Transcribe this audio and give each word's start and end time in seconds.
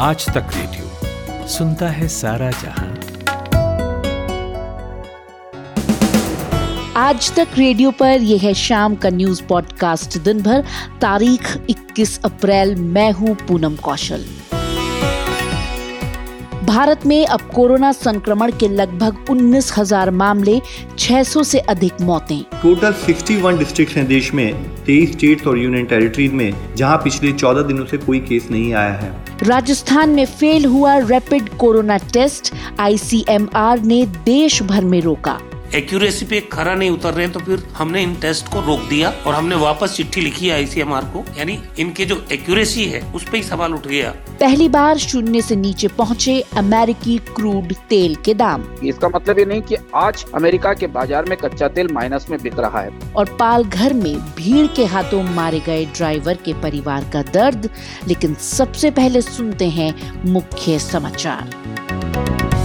आज 0.00 0.24
तक 0.26 0.50
रेडियो 0.54 1.46
सुनता 1.48 1.88
है 1.88 2.06
सारा 2.08 2.50
जहाँ। 2.50 2.88
आज 6.96 7.30
तक 7.36 7.58
रेडियो 7.58 7.90
पर 7.90 8.22
यह 8.22 8.40
है 8.42 8.52
शाम 8.54 8.94
का 8.94 9.10
न्यूज़ 9.10 9.42
पॉडकास्ट। 9.42 10.18
दिन 10.18 10.42
भर 10.42 10.62
तारीख 11.00 11.56
21 11.70 12.18
अप्रैल 12.24 12.74
मैं 12.76 13.10
हूँ 13.12 13.34
पूनम 13.48 13.76
कौशल। 13.76 14.24
भारत 16.64 17.06
में 17.06 17.26
अब 17.26 17.40
कोरोना 17.54 17.92
संक्रमण 17.92 18.50
के 18.50 18.68
लगभग 18.68 19.30
उन्नीस 19.30 19.72
हज़ार 19.78 20.10
मामले 20.10 20.60
600 20.98 21.44
से 21.44 21.58
अधिक 21.58 22.00
मौतें। 22.00 22.42
टोटल 22.62 22.92
61 23.04 23.58
डिस्ट्रिक्ट 23.58 23.96
हैं 23.96 24.06
देश 24.06 24.32
में 24.34 24.52
23 24.86 25.12
स्टेट्स 25.12 25.46
और 25.46 25.58
यूनियन 25.58 25.86
टेरिटरीज 25.86 26.32
में 26.32 26.74
जहाँ 26.76 26.96
पिछले 26.98 27.32
14 27.32 27.62
दिनों 27.62 27.86
से 27.86 27.96
कोई 27.96 28.20
केस 28.20 28.48
नहीं 28.50 28.72
आया 28.74 28.92
है। 28.92 29.27
राजस्थान 29.42 30.10
में 30.10 30.26
फेल 30.26 30.64
हुआ 30.64 30.96
रैपिड 30.98 31.48
कोरोना 31.48 31.96
टेस्ट 31.96 32.52
आईसीएमआर 32.80 33.80
ने 33.80 34.06
देश 34.06 34.62
भर 34.62 34.84
में 34.84 35.00
रोका। 35.00 35.38
एक्यूरेसी 35.74 36.26
पे 36.26 36.40
खरा 36.52 36.74
नहीं 36.74 36.90
उतर 36.90 37.14
रहे 37.14 37.24
हैं 37.24 37.32
तो 37.32 37.40
फिर 37.40 37.62
हमने 37.76 38.02
इन 38.02 38.14
टेस्ट 38.20 38.46
को 38.52 38.60
रोक 38.66 38.88
दिया 38.88 39.10
और 39.26 39.34
हमने 39.34 39.54
वापस 39.56 39.94
चिट्ठी 39.96 40.20
लिखी 40.20 40.46
है 40.48 40.54
आईसीएमआर 40.54 41.04
को। 41.06 41.24
यानी 41.38 41.58
इनके 41.78 42.04
जो 42.04 42.16
एक्यूरेसी 42.32 42.84
है 42.84 43.00
उस 43.14 43.24
पर 43.24 43.36
ही 43.36 43.42
सवाल 43.42 43.74
उठ 43.74 43.86
गया। 43.86 44.10
पहली 44.40 44.68
बार 44.68 44.98
शून्य 44.98 45.42
से 45.42 45.56
नीचे 45.56 45.88
पहुँचे 45.88 46.40
अमेरिकी 46.56 47.16
क्रूड 47.28 47.72
तेल 47.88 48.14
के 48.24 48.34
दाम। 48.34 48.64
इसका 48.84 49.08
मतलब 49.08 49.38
ये 49.38 49.44
नहीं 49.44 49.62
कि 49.62 49.76
आज 49.96 50.24
अमेरिका 50.34 50.72
के 50.74 50.86
बाज़ार 50.88 51.24
में 51.24 51.36
कच्चा 51.38 51.68
तेल 51.68 51.92
माइनस 51.92 52.26
में 52.30 52.38
बिक 52.42 52.58
रहा 52.58 52.80
है। 52.80 53.12
और 53.16 53.36
पाल 53.40 53.64
घर 53.64 53.92
में 53.94 54.16
भीड़ 54.36 54.66
के 54.76 54.84
हाथों 54.86 55.22
मारे 55.34 55.60
गए 55.66 55.84
ड्राइवर 55.86 56.38
के 56.44 56.52
परिवार 56.62 57.10
का 57.12 57.22
दर्द 57.32 57.68
लेकिन 58.08 58.34
सबसे 58.42 58.90
पहले 58.92 59.22
सुनते 59.22 59.68
हैं 59.70 59.92
मुख्य 60.26 60.78
समाचार। 60.80 62.56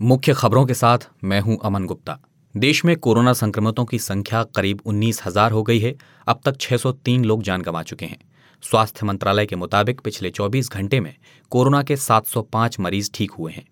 मुख्य 0.00 0.32
खबरों 0.34 0.64
के 0.66 0.74
साथ 0.74 0.98
मैं 1.24 1.40
हूँ 1.40 1.58
अमन 1.64 1.84
गुप्ता। 1.86 2.18
देश 2.54 2.84
में 2.84 2.96
कोरोना 2.96 3.32
संक्रमितों 3.32 3.84
की 3.84 3.98
संख्या 3.98 4.42
करीब 4.56 4.80
उन्नीस 4.86 5.22
हज़ार 5.26 5.52
हो 5.52 5.62
गई 5.62 5.78
है। 5.78 5.94
अब 6.26 6.40
तक 6.44 6.56
603 6.56 7.24
लोग 7.24 7.42
जान 7.42 7.62
गंवा 7.62 7.82
चुके 7.82 8.06
हैं। 8.06 8.18
स्वास्थ्य 8.64 9.06
मंत्रालय 9.06 9.46
के 9.46 9.56
मुताबिक 9.56 10.00
पिछले 10.00 10.30
24 10.30 10.70
घंटे 10.72 11.00
में 11.00 11.14
कोरोना 11.52 11.82
के 11.82 11.96
705 11.96 12.78
मरीज़ 12.80 13.10
ठीक 13.14 13.30
हुए 13.30 13.52
हैं। 13.52 13.66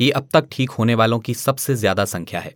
ये 0.00 0.10
अब 0.10 0.28
तक 0.32 0.48
ठीक 0.52 0.70
होने 0.70 0.94
वालों 0.94 1.18
की 1.18 1.34
सबसे 1.34 1.74
ज़्यादा 1.74 2.04
संख्या 2.04 2.40
है। 2.40 2.54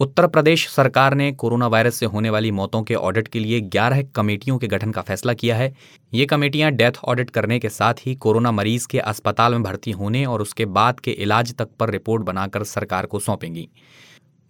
उत्तर 0.00 0.26
प्रदेश 0.26 0.68
सरकार 0.68 1.14
ने 1.14 1.32
कोरोना 1.32 1.66
वायरस 1.66 1.94
से 1.94 2.06
होने 2.06 2.30
वाली 2.30 2.50
मौतों 2.50 2.82
के 2.82 2.94
ऑडिट 2.94 3.28
के 3.28 3.38
लिए 3.38 3.60
11 3.60 4.02
कमेटियों 4.14 4.58
के 4.58 4.66
गठन 4.66 4.90
का 4.90 5.02
फैसला 5.02 5.32
किया 5.32 5.56
है। 5.56 5.74
ये 6.14 6.26
कमेटियाँ 6.26 6.70
डेथ 6.70 6.92
ऑडिट 7.04 7.30
करने 7.30 7.58
के 7.58 7.68
साथ 7.68 7.94
ही 8.06 8.14
कोरोना 8.14 8.52
मरीज़ 8.52 8.88
के 8.88 8.98
अस्पताल 8.98 9.52
में 9.52 9.62
भर्ती 9.62 9.90
होने 9.90 10.24
और 10.24 10.42
उसके 10.42 10.64
बाद 10.64 11.00
के 11.00 11.10
इलाज 11.10 11.54
तक 11.54 11.68
पर 11.80 11.90
रिपोर्ट 11.90 12.22
बनाकर 12.22 12.64
सरकार 12.64 13.06
को 13.06 13.18
सौंपेंगी। 13.18 13.68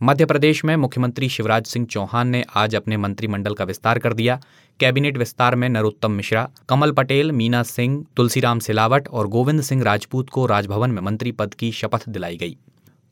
मध्य 0.02 0.24
प्रदेश 0.24 0.64
में 0.64 0.76
मुख्यमंत्री 0.76 1.28
शिवराज 1.28 1.66
सिंह 1.66 1.86
चौहान 1.86 2.28
ने 2.28 2.44
आज 2.54 2.74
अपने 2.74 2.96
मंत्रिमंडल 2.96 3.54
का 3.54 3.64
विस्तार 3.64 3.98
कर 3.98 4.12
दिया। 4.12 4.40
कैबिनेट 4.80 5.18
विस्तार 5.18 5.54
में 5.54 5.68
नरोत्तम 5.68 6.10
मिश्रा, 6.10 6.48
कमल 6.68 6.92
पटेल, 6.92 7.32
मीना 7.32 7.62
सिंह, 7.62 8.04
तुलसीराम 8.16 8.58
सिलावट 8.58 9.08
और 9.08 9.26
गोविंद 9.26 9.62
सिंह 9.62 9.82
राजपूत 9.82 10.30
को 10.30 10.46
राजभवन 10.46 10.90
में 10.90 11.02
मंत्री 11.02 11.32
पद 11.32 11.54
की 11.54 11.72
शपथ 11.72 12.08
दिलाई 12.08 12.36
गई। 12.36 12.56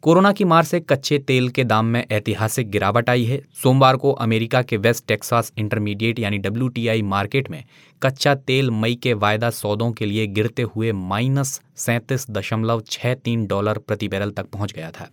कोरोना 0.02 0.32
की 0.32 0.44
मार 0.44 0.64
से 0.64 0.80
कच्चे 0.80 1.18
तेल 1.18 1.48
के 1.48 1.64
दाम 1.64 1.86
में 1.86 2.06
ऐतिहासिक 2.10 2.70
गिरावट 2.70 3.10
आई 3.10 3.24
है। 3.24 3.40
सोमवार 3.62 3.96
को 3.96 4.12
अमेरिका 4.12 4.62
के 4.62 4.76
वेस्ट 4.76 5.06
टेक्सास 5.06 5.52
इंटरमीडिएट 5.58 6.18
यानी 6.18 6.38
डब्ल्यू 6.38 7.04
मार्केट 7.04 7.50
में 7.50 7.64
कच्चा 8.02 8.34
तेल 8.34 8.70
मई 8.70 8.94
के 8.94 9.12
वायदा 9.14 9.50
सौदों 9.50 9.92
के 9.92 10.06
लिए 10.06 10.26
गिरते 10.26 10.62
हुए 10.62 10.92
माइनस 10.92 11.60
सैंतीस 11.76 12.26
दशमलव 12.30 12.82
छह 12.86 13.14
तीन 13.14 13.46
डॉलर 13.46 13.78
प्रति 13.78 14.08
बैरल 14.08 14.30
तक 14.30 14.46
पहुँच 14.46 14.72
गया 14.72 14.90
था। 14.90 15.08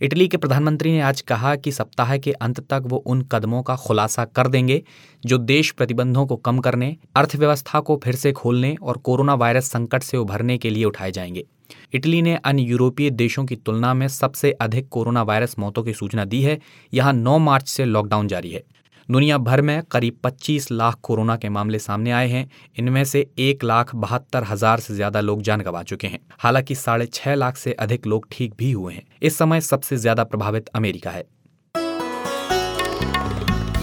इटली 0.00 0.28
के 0.28 0.36
प्रधानमंत्री 0.36 0.92
ने 0.92 1.00
आज 1.00 1.20
कहा 1.20 1.56
कि 1.56 1.72
सप्ताह 1.72 2.16
के 2.18 2.32
अंत 2.32 2.60
तक 2.60 2.82
वो 2.86 2.96
उन 2.96 3.22
कदमों 3.22 3.62
का 3.62 3.76
खुलासा 3.76 4.24
कर 4.24 4.48
देंगे 4.48 4.82
जो 5.26 5.38
देश 5.38 5.70
प्रतिबंधों 5.70 6.26
को 6.26 6.36
कम 6.36 6.58
करने, 6.58 6.96
अर्थव्यवस्था 7.16 7.80
को 7.80 8.00
फिर 8.04 8.14
से 8.14 8.32
खोलने 8.32 8.76
और 8.82 8.96
कोरोना 8.96 9.34
वायरस 9.34 9.70
संकट 9.70 10.02
से 10.02 10.16
उभरने 10.16 10.58
के 10.58 10.70
लिए 10.70 10.84
उठाए 10.84 11.10
जाएँगे। 11.10 11.46
इटली 11.94 12.20
ने 12.22 12.34
अन्य 12.36 12.62
यूरोपीय 12.62 13.10
देशों 13.12 13.44
की 13.44 13.56
तुलना 13.56 13.94
में 13.94 14.06
सबसे 14.10 14.52
अधिक 14.52 14.88
कोरोना 14.88 15.22
वायरस 15.22 15.58
मौतों 15.58 15.82
की 15.82 15.92
सूचना 15.92 16.24
दी 16.24 16.42
है। 16.42 16.58
यहाँ 16.92 17.12
9 17.14 17.38
मार्च 17.40 17.68
से 17.68 17.84
लॉकडाउन 17.84 18.28
जारी 18.28 18.50
है। 18.50 18.62
दुनिया 19.08 19.38
भर 19.38 19.60
में 19.60 19.82
करीब 19.82 20.18
25 20.24 20.70
लाख 20.70 20.98
कोरोना 21.02 21.36
के 21.36 21.48
मामले 21.48 21.78
सामने 21.78 22.10
आए 22.10 22.28
हैं। 22.28 22.48
इनमें 22.78 23.04
से 23.04 23.26
एक 23.38 23.64
लाख 23.64 23.94
बहत्तर 23.94 24.44
हज़ार 24.44 24.80
से 24.80 24.94
ज़्यादा 24.94 25.20
लोग 25.20 25.42
जान 25.42 25.60
गंवा 25.60 25.82
चुके 25.82 26.06
हैं। 26.06 26.18
हालाँकि 26.38 26.74
साढ़े 26.74 27.06
छह 27.06 27.34
लाख 27.34 27.56
से 27.56 27.72
अधिक 27.72 28.06
लोग 28.06 28.26
ठीक 28.30 28.54
भी 28.58 28.70
हुए 28.72 28.94
हैं। 28.94 29.02
इस 29.22 29.38
समय 29.38 29.60
सबसे 29.62 29.96
ज़्यादा 29.96 30.24
प्रभावित 30.24 30.68
अमेरिका 30.74 31.10
है। 31.10 31.26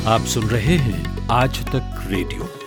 आप 0.07 0.21
सुन 0.25 0.43
रहे 0.45 0.77
हैं 0.77 1.27
आज 1.31 1.63
तक 1.65 2.03
रेडियो। 2.07 2.60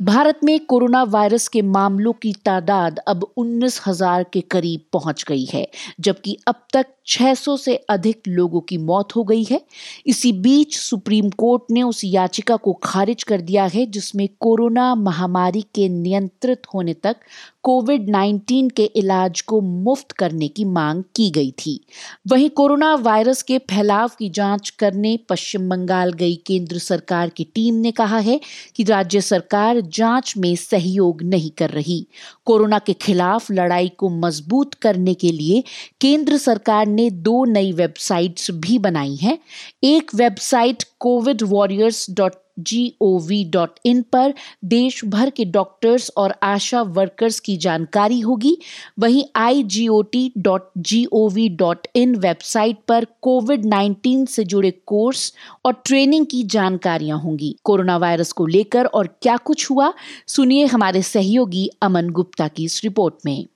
भारत 0.00 0.38
में 0.44 0.58
कोरोना 0.66 1.02
वायरस 1.02 1.46
के 1.48 1.60
मामलों 1.62 2.12
की 2.12 2.32
तादाद 2.44 2.98
अब 3.08 3.24
उन्नीस 3.36 3.80
हज़ार 3.86 4.22
के 4.32 4.40
करीब 4.40 4.80
पहुँच 4.92 5.24
गई 5.28 5.44
है, 5.44 5.66
जबकि 6.00 6.36
अब 6.48 6.62
तक 6.72 6.86
600 7.10 7.56
से 7.56 7.76
अधिक 7.90 8.20
लोगों 8.28 8.60
की 8.60 8.76
मौत 8.78 9.16
हो 9.16 9.24
गई 9.24 9.44
है। 9.44 9.60
इसी 10.06 10.32
बीच 10.32 10.76
सुप्रीम 10.76 11.30
कोर्ट 11.30 11.62
ने 11.70 11.82
उस 11.82 12.00
याचिका 12.04 12.56
को 12.56 12.72
खारिज 12.82 13.22
कर 13.22 13.40
दिया 13.40 13.64
है, 13.64 13.86
जिसमें 13.86 14.28
कोरोना 14.40 14.94
महामारी 14.94 15.62
के 15.74 15.88
नियंत्रित 15.88 16.62
होने 16.74 16.94
तक 16.94 17.16
कोविड 17.62 18.08
19 18.10 18.70
के 18.76 18.84
इलाज 18.96 19.40
को 19.40 19.60
मुफ़्त 19.60 20.12
करने 20.12 20.48
की 20.48 20.64
मांग 20.64 21.02
की 21.16 21.30
गई 21.30 21.50
थी। 21.50 21.80
वहीं 22.28 22.48
कोरोना 22.50 22.94
वायरस 22.94 23.42
के 23.42 23.58
फैलाव 23.70 24.10
की 24.18 24.28
जाँच 24.30 24.70
करने 24.70 25.16
पश्चिम 25.28 25.68
बंगाल 25.68 26.12
गई 26.12 26.34
केंद्र 26.46 26.78
सरकार 26.78 27.28
की 27.28 27.44
टीम 27.44 27.74
ने 27.74 27.90
कहा 27.92 28.18
है 28.18 28.40
कि 28.76 28.82
राज्य 28.82 29.20
सरकार 29.20 29.80
जाँच 29.80 30.34
में 30.36 30.54
सहयोग 30.56 31.22
नहीं 31.22 31.50
कर 31.50 31.70
रही। 31.70 32.06
कोरोना 32.44 32.78
के 32.78 32.92
खिलाफ 32.92 33.50
लड़ाई 33.50 33.88
को 33.88 34.08
मज़बूत 34.08 34.74
करने 34.74 35.14
के 35.14 35.32
लिए 35.32 35.62
केंद्र 36.00 36.36
सरकार 36.36 36.86
ने 36.86 36.99
दो 37.08 37.44
नई 37.44 37.72
वेबसाइट्स 37.72 38.50
भी 38.50 38.78
बनाई 38.78 39.16
हैं। 39.16 39.38
एक 39.84 40.14
website 40.14 40.84
covid 40.98 41.42
warriors 41.42 42.06
dot 42.10 42.32
G 42.58 42.94
O 43.00 43.18
V 43.18 43.44
dot 43.44 43.70
in 43.84 44.02
पर 44.02 44.34
देश 44.64 45.04
भर 45.04 45.30
के 45.30 45.44
डॉक्टर्स 45.44 46.10
और 46.16 46.34
आशा 46.42 46.82
वर्कर्स 46.82 47.40
की 47.40 47.56
जानकारी 47.56 48.20
होगी। 48.20 48.58
वहीं 48.98 49.24
I 49.36 49.62
G 49.62 49.88
O 49.88 50.02
T 50.02 50.32
dot 50.38 50.70
G 50.78 51.06
O 51.12 51.28
V 51.28 51.48
dot 51.48 51.86
in 51.96 52.16
website 52.16 52.76
पर 52.88 53.06
कोविड 53.22 53.64
19 53.64 54.26
से 54.26 54.44
जुड़े 54.44 54.70
कोर्स 54.70 55.34
और 55.64 55.82
ट्रेनिंग 55.84 56.26
की 56.26 56.42
जानकारियाँ 56.42 57.18
होंगी। 57.18 57.56
कोरोना 57.64 57.96
वायरस 57.96 58.32
को 58.32 58.46
लेकर 58.46 58.86
और 58.86 59.06
क्या 59.22 59.36
कुछ 59.36 59.70
हुआ, 59.70 59.92
सुनिए 60.26 60.66
हमारे 60.66 61.02
सहयोगी 61.02 61.70
अमन 61.82 62.10
गुप्ता 62.10 62.48
की 62.48 62.64
इस 62.64 62.80
रिपोर्ट 62.84 63.14
में। 63.26 63.46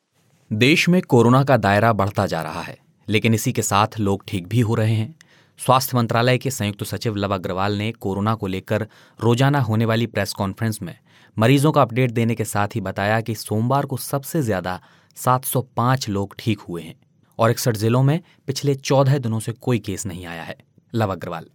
देश 0.52 0.88
में 0.88 1.02
कोरोना 1.02 1.44
का 1.44 1.56
दायरा 1.56 1.92
बढ़ता 1.92 2.26
जा 2.26 2.42
रहा 2.42 2.62
है। 2.62 2.83
लेकिन 3.08 3.34
इसी 3.34 3.52
के 3.52 3.62
साथ 3.62 3.98
लोग 4.00 4.24
ठीक 4.28 4.46
भी 4.48 4.60
हो 4.60 4.74
रहे 4.74 4.94
हैं। 4.94 5.14
स्वास्थ्य 5.58 5.96
मंत्रालय 5.96 6.38
के 6.38 6.50
संयुक्त 6.50 6.82
सचिव 6.84 7.16
लव 7.16 7.34
अग्रवाल 7.34 7.76
ने 7.78 7.90
कोरोना 7.92 8.34
को 8.34 8.46
लेकर 8.46 8.86
रोज़ाना 9.18 9.60
होने 9.60 9.84
वाली 9.84 10.06
प्रेस 10.06 10.32
कॉन्फ्रेंस 10.32 10.78
में 10.82 10.94
मरीजों 11.36 11.72
का 11.72 11.82
अपडेट 11.82 12.10
देने 12.10 12.34
के 12.34 12.44
साथ 12.44 12.74
ही 12.74 12.80
बताया 12.80 13.20
कि 13.20 13.34
सोमवार 13.34 13.86
को 13.86 13.96
सबसे 13.96 14.42
ज़्यादा 14.42 14.80
705 15.16 16.08
लोग 16.08 16.34
ठीक 16.38 16.60
हुए 16.60 16.82
हैं 16.82 16.94
और 17.38 17.50
इकसठ 17.50 17.76
जिलों 17.76 18.02
में 18.02 18.20
पिछले 18.46 18.74
14 18.74 19.18
दिनों 19.18 19.40
से 19.40 19.52
कोई 19.52 19.78
केस 19.80 20.06
नहीं 20.06 20.26
आया 20.26 20.42
है। 20.42 20.56
लव 20.94 21.12
अग्रवाल। 21.12 21.46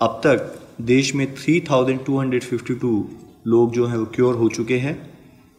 अब 0.00 0.20
तक 0.24 0.58
देश 0.80 1.14
में 1.14 1.26
3,252 1.36 3.04
लोग 3.46 3.72
जो 3.72 3.86
हैं 3.86 3.96
वो 3.96 4.06
क्योर 4.06 4.34
हो 4.34 4.48
चुके 4.48 4.78
हैं। 4.78 4.94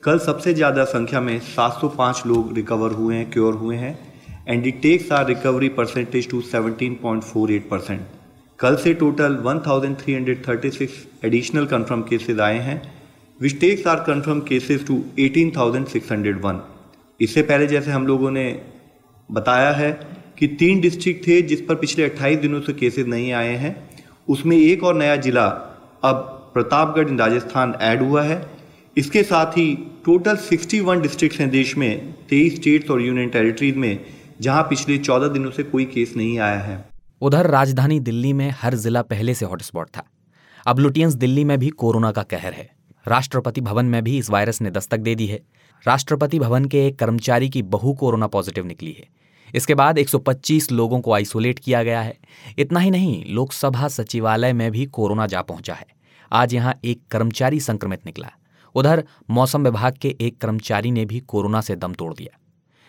कल 0.04 0.20
सबसे 0.20 0.54
ज़्यादा 0.54 0.84
संख्या 0.86 1.22
में 1.22 1.40
705 1.50 2.26
लोग 2.26 2.54
रिकवर 2.56 2.92
हुए 2.92 3.16
हैं 3.16 3.30
क्योर 3.32 3.54
हुए 3.54 3.76
हैं। 3.76 4.13
And 4.48 4.68
it 4.68 4.82
takes 4.82 5.12
our 5.12 5.26
recovery 5.28 5.70
percentage 5.70 6.30
to 6.30 6.42
17.48 6.42 7.70
percent 7.70 8.02
कल 8.60 8.76
से 8.76 8.94
टोटल 8.94 9.38
1336 9.46 10.98
एडिशनल 11.26 11.66
कंफर्म 11.66 12.02
केसेस 12.02 12.40
आए 12.40 12.60
हैं 12.60 12.82
which 13.40 13.60
takes 13.60 13.88
our 13.88 14.00
confirmed 14.08 14.40
cases 14.40 14.86
to 14.88 15.02
18,601 15.20 16.60
इससे 17.20 17.42
पहले 17.42 17.68
जैसे 17.68 17.92
हम 17.92 18.08
लोगों 18.08 18.32
ने 18.32 18.46
बताया 19.30 19.72
है 19.72 19.92
कि 20.40 20.48
तीन 20.60 20.82
डिस्ट्रिक्ट 20.82 21.28
थे 21.28 21.42
जिस 21.42 21.62
पर 21.62 21.76
पिछले 21.76 22.10
28 22.10 22.42
दिनों 22.42 22.62
से 22.62 22.74
केसेस 22.74 23.08
नहीं 23.08 23.32
आए 23.34 23.56
हैं। 23.56 23.76
उसमें 24.30 24.58
एक 24.58 24.84
और 24.84 24.96
नया 24.96 25.16
जिला 25.16 25.46
अब 26.04 26.16
प्रतापगढ़ 26.54 27.10
इन 27.10 27.20
राजस्थान 27.20 27.74
ऐड 27.82 28.02
हुआ 28.02 28.24
है। 28.24 28.42
इसके 28.98 29.24
साथ 29.24 29.58
ही 29.58 29.68
टोटल 30.06 30.38
61 30.48 31.02
डिस्ट्रिक्ट्स 31.02 31.40
हैं 31.40 31.50
देश 31.50 31.78
में 31.78 32.16
23 32.32 32.56
स्टेट्स 32.56 32.92
और 32.92 33.02
यूनियन 33.02 33.30
टेरिटरीज 33.30 33.78
में। 33.78 33.94
जहाँ 34.44 34.64
पिछले 34.64 34.98
चौदह 34.98 35.28
दिनों 35.28 35.52
से 35.52 35.64
कोई 35.64 35.86
केस 35.86 36.14
नहीं 36.18 36.40
आया 36.40 36.60
है। 36.60 36.90
उधर 37.22 37.48
राजधानी 37.48 38.00
दिल्ली 38.00 38.34
में 38.34 38.56
हर 38.62 38.76
जिला 38.76 39.02
पहले 39.02 39.34
से 39.34 39.46
हॉटस्पॉट 39.46 39.88
था। 39.88 40.04
अब 40.68 40.80
लुटियंस 40.80 41.14
दिल्ली 41.14 41.44
में 41.44 41.60
भी 41.60 41.70
कोरोना 41.70 42.12
का 42.12 42.24
कहर 42.24 42.54
है। 42.54 42.70
राष्ट्रपति 43.08 43.62
भवन 43.62 43.86
में 43.86 44.04
भी 44.04 44.18
इस 44.18 44.30
वायरस 44.30 44.62
ने 44.62 44.72
दस्तक 44.72 44.98
दे 44.98 45.16
दी 45.16 45.28
है। 45.28 45.40
राष्ट्रपति 45.88 46.40
भवन 46.40 46.66
के 46.66 46.88
एक 46.88 47.00
कर्मचारी 47.00 47.50
की 47.50 47.62
बहु 47.62 47.94
कोरोना 47.94 48.28
पॉजिटिव 48.28 48.66
निकली 48.66 48.92
है। 48.92 49.08
इसके 49.56 49.76
बाद 49.76 49.98
125 49.98 50.72
लोगों 50.72 51.02
को 51.02 51.14
आइसोलेट 51.14 51.60
किया 51.60 51.84
गया 51.84 52.02
है। 52.02 52.18
इतना 52.58 52.80
ही 52.80 52.92
नहीं, 52.92 53.26
लोकसभा 53.26 53.88
सचिवालय 53.88 54.54
में 54.54 54.72
भी 54.72 54.86
कोरोना 54.86 55.28
जा 55.28 55.42
पहुँचा 55.42 55.74
है। 55.74 55.86
आज 56.32 56.54
यहाँ 56.54 56.80
एक 56.86 57.02
कर्मचारी 57.12 57.60
संक्रमित 57.60 58.06
निकला। 58.06 58.30
उधर 58.76 59.04
मौसम 59.30 59.64
विभाग 59.64 59.98
के 60.02 60.16
एक 60.22 60.38
कर्मचारी 60.38 60.92
ने 60.92 61.06
भी 61.06 61.20
कोरोना 61.20 61.62
से 61.62 61.76
दम 61.76 61.94
तोड़ 61.94 62.14
दिया। 62.14 62.40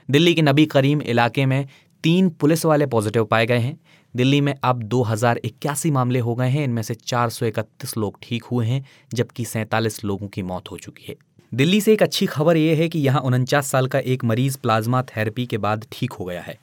दिल्ली 0.09 0.35
के 0.35 0.43
नबी 0.43 0.67
करीम 0.67 1.03
इलाके 1.03 1.47
में 1.47 1.67
तीन 2.05 2.29
पुलिस 2.31 2.65
वाले 2.65 2.87
पॉजिटिव 2.87 3.25
पाए 3.25 3.47
गए 3.47 3.59
हैं। 3.59 3.79
दिल्ली 4.15 4.41
में 4.41 4.55
अब 4.65 4.83
दो 4.85 5.03
हज़ार 5.03 5.41
इक्यासी 5.45 5.91
मामले 5.91 6.19
हो 6.19 6.35
गए 6.35 6.49
हैं। 6.49 6.65
इनमें 6.65 6.83
से 6.83 6.95
431 6.97 7.97
लोग 7.97 8.19
ठीक 8.23 8.45
हुए 8.45 8.67
हैं, 8.67 8.85
जबकि 9.15 9.45
सैंतालीस 9.45 10.05
लोगों 10.05 10.29
की 10.29 10.43
मौत 10.43 10.71
हो 10.71 10.77
चुकी 10.79 11.05
है। 11.09 11.15
दिल्ली 11.53 11.81
से 11.81 11.93
एक 11.93 12.03
अच्छी 12.03 12.27
खबर 12.27 12.57
यह 12.57 12.79
है 12.79 12.89
कि 12.89 12.99
यहाँ 12.99 13.21
उनचास 13.21 13.71
साल 13.71 13.87
का 13.87 13.99
एक 13.99 14.25
मरीज़ 14.25 14.59
प्लाज्मा 14.59 15.03
थेरेपी 15.07 15.47
के 15.47 15.59
बाद 15.59 15.87
ठीक 15.93 16.13
हो 16.13 16.25
गया 16.25 16.43
है। 16.43 16.59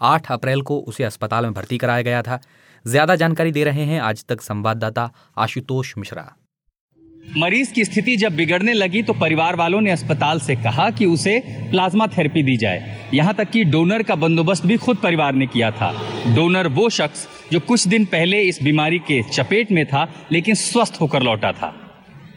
आठ 0.00 0.30
अप्रैल 0.32 0.62
को 0.62 0.78
उसे 0.80 1.04
अस्पताल 1.04 1.44
में 1.44 1.54
भर्ती 1.54 1.78
कराया 1.78 2.02
गया 2.02 2.22
था। 2.22 2.40
ज़्यादा 2.84 3.16
जानकारी 3.16 3.52
दे 3.52 3.64
रहे 3.64 3.84
हैं 3.84 4.00
आज 4.00 4.24
तक 4.24 4.40
संवाददाता 4.40 5.10
आशुतोष 5.38 5.96
मिश्रा। 5.98 6.30
मरीज़ 7.24 7.72
की 7.72 7.84
स्थिति 7.84 8.16
जब 8.16 8.34
बिगड़ने 8.36 8.72
लगी 8.72 9.02
तो 9.02 9.12
परिवार 9.12 9.56
वालों 9.56 9.80
ने 9.80 9.90
अस्पताल 9.90 10.40
से 10.40 10.54
कहा 10.56 10.90
कि 10.90 11.06
उसे 11.06 11.38
प्लाज्मा 11.70 12.06
थेरेपी 12.06 12.42
दी 12.42 12.56
जाए। 12.56 12.96
यहाँ 13.14 13.34
तक 13.34 13.50
कि 13.50 13.64
डोनर 13.64 14.02
का 14.02 14.14
बंदोबस्त 14.14 14.66
भी 14.66 14.76
खुद 14.76 14.96
परिवार 14.96 15.34
ने 15.34 15.46
किया 15.46 15.70
था। 15.70 15.90
डोनर 16.34 16.68
वो 16.68 16.88
शख्स 16.88 17.26
जो 17.52 17.60
कुछ 17.60 17.86
दिन 17.88 18.04
पहले 18.04 18.40
इस 18.42 18.62
बीमारी 18.62 18.98
के 18.98 19.22
चपेट 19.22 19.72
में 19.72 19.86
था, 19.86 20.26
लेकिन 20.32 20.54
स्वस्थ 20.54 20.98
होकर 21.00 21.22
लौटा 21.22 21.52
था। 21.52 21.74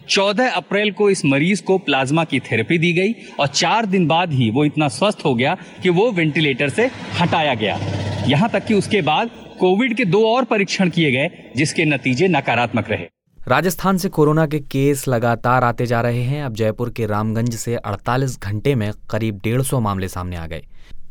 14 0.10 0.52
अप्रैल 0.52 0.92
को 0.92 1.10
इस 1.10 1.26
मरीज़ 1.26 1.64
को 1.64 1.78
प्लाज्मा 1.78 2.24
की 2.24 2.40
थेरेपी 2.40 2.78
दी 2.78 2.94
गई 2.94 3.16
और 3.40 3.48
चार 3.48 3.86
दिन 3.86 4.08
बाद 4.08 4.34
ही 4.34 4.50
वो 4.52 4.66
इतना 4.66 4.88
स्वस्थ 4.88 5.26
हो 5.26 5.36
गया 5.36 5.58
कि 5.84 5.90
वो 5.90 6.12
वेंटिलेटर 6.12 6.70
से 6.70 6.90
हटाया 7.22 7.54
गया। 7.54 7.80
यहाँ 8.28 8.50
तक 8.50 8.66
कि 8.66 8.74
उसके 8.74 9.02
बाद 9.02 9.30
कोविड 9.60 9.94
के 9.94 10.06
दो 10.06 10.26
और 10.28 10.44
परीक्षण 10.44 10.90
किए 10.90 11.12
गए, 11.12 11.30
जिसके 11.56 11.86
नतीजे 11.86 12.28
नकारात्मक 12.28 12.90
रहे। 12.90 13.08
राजस्थान 13.48 13.98
से 13.98 14.10
कोरोना 14.10 14.46
के 14.48 14.60
केस 14.60 15.08
लगातार 15.08 15.64
आते 15.64 15.86
जा 15.86 16.02
रहे 16.02 16.22
हैं। 16.24 16.44
अब 16.44 16.54
जयपुर 16.54 16.90
के 16.90 17.06
रामगंज 17.06 17.56
से 17.56 17.76
48 17.76 18.40
घंटे 18.40 18.76
में 18.76 18.92
करीब 19.10 19.40
डेढ़ 19.44 19.62
सौ 19.62 19.80
मामले 19.80 20.08
सामने 20.08 20.36
आ 20.36 20.46
गए। 20.48 20.64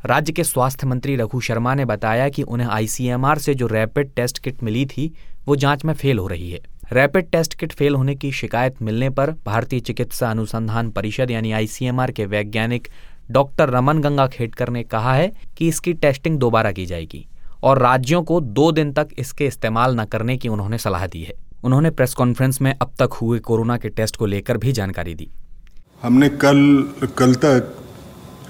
राज्य 0.06 0.32
के 0.32 0.44
स्वास्थ्य 0.44 0.86
मंत्री 0.86 1.16
रघु 1.16 1.40
शर्मा 1.40 1.74
ने 1.74 1.84
बताया 1.84 2.28
कि 2.28 2.42
उन्हें 2.42 2.68
आईसीएमआर 2.68 3.38
से 3.38 3.54
जो 3.54 3.66
रैपिड 3.66 4.14
टेस्ट 4.16 4.38
किट 4.38 4.62
मिली 4.62 4.86
थी, 4.86 5.12
वो 5.46 5.56
जाँच 5.56 5.84
में 5.84 5.94
फेल 5.94 6.18
हो 6.18 6.26
रही 6.26 6.50
है। 6.50 6.60
रैपिड 6.92 7.30
टेस्ट 7.30 7.54
किट 7.54 7.72
फेल 7.72 7.94
होने 7.94 8.14
की 8.14 8.32
शिकायत 8.32 8.82
मिलने 8.82 9.10
पर 9.10 9.34
भारतीय 9.46 9.80
चिकित्सा 9.80 10.30
अनुसंधान 10.30 10.90
परिषद 10.90 11.30
यानी 11.30 11.52
आईसीएमआर 11.52 12.10
के 12.10 12.26
वैज्ञानिक 12.26 12.88
डॉक्टर 13.30 13.70
रमन 13.70 13.98
गंगा 13.98 14.26
खेडकर 14.26 14.68
ने 14.68 14.82
कहा 14.82 15.14
है 15.14 15.32
कि 15.56 15.68
इसकी 15.68 15.92
टेस्टिंग 15.92 16.38
दोबारा 16.38 16.72
की 16.72 16.86
जाएगी 16.86 17.26
और 17.62 17.78
राज्यों 17.78 18.22
को 18.22 18.40
दो 18.40 18.72
दिन 18.72 18.92
तक 18.92 19.08
इसके 19.18 19.46
इस्तेमाल 19.46 20.00
न 20.00 20.04
करने 20.04 20.36
की 20.36 20.48
उन्होंने 20.48 20.78
सलाह 20.78 21.06
दी 21.06 21.22
है। 21.22 21.41
उन्होंने 21.62 21.90
प्रेस 21.92 22.14
कॉन्फ्रेंस 22.14 22.60
में 22.60 22.72
अब 22.72 22.92
तक 22.98 23.12
हुए 23.20 23.38
कोरोना 23.40 23.76
के 23.76 23.88
टेस्ट 23.90 24.16
को 24.16 24.26
लेकर 24.26 24.56
भी 24.58 24.72
जानकारी 24.72 25.14
दी। 25.14 25.28
हमने 26.02 26.28
कल 26.44 26.60
कल 27.18 27.34
तक 27.44 27.74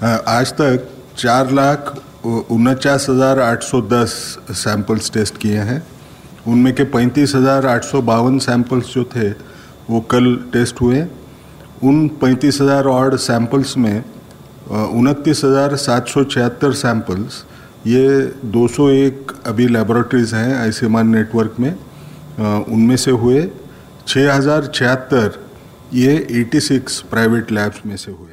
आज 0.03 0.53
तक 0.53 0.87
चार 1.17 1.51
लाख 1.51 1.93
उनचास 2.25 3.05
हज़ार 3.09 3.39
आठ 3.39 3.63
सौ 3.63 3.81
दस 3.83 4.13
सैंपल्स 4.53 5.11
टेस्ट 5.13 5.37
किए 5.37 5.59
हैं। 5.61 5.81
उनमें 6.47 6.73
के 6.75 6.83
पैंतीस 6.91 7.35
हज़ार 7.35 7.65
आठ 7.67 7.83
सौ 7.85 8.01
बावन 8.03 8.39
सैम्पल्स 8.39 8.93
जो 8.93 9.03
थे, 9.05 9.29
वो 9.89 9.99
कल 10.11 10.35
टेस्ट 10.53 10.81
हुए। 10.81 11.05
उन 11.83 12.07
पैंतीस 12.21 12.61
हज़ार 12.61 12.85
और 12.87 13.17
सैम्पल्स 13.19 13.77
में 13.77 14.03
उनतीस 14.71 15.43
हज़ार 15.45 15.75
सात 15.77 16.07
सौ 16.07 16.23
छिहत्तर 16.25 16.73
सैम्पल्स 16.75 17.43
ये 17.87 18.05
201 18.51 19.33
अभी 19.45 19.67
लेबोरेटरीज़ 19.67 20.35
हैं 20.35 20.55
आई 20.55 21.03
नेटवर्क 21.05 21.55
में। 21.59 21.75
उनमें 22.39 22.95
से 22.97 23.11
हुए 23.13 23.47
छः 24.07 24.33
हज़ार 24.33 24.67
छिहत्तर 24.67 25.39
ये 25.93 26.15
86 26.33 27.01
प्राइवेट 27.09 27.51
लैब्स 27.51 27.85
में 27.85 27.95
से 27.97 28.11
हुए। 28.11 28.31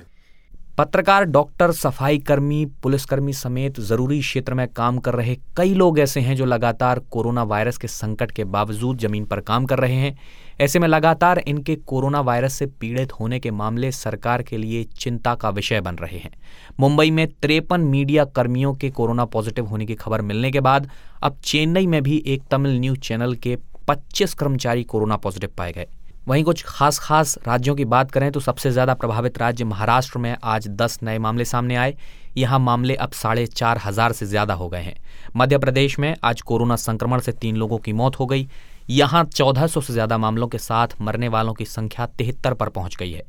पत्रकार 0.78 1.24
डॉक्टर 1.26 1.72
सफ़ाई 1.72 2.18
कर्मी 2.18 2.64
पुलिसकर्मी 2.82 3.32
समेत 3.32 3.80
ज़रूरी 3.80 4.20
क्षेत्र 4.20 4.54
में 4.54 4.66
काम 4.68 4.98
कर 4.98 5.14
रहे 5.14 5.34
कई 5.56 5.74
लोग 5.74 5.98
ऐसे 5.98 6.20
हैं 6.20 6.36
जो 6.36 6.44
लगातार 6.44 6.98
कोरोना 7.10 7.42
वायरस 7.42 7.78
के 7.78 7.88
संकट 7.88 8.30
के 8.30 8.44
बावजूद 8.46 8.98
ज़मीन 8.98 9.24
पर 9.24 9.40
काम 9.40 9.66
कर 9.66 9.78
रहे 9.78 9.94
हैं। 9.94 10.16
ऐसे 10.60 10.78
में 10.78 10.88
लगातार 10.88 11.38
इनके 11.38 11.74
कोरोना 11.86 12.20
वायरस 12.20 12.54
से 12.54 12.66
पीड़ित 12.80 13.12
होने 13.12 13.38
के 13.40 13.50
मामले 13.50 13.90
सरकार 13.92 14.42
के 14.42 14.56
लिए 14.56 14.84
चिंता 14.98 15.34
का 15.34 15.50
विषय 15.50 15.80
बन 15.80 15.96
रहे 15.96 16.18
हैं। 16.18 16.32
मुंबई 16.80 17.10
में 17.10 17.26
तिरपन 17.32 17.80
मीडिया 17.86 18.24
कर्मियों 18.26 18.74
के 18.74 18.90
कोरोना 18.90 19.24
पॉजिटिव 19.26 19.66
होने 19.66 19.86
की 19.86 19.94
खबर 19.94 20.22
मिलने 20.22 20.50
के 20.50 20.60
बाद 20.60 20.90
अब 21.22 21.36
चेन्नई 21.44 21.86
में 21.86 22.02
भी 22.02 22.22
एक 22.26 22.42
तमिल 22.50 22.80
न्यूज़ 22.80 22.98
चैनल 23.00 23.34
के 23.36 23.56
25 23.88 24.34
कर्मचारी 24.34 24.84
कोरोना 24.84 25.16
पॉजिटिव 25.16 25.50
पाए 25.58 25.72
गए। 25.72 25.86
वहीं 26.28 26.44
कुछ 26.44 26.62
खास 26.66 26.98
खास 26.98 27.36
राज्यों 27.46 27.74
की 27.74 27.84
बात 27.86 28.10
करें 28.10 28.30
तो 28.32 28.40
सबसे 28.40 28.70
ज़्यादा 28.70 28.94
प्रभावित 28.94 29.38
राज्य 29.38 29.64
महाराष्ट्र 29.64 30.18
में 30.18 30.36
आज 30.44 30.68
10 30.78 30.98
नए 31.02 31.18
मामले 31.18 31.44
सामने 31.44 31.76
आए। 31.76 31.96
यहाँ 32.36 32.58
मामले 32.58 32.94
अब 32.94 33.12
साढ़े 33.12 33.46
चार 33.46 33.78
हज़ार 33.84 34.12
से 34.12 34.26
ज़्यादा 34.26 34.54
हो 34.54 34.68
गए 34.68 34.82
हैं। 34.82 34.96
मध्य 35.36 35.58
प्रदेश 35.58 35.98
में 35.98 36.14
आज 36.24 36.40
कोरोना 36.40 36.76
संक्रमण 36.78 37.20
से 37.20 37.32
तीन 37.32 37.56
लोगों 37.56 37.78
की 37.78 37.92
मौत 37.92 38.18
हो 38.18 38.26
गई। 38.26 38.48
यहाँ 38.90 39.24
1400 39.26 39.80
से 39.80 39.92
ज़्यादा 39.92 40.18
मामलों 40.18 40.48
के 40.48 40.58
साथ 40.58 40.88
मरने 41.00 41.28
वालों 41.28 41.54
की 41.54 41.64
संख्या 41.64 42.06
तिहत्तर 42.08 42.54
पर 42.54 42.68
पहुँच 42.68 42.96
गई 42.96 43.12
है। 43.12 43.22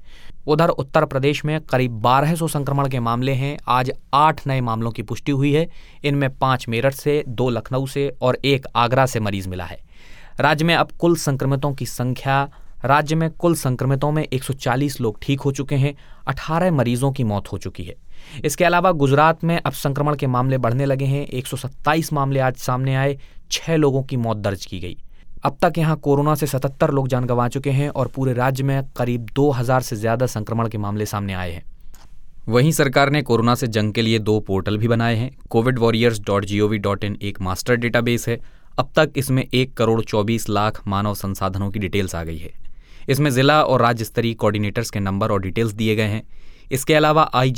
उधर 0.48 0.70
उत्तर 0.70 1.06
प्रदेश 1.06 1.44
में 1.46 1.60
करीब 1.62 2.00
1200 2.00 2.48
संक्रमण 2.48 2.88
के 2.90 3.00
मामले 3.00 3.34
हैं। 3.34 3.58
आज 3.70 3.92
आठ 4.14 4.46
नए 4.48 4.62
मामलों 4.62 4.92
की 4.92 5.04
पुष्टि 5.04 5.32
हुई 5.32 5.54
है। 5.54 5.68
इनमें 6.04 6.30
पाँच 6.38 6.68
मेरठ 6.70 6.94
से, 6.94 7.24
दो 7.28 7.50
लखनऊ 7.50 7.86
से 7.88 8.12
और 8.22 8.38
एक 8.46 8.68
आगरा 8.76 9.06
से 9.06 9.20
मरीज़ 9.20 9.50
मिला 9.50 9.66
है। 9.66 9.80
राज्य 10.40 10.66
में 10.66 10.74
अब 10.76 10.92
कुल 10.92 11.16
संक्रमितों 11.16 11.74
की 11.74 11.86
संख्या, 11.86 12.48
राज्य 12.86 13.16
में 13.16 13.30
कुल 13.32 13.56
संक्रमितों 13.56 14.12
में 14.12 14.24
140 14.24 15.00
लोग 15.02 15.18
ठीक 15.22 15.42
हो 15.42 15.52
चुके 15.52 15.76
हैं 15.76 15.94
18 16.28 16.72
मरीजों 16.72 17.12
की 17.12 17.24
मौत 17.24 17.52
हो 17.52 17.58
चुकी 17.58 17.84
है। 17.84 17.96
इसके 18.46 18.66
अलावा 18.66 18.92
गुजरात 18.94 19.44
में 19.44 19.60
अब 19.60 19.72
संक्रमण 19.74 20.16
के 20.16 20.28
मामले 20.28 20.58
बढ़ने 20.58 20.86
लगे 20.86 21.06
हैं 21.06 21.26
127 21.34 22.12
मामले 22.14 22.40
आज 22.40 22.56
सामने 22.58 22.96
आए, 22.96 23.18
छह 23.52 23.76
लोगों 23.76 24.04
की 24.04 24.18
मौत 24.18 24.38
दर्ज 24.38 24.66
की 24.66 24.80
गई। 24.80 24.98
अब 25.46 25.58
तक 25.62 25.78
यहाँ 25.78 25.96
कोरोना 25.98 26.36
से 26.36 26.48
77 26.48 26.92
लोग 26.92 27.08
जान 27.08 27.26
गंवा 27.26 27.48
चुके 27.48 27.72
हैं 27.72 27.90
और 27.90 28.08
पूरे 28.08 28.34
राज्य 28.34 28.64
में 28.64 28.82
करीब 28.98 29.28
2000 29.36 29.82
से 29.82 29.96
ज़्यादा 29.96 30.26
संक्रमण 30.28 30.68
के 30.70 30.78
मामले 30.78 31.06
सामने 31.06 31.34
आए 31.34 31.52
हैं। 31.52 31.64
वहीं 32.48 32.72
सरकार 32.72 33.10
ने 33.10 33.22
कोरोना 33.22 33.56
से 33.56 33.68
जंग 33.68 33.94
के 33.94 34.02
लिए 34.02 34.20
दो 34.20 34.40
पोर्टल 34.40 34.78
भी 34.78 34.88
बनाए 34.88 35.16
हैं 35.16 35.30
covid 35.50 35.80
warriors 35.80 36.20
dot 36.20 36.46
G 36.46 36.60
O 36.60 36.68
V 36.68 36.78
dot 36.80 37.04
in 37.04 37.18
एक 37.22 37.42
मास्टर 37.42 37.76
डेटाबेस 37.76 38.28
है 38.30 38.40
अब 38.82 38.92
तक 38.96 39.12
इसमें 39.16 39.44
एक 39.54 39.74
करोड़ 39.74 40.02
चौबीस 40.02 40.50
लाख 40.50 40.82
मानव 40.88 41.14
संसाधनों 41.14 41.70
की 41.72 41.80
डिटेल्स 41.80 42.16
आ 42.16 42.24
गई 42.24 42.38
है। 42.38 42.52
इसमें 43.10 43.30
जिला 43.32 43.62
और 43.64 43.82
राज्य 43.82 44.06
स्तरीय 44.06 44.34
कोऑर्डिनेटर्स 44.34 44.90
के 44.90 45.00
नंबर 45.00 45.32
और 45.32 45.42
डिटेल्स 45.42 45.72
दिए 45.72 45.96
गए 45.96 46.08
हैं। 46.08 46.24
इसके 46.72 46.94
अलावा 46.94 47.30
आई 47.34 47.54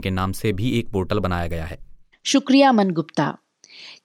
के 0.00 0.10
नाम 0.10 0.32
से 0.32 0.52
भी 0.52 0.70
एक 0.70 0.88
पोर्टल 0.88 1.18
बनाया 1.18 1.46
गया 1.46 1.64
है। 1.64 1.78
शुक्रिया 2.24 2.72
मन 2.72 2.90
गुप्ता 2.90 3.36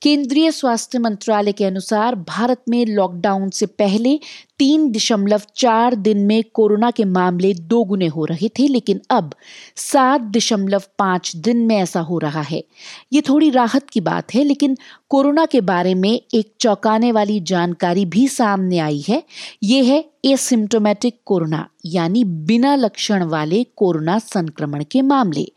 केंद्रीय 0.05 0.51
स्वास्थ्य 0.51 0.99
मंत्रालय 0.99 1.51
के 1.51 1.65
अनुसार 1.65 2.15
भारत 2.15 2.61
में 2.69 2.85
लॉकडाउन 2.85 3.49
से 3.49 3.65
पहले 3.65 4.19
तीन 4.59 4.91
दशमलव 4.91 5.41
चार 5.57 5.95
दिन 5.95 6.17
में 6.17 6.43
कोरोना 6.53 6.91
के 6.91 7.05
मामले 7.05 7.53
दोगुने 7.53 8.07
हो 8.07 8.25
रहे 8.25 8.49
थे, 8.49 8.67
लेकिन 8.67 9.01
अब 9.09 9.33
सात 9.75 10.21
दशमलव 10.21 10.83
पाँच 10.99 11.35
दिन 11.35 11.57
में 11.57 11.75
ऐसा 11.75 11.99
हो 11.99 12.17
रहा 12.17 12.41
है। 12.41 12.63
ये 13.13 13.21
थोड़ी 13.21 13.49
राहत 13.49 13.89
की 13.89 14.01
बात 14.01 14.33
है, 14.33 14.43
लेकिन 14.43 14.77
कोरोना 15.09 15.45
के 15.45 15.61
बारे 15.61 15.95
में 15.95 16.21
एक 16.33 16.53
चौंकाने 16.59 17.11
वाली 17.11 17.39
जानकारी 17.39 18.05
भी 18.05 18.27
सामने 18.27 18.79
आई 18.79 19.03
है। 19.07 19.23
ये 19.63 19.83
है 19.83 20.03
एसिम्टोमेटिक 20.25 21.19
कोरोना, 21.25 21.67
यानी 21.85 22.23
बिना 22.23 22.75
लक्षण 22.75 23.23
वाले 23.23 23.63
कोरोना 23.75 24.19
संक्रमण 24.19 24.83
के 24.91 25.01
मामले। 25.01 25.51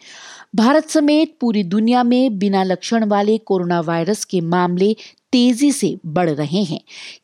भारत 0.54 0.88
समेत 0.88 1.36
पूरी 1.40 1.62
दुनिया 1.64 2.02
में 2.02 2.38
बिना 2.38 2.62
लक्षण 2.62 3.04
वाले 3.04 3.36
कोरोना 3.38 3.80
वायरस 3.80 4.24
के 4.24 4.40
मामले 4.40 4.92
तेज़ी 5.32 5.70
से 5.72 5.94
बढ़ 6.06 6.30
रहे 6.30 6.62
हैं। 6.64 6.80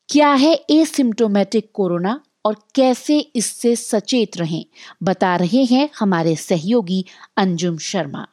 क्या 0.09 0.33
है 0.33 0.53
एसिम्टोमेटिक 0.71 1.71
कोरोना 1.75 2.21
और 2.45 2.57
कैसे 2.75 3.19
इससे 3.19 3.75
सचेत 3.77 4.37
रहें? 4.37 4.65
बता 5.03 5.35
रहे 5.37 5.65
हैं 5.65 5.89
हमारे 5.99 6.35
सहयोगी 6.37 7.05
अंजुम 7.37 7.79
शर्मा। 7.79 8.27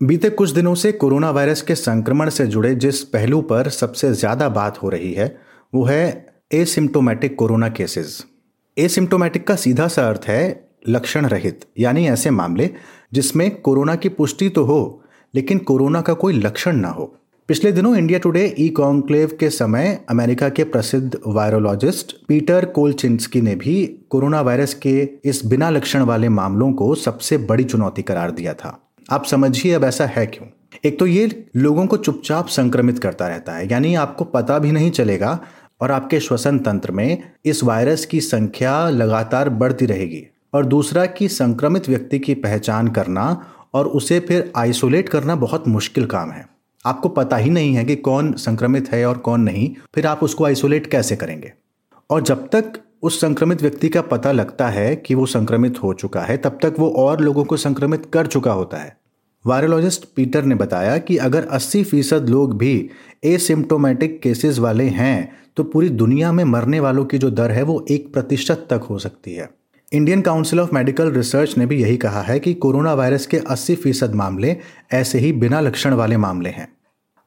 बीते 0.00 0.30
कुछ 0.30 0.50
दिनों 0.50 0.74
से 0.74 0.92
कोरोना 0.94 1.30
वायरस 1.30 1.62
के 1.62 1.74
संक्रमण 1.74 2.30
से 2.30 2.46
जुड़े 2.46 2.74
जिस 2.76 3.02
पहलू 3.06 3.40
पर 3.42 3.68
सबसे 3.70 4.12
ज़्यादा 4.14 4.48
बात 4.50 4.82
हो 4.82 4.88
रही 4.88 5.12
है, 5.12 5.36
वो 5.72 5.84
है 5.84 6.26
एसिम्टोमेटिक 6.52 7.36
कोरोना 7.38 7.68
केसेस। 7.70 8.24
एसिम्टोमेटिक 8.76 9.46
का 9.46 9.56
सीधा 9.56 9.88
सा 9.88 10.08
अर्थ 10.08 10.28
है 10.28 10.64
लक्षण 10.88 11.26
रहित, 11.26 11.64
यानी 11.78 12.06
ऐसे 12.08 12.30
मामले 12.32 12.70
जिसमें 13.12 13.60
कोरोना 13.60 13.94
की 13.94 14.08
पुष्टि 14.08 14.48
तो 14.48 14.64
हो, 14.64 15.02
लेकिन 15.34 15.58
कोरोना 15.58 16.00
का 16.00 16.12
कोई 16.14 16.32
लक्षण 16.32 16.76
ना 16.76 16.88
हो। 16.88 17.14
पिछले 17.48 17.72
दिनों 17.72 17.96
इंडिया 17.96 18.18
टुडे 18.18 18.54
ई 18.58 18.68
कॉन्क्लेव 18.68 19.36
के 19.40 19.50
समय 19.50 19.98
अमेरिका 20.10 20.48
के 20.48 20.64
प्रसिद्ध 20.64 21.18
वायरोलॉजिस्ट 21.26 22.14
पीटर 22.28 22.64
कोलचिंस्की 22.64 23.40
ने 23.40 23.54
भी 23.54 23.84
कोरोना 24.10 24.40
वायरस 24.40 24.74
के 24.74 25.08
इस 25.24 25.44
बिना 25.46 25.70
लक्षण 25.70 26.02
वाले 26.02 26.28
मामलों 26.28 26.72
को 26.72 26.94
सबसे 26.94 27.38
बड़ी 27.38 27.64
चुनौती 27.64 28.02
करार 28.02 28.30
दिया 28.30 28.54
था। 28.54 28.78
आप 29.10 29.24
समझिए 29.24 29.72
अब 29.72 29.84
ऐसा 29.84 30.06
है 30.06 30.26
क्यों? 30.26 30.48
एक 30.84 30.98
तो 30.98 31.06
ये 31.06 31.46
लोगों 31.56 31.86
को 31.86 31.96
चुपचाप 31.96 32.48
संक्रमित 32.48 32.98
करता 32.98 33.28
रहता 33.28 33.52
है, 33.52 33.70
यानी 33.70 33.94
आपको 33.94 34.24
पता 34.24 34.58
भी 34.58 34.72
नहीं 34.72 34.90
चलेगा 34.90 35.38
और 35.80 35.90
आपके 35.90 36.20
श्वसन 36.20 36.58
तंत्र 36.58 36.92
में 36.92 37.22
इस 37.44 37.62
वायरस 37.64 38.06
की 38.06 38.20
संख्या 38.20 38.88
लगातार 38.90 39.48
बढ़ती 39.48 39.86
रहेगी। 39.86 40.26
और 40.56 40.66
दूसरा 40.66 41.06
कि 41.06 41.28
संक्रमित 41.28 41.88
व्यक्ति 41.88 42.18
की 42.18 42.34
पहचान 42.34 42.88
करना 42.88 43.24
और 43.74 43.86
उसे 43.88 44.20
फिर 44.20 44.52
आइसोलेट 44.56 45.08
करना 45.08 45.36
बहुत 45.36 45.68
मुश्किल 45.68 46.06
काम 46.06 46.30
है। 46.30 46.46
आपको 46.86 47.08
पता 47.08 47.36
ही 47.36 47.50
नहीं 47.50 47.74
है 47.74 47.84
कि 47.84 47.96
कौन 47.96 48.32
संक्रमित 48.32 48.90
है 48.92 49.04
और 49.06 49.18
कौन 49.18 49.40
नहीं, 49.40 49.74
फिर 49.94 50.06
आप 50.06 50.22
उसको 50.22 50.44
आइसोलेट 50.44 50.86
कैसे 50.86 51.16
करेंगे? 51.16 51.52
और 52.10 52.22
जब 52.22 52.48
तक 52.48 52.72
उस 53.02 53.20
संक्रमित 53.20 53.62
व्यक्ति 53.62 53.88
का 53.88 54.00
पता 54.02 54.32
लगता 54.32 54.68
है 54.68 54.94
कि 54.96 55.14
वो 55.14 55.26
संक्रमित 55.26 55.82
हो 55.82 55.92
चुका 55.94 56.20
है, 56.20 56.36
तब 56.36 56.58
तक 56.62 56.74
वो 56.78 56.88
और 56.90 57.20
लोगों 57.20 57.44
को 57.44 57.56
संक्रमित 57.56 58.06
कर 58.12 58.26
चुका 58.26 58.52
होता 58.52 58.76
है। 58.76 58.96
वायरोलॉजिस्ट 59.44 60.04
पीटर 60.16 60.44
ने 60.44 60.54
बताया 60.54 60.96
कि 60.98 61.16
अगर 61.16 61.46
80 61.50 61.82
फ़ीसद 61.84 62.28
लोग 62.28 62.56
भी 62.58 62.90
एसिम्टोमेटिक 63.24 64.20
केसेस 64.22 64.58
वाले 64.58 64.84
हैं 64.84 65.36
तो 65.56 65.64
पूरी 65.64 65.88
दुनिया 65.88 66.32
में 66.32 66.44
मरने 66.44 66.80
वालों 66.80 67.04
की 67.04 67.18
जो 67.18 67.30
दर 67.30 67.50
है 67.50 67.62
वो 67.62 67.84
एक 67.90 68.12
प्रतिशत 68.12 68.66
तक 68.70 68.86
हो 68.90 68.98
सकती 68.98 69.34
है। 69.34 69.48
Indian 69.92 70.22
Council 70.22 70.60
of 70.60 70.70
Medical 70.74 71.10
Research 71.12 71.56
ने 71.58 71.64
भी 71.66 71.76
यही 71.82 71.96
कहा 71.96 72.20
है 72.22 72.38
कि 72.40 72.52
कोरोना 72.54 72.92
वायरस 72.94 73.26
के 73.26 73.38
80 73.50 73.74
फ़ीसद 73.74 74.14
मामले 74.14 74.56
ऐसे 74.92 75.18
ही 75.18 75.32
बिना 75.32 75.60
लक्षण 75.60 75.94
वाले 75.94 76.16
मामले 76.16 76.50
हैं। 76.50 76.66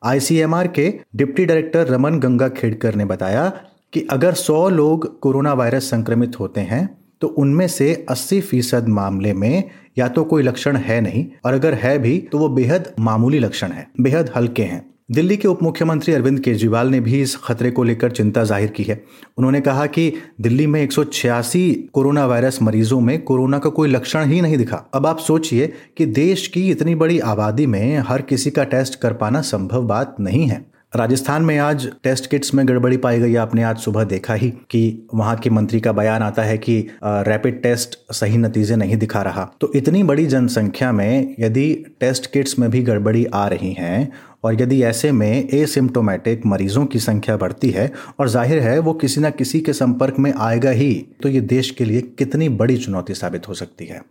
आईसीएमआर 0.02 0.68
के 0.68 0.94
डिप्टी 1.16 1.46
डायरेक्टर 1.46 1.88
रमन 1.88 2.20
गंगा 2.20 2.50
खेड़कर 2.50 2.96
ने 2.96 3.06
बताया 3.06 3.48
कि 3.94 4.06
अगर 4.12 4.34
100 4.34 4.68
लोग 4.70 5.20
कोरोना 5.20 5.54
वायरस 5.54 5.90
संक्रमित 5.90 6.40
होते 6.40 6.62
हैं 6.62 6.88
तो 7.22 7.28
उनमें 7.28 7.68
से 7.68 8.06
80 8.10 8.42
फ़ीसद 8.42 8.88
मामले 8.90 9.34
में 9.34 9.64
या 9.98 10.08
तो 10.08 10.24
कोई 10.24 10.44
लक्षण 10.44 10.78
है 10.78 11.00
नहीं, 11.02 11.26
और 11.46 11.54
अगर 11.54 11.74
है 11.74 11.98
भी 11.98 12.18
तो 12.32 12.38
वो 12.38 12.50
बेहद 12.50 12.94
मामूली 13.00 13.40
लक्षण 13.40 13.72
है, 13.72 13.88
बेहद 14.02 14.32
हल्के 14.36 14.64
हैं। 14.64 14.86
दिल्ली 15.10 15.36
के 15.38 15.48
उप 15.48 15.62
मुख्यमंत्री 15.64 16.14
अरविंद 16.14 16.40
केजरीवाल 16.40 16.88
ने 16.88 17.00
भी 17.00 17.22
इस 17.22 17.36
खतरे 17.36 17.70
को 17.72 17.84
लेकर 17.84 18.12
चिंता 18.12 18.44
ज़ाहिर 18.44 18.70
की 18.70 18.84
है। 18.84 19.02
उन्होंने 19.38 19.62
कहा 19.62 19.86
कि 19.86 20.12
दिल्ली 20.42 20.68
में 20.68 20.82
एक 20.82 20.92
सौ 20.92 21.04
छियासी 21.04 21.72
कोरोना 21.94 22.26
वायरस 22.26 22.62
मरीजों 22.62 23.00
में 23.02 23.22
कोरोना 23.22 23.60
का 23.60 23.70
कोई 23.70 23.90
लक्षण 23.90 24.30
ही 24.30 24.42
नहीं 24.42 24.58
दिखा। 24.58 24.84
अब 24.94 25.08
आप 25.08 25.20
सोचिए 25.20 25.74
कि 25.98 26.06
देश 26.06 26.48
की 26.48 26.70
इतनी 26.72 26.96
बड़ी 26.96 27.20
आबादी 27.20 27.66
में 27.66 27.98
हर 28.00 28.22
किसी 28.22 28.52
का 28.52 28.64
टेस्ट 28.66 29.00
कर 29.00 29.14
पाना 29.14 29.42
संभव 29.42 29.88
बात 29.88 30.16
नहीं 30.20 30.48
है। 30.48 30.66
राजस्थान 30.94 31.44
में 31.44 31.58
आज 31.58 31.86
टेस्ट 32.04 32.30
किट्स 32.30 32.54
में 32.54 32.68
गड़बड़ी 32.68 32.98
पाई 32.98 33.20
गई 33.20 33.36
आपने 33.36 33.64
आज 33.64 33.78
सुबह 33.80 34.04
देखा 34.04 34.34
ही 34.34 34.50
कि 34.72 35.08
वहाँ 35.14 35.36
के 35.38 35.50
मंत्री 35.50 35.80
का 35.80 35.92
बयान 35.92 36.22
आता 36.24 36.44
है 36.44 36.58
कि 36.58 36.78
रैपिड 37.04 37.62
टेस्ट 37.64 37.98
सही 38.14 38.38
नतीजे 38.38 38.76
नहीं 38.76 38.98
दिखा 38.98 39.22
रहा। 39.22 39.44
तो 39.62 39.72
इतनी 39.76 40.02
बड़ी 40.04 40.26
जनसंख्या 40.26 40.92
में 40.92 41.36
यदि 41.40 41.74
टेस्ट 42.00 42.32
किट्स 42.34 42.58
में 42.60 42.70
भी 42.72 42.82
गड़बड़ी 42.84 43.26
आ 43.26 43.46
रही 43.48 43.72
हैं 43.74 44.12
और 44.44 44.62
यदि 44.62 44.82
ऐसे 44.84 45.12
में 45.12 45.50
एसिम्टोमेटिक 45.50 46.46
मरीजों 46.46 46.86
की 46.86 47.00
संख्या 47.00 47.38
बढ़ती 47.38 47.70
है 47.70 47.92
और 48.20 48.30
ज़ाहिर 48.30 48.60
है 48.60 48.78
वो 48.80 48.94
किसी 48.96 49.22
न 49.22 49.32
किसी 49.32 49.60
के 49.60 49.74
संपर्क 49.74 50.20
में 50.20 50.32
आएगा 50.34 50.72
ही 50.72 50.94
तो 51.24 51.30
ये 51.30 51.42
देश 51.54 51.72
के 51.72 51.86
लिए 51.86 52.02
कितनी 52.18 52.50
बड़ी 52.56 52.78
चुनौती 52.78 53.14
साबित 53.14 53.48
हो 53.48 53.54
सकती 53.54 53.86
है। 53.86 54.02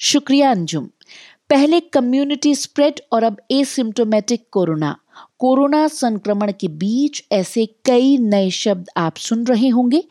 शुक्रिया 0.00 0.50
अंजुम। 0.50 0.88
पहले 1.50 1.80
कम्युनिटी 1.92 2.54
स्प्रेड 2.54 3.00
और 3.12 3.24
अब 3.24 3.36
एसिम्टोमेटिक 3.50 4.46
कोरोना। 4.52 4.96
कोरोना 5.38 5.88
संक्रमण 5.88 6.52
के 6.60 6.68
बीच 6.68 7.24
ऐसे 7.32 7.66
कई 7.66 8.18
नए 8.18 8.50
शब्द 8.50 8.86
आप 8.96 9.16
सुन 9.16 9.44
रहे 9.46 9.68
होंगे। 9.68 10.04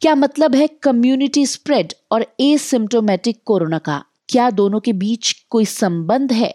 क्या 0.00 0.14
मतलब 0.14 0.54
है 0.54 0.66
कम्युनिटी 0.66 1.46
स्प्रेड 1.46 1.92
और 2.10 2.26
एसिम्टोमेटिक 2.40 3.40
कोरोना 3.44 3.78
का? 3.78 4.04
क्या 4.28 4.50
दोनों 4.50 4.80
के 4.80 4.92
बीच 4.92 5.32
कोई 5.50 5.64
संबंध 5.64 6.32
है? 6.32 6.54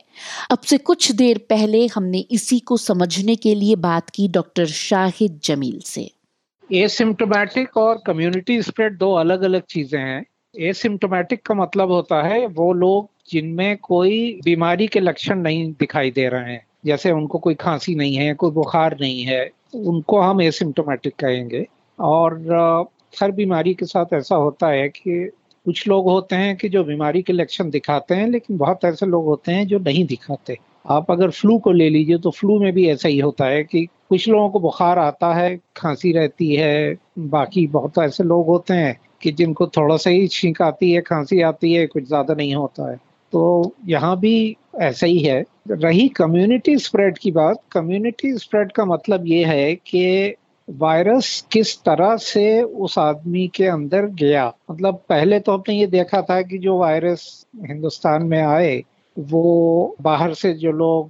अब 0.51 0.59
से 0.59 0.77
कुछ 0.77 1.11
देर 1.11 1.37
पहले 1.37 1.87
हमने 1.87 2.19
इसी 2.19 2.59
को 2.59 2.77
समझने 2.77 3.35
के 3.35 3.55
लिए 3.55 3.75
बात 3.75 4.09
की 4.09 4.27
डॉक्टर 4.27 4.65
शाहिद 4.65 5.39
जमील 5.43 5.79
से। 5.79 6.11
एसिम्टोमेटिक 6.73 7.77
और 7.77 8.01
कम्युनिटी 8.07 8.61
स्प्रेड 8.61 8.97
दो 8.97 9.13
अलग 9.13 9.41
अलग 9.41 9.61
चीज़ें 9.69 9.99
हैं। 9.99 10.25
एसिम्टोमेटिक 10.59 11.41
का 11.41 11.55
मतलब 11.55 11.91
होता 11.91 12.27
है 12.27 12.47
वो 12.47 12.73
लोग 12.73 13.09
जिनमें 13.29 13.77
कोई 13.77 14.39
बीमारी 14.43 14.87
के 14.87 14.99
लक्षण 14.99 15.39
नहीं 15.39 15.71
दिखाई 15.71 16.11
दे 16.11 16.27
रहे 16.29 16.51
हैं। 16.53 16.66
जैसे 16.85 17.11
उनको 17.11 17.37
कोई 17.37 17.55
खांसी 17.55 17.95
नहीं 17.95 18.15
है, 18.15 18.33
कोई 18.33 18.51
बुखार 18.51 18.97
नहीं 19.01 19.23
है, 19.23 19.49
उनको 19.75 20.19
हम 20.19 20.41
एसिम्टोमेटिक 20.41 21.15
कहेंगे। 21.15 21.65
और 21.99 22.33
हर 23.21 23.31
बीमारी 23.31 23.73
के 23.73 23.85
साथ 23.85 24.13
ऐसा 24.13 24.35
होता 24.35 24.67
है 24.67 24.87
कि 24.89 25.29
कुछ 25.65 25.87
लोग 25.87 26.05
होते 26.05 26.35
हैं 26.35 26.55
कि 26.57 26.69
जो 26.69 26.83
बीमारी 26.83 27.21
के 27.21 27.33
लक्षण 27.33 27.69
दिखाते 27.69 28.15
हैं, 28.15 28.27
लेकिन 28.29 28.57
बहुत 28.57 28.85
ऐसे 28.85 29.05
लोग 29.05 29.25
होते 29.25 29.51
हैं 29.51 29.67
जो 29.67 29.79
नहीं 29.79 30.05
दिखाते। 30.05 30.57
आप 30.87 31.11
अगर 31.11 31.29
फ्लू 31.29 31.57
को 31.57 31.71
ले 31.71 31.89
लीजिए 31.89 32.17
तो 32.17 32.31
फ्लू 32.31 32.59
में 32.59 32.71
भी 32.73 32.87
ऐसा 32.89 33.09
ही 33.09 33.19
होता 33.19 33.45
है 33.45 33.63
कि 33.63 33.85
कुछ 34.09 34.27
लोगों 34.29 34.49
को 34.49 34.59
बुखार 34.59 34.99
आता 34.99 35.33
है, 35.33 35.59
खांसी 35.77 36.11
रहती 36.11 36.55
है, 36.55 36.97
बाकी 37.19 37.65
बहुत 37.67 37.97
ऐसे 37.99 38.23
लोग 38.23 38.47
होते 38.47 38.73
हैं 38.73 38.97
कि 39.21 39.31
जिनको 39.31 39.67
थोड़ा 39.67 39.97
सा 39.97 40.09
ही 40.09 40.27
छींक 40.27 40.61
आती 40.61 40.91
है, 40.91 41.01
खांसी 41.01 41.41
आती 41.41 41.73
है, 41.73 41.85
कुछ 41.87 42.03
ज़्यादा 42.03 42.33
नहीं 42.33 42.55
होता 42.55 42.91
है। 42.91 42.95
तो 43.33 43.73
यहाँ 43.85 44.19
भी 44.19 44.55
ऐसा 44.77 45.05
ही 45.05 45.19
है। 45.19 45.43
रही 45.71 46.07
कम्युनिटी 46.07 46.77
स्प्रेड 46.77 47.17
की 47.17 47.31
बात 47.31 47.57
कम्युनिटी 47.71 48.37
स्प्रेड 48.37 48.71
का 48.71 48.85
मतलब 48.85 49.27
ये 49.27 49.43
है 49.45 49.75
कि 49.75 50.35
वायरस 50.67 51.45
किस 51.51 51.77
तरह 51.77 52.15
से 52.17 52.61
उस 52.61 52.97
आदमी 52.99 53.47
के 53.47 53.65
अंदर 53.65 54.05
गया। 54.05 54.53
मतलब 54.71 54.99
पहले 55.09 55.39
तो 55.39 55.51
हमने 55.51 55.75
ये 55.75 55.87
देखा 55.87 56.21
था 56.21 56.41
कि 56.41 56.57
जो 56.57 56.77
वायरस 56.77 57.45
हिंदुस्तान 57.65 58.23
में 58.23 58.41
आए, 58.41 58.83
वो 59.19 59.95
बाहर 60.01 60.33
से 60.33 60.53
जो 60.53 60.71
लोग 60.71 61.09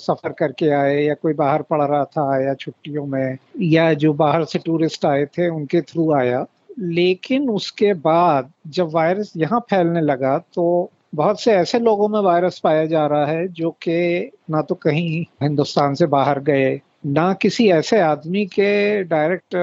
सफ़र 0.00 0.32
करके 0.32 0.70
आए 0.70 1.02
या 1.02 1.14
कोई 1.14 1.32
बाहर 1.32 1.62
पढ़ 1.62 1.82
रहा 1.82 2.04
था 2.04 2.44
या 2.44 2.54
छुट्टियों 2.54 3.06
में 3.06 3.38
या 3.60 3.92
जो 3.94 4.12
बाहर 4.12 4.44
से 4.44 4.58
टूरिस्ट 4.58 5.04
आए 5.04 5.24
थे, 5.24 5.48
उनके 5.48 5.80
थ्रू 5.80 6.12
आया। 6.12 6.44
लेकिन 6.78 7.48
उसके 7.50 7.92
बाद 7.92 8.52
जब 8.66 8.90
वायरस 8.92 9.32
यहाँ 9.36 9.60
फैलने 9.60 10.00
लगा 10.00 10.38
तो 10.54 10.90
बहुत 11.12 11.40
से 11.40 11.52
ऐसे 11.52 11.78
लोगों 11.78 12.08
में 12.08 12.20
वायरस 12.20 12.58
पाया 12.58 12.86
जा 12.86 13.06
रहा 13.06 13.26
है 13.26 13.48
जो 13.48 13.70
कि 13.70 14.30
ना 14.50 14.62
तो 14.62 14.74
कहीं 14.74 15.24
हिंदुस्तान 15.42 15.94
से 15.94 16.06
बाहर 16.06 16.40
गए, 16.40 16.80
ना 17.06 17.32
किसी 17.32 17.68
ऐसे 17.68 18.00
आदमी 18.00 18.46
के 18.46 19.04
डायरेक्ट 19.04 19.56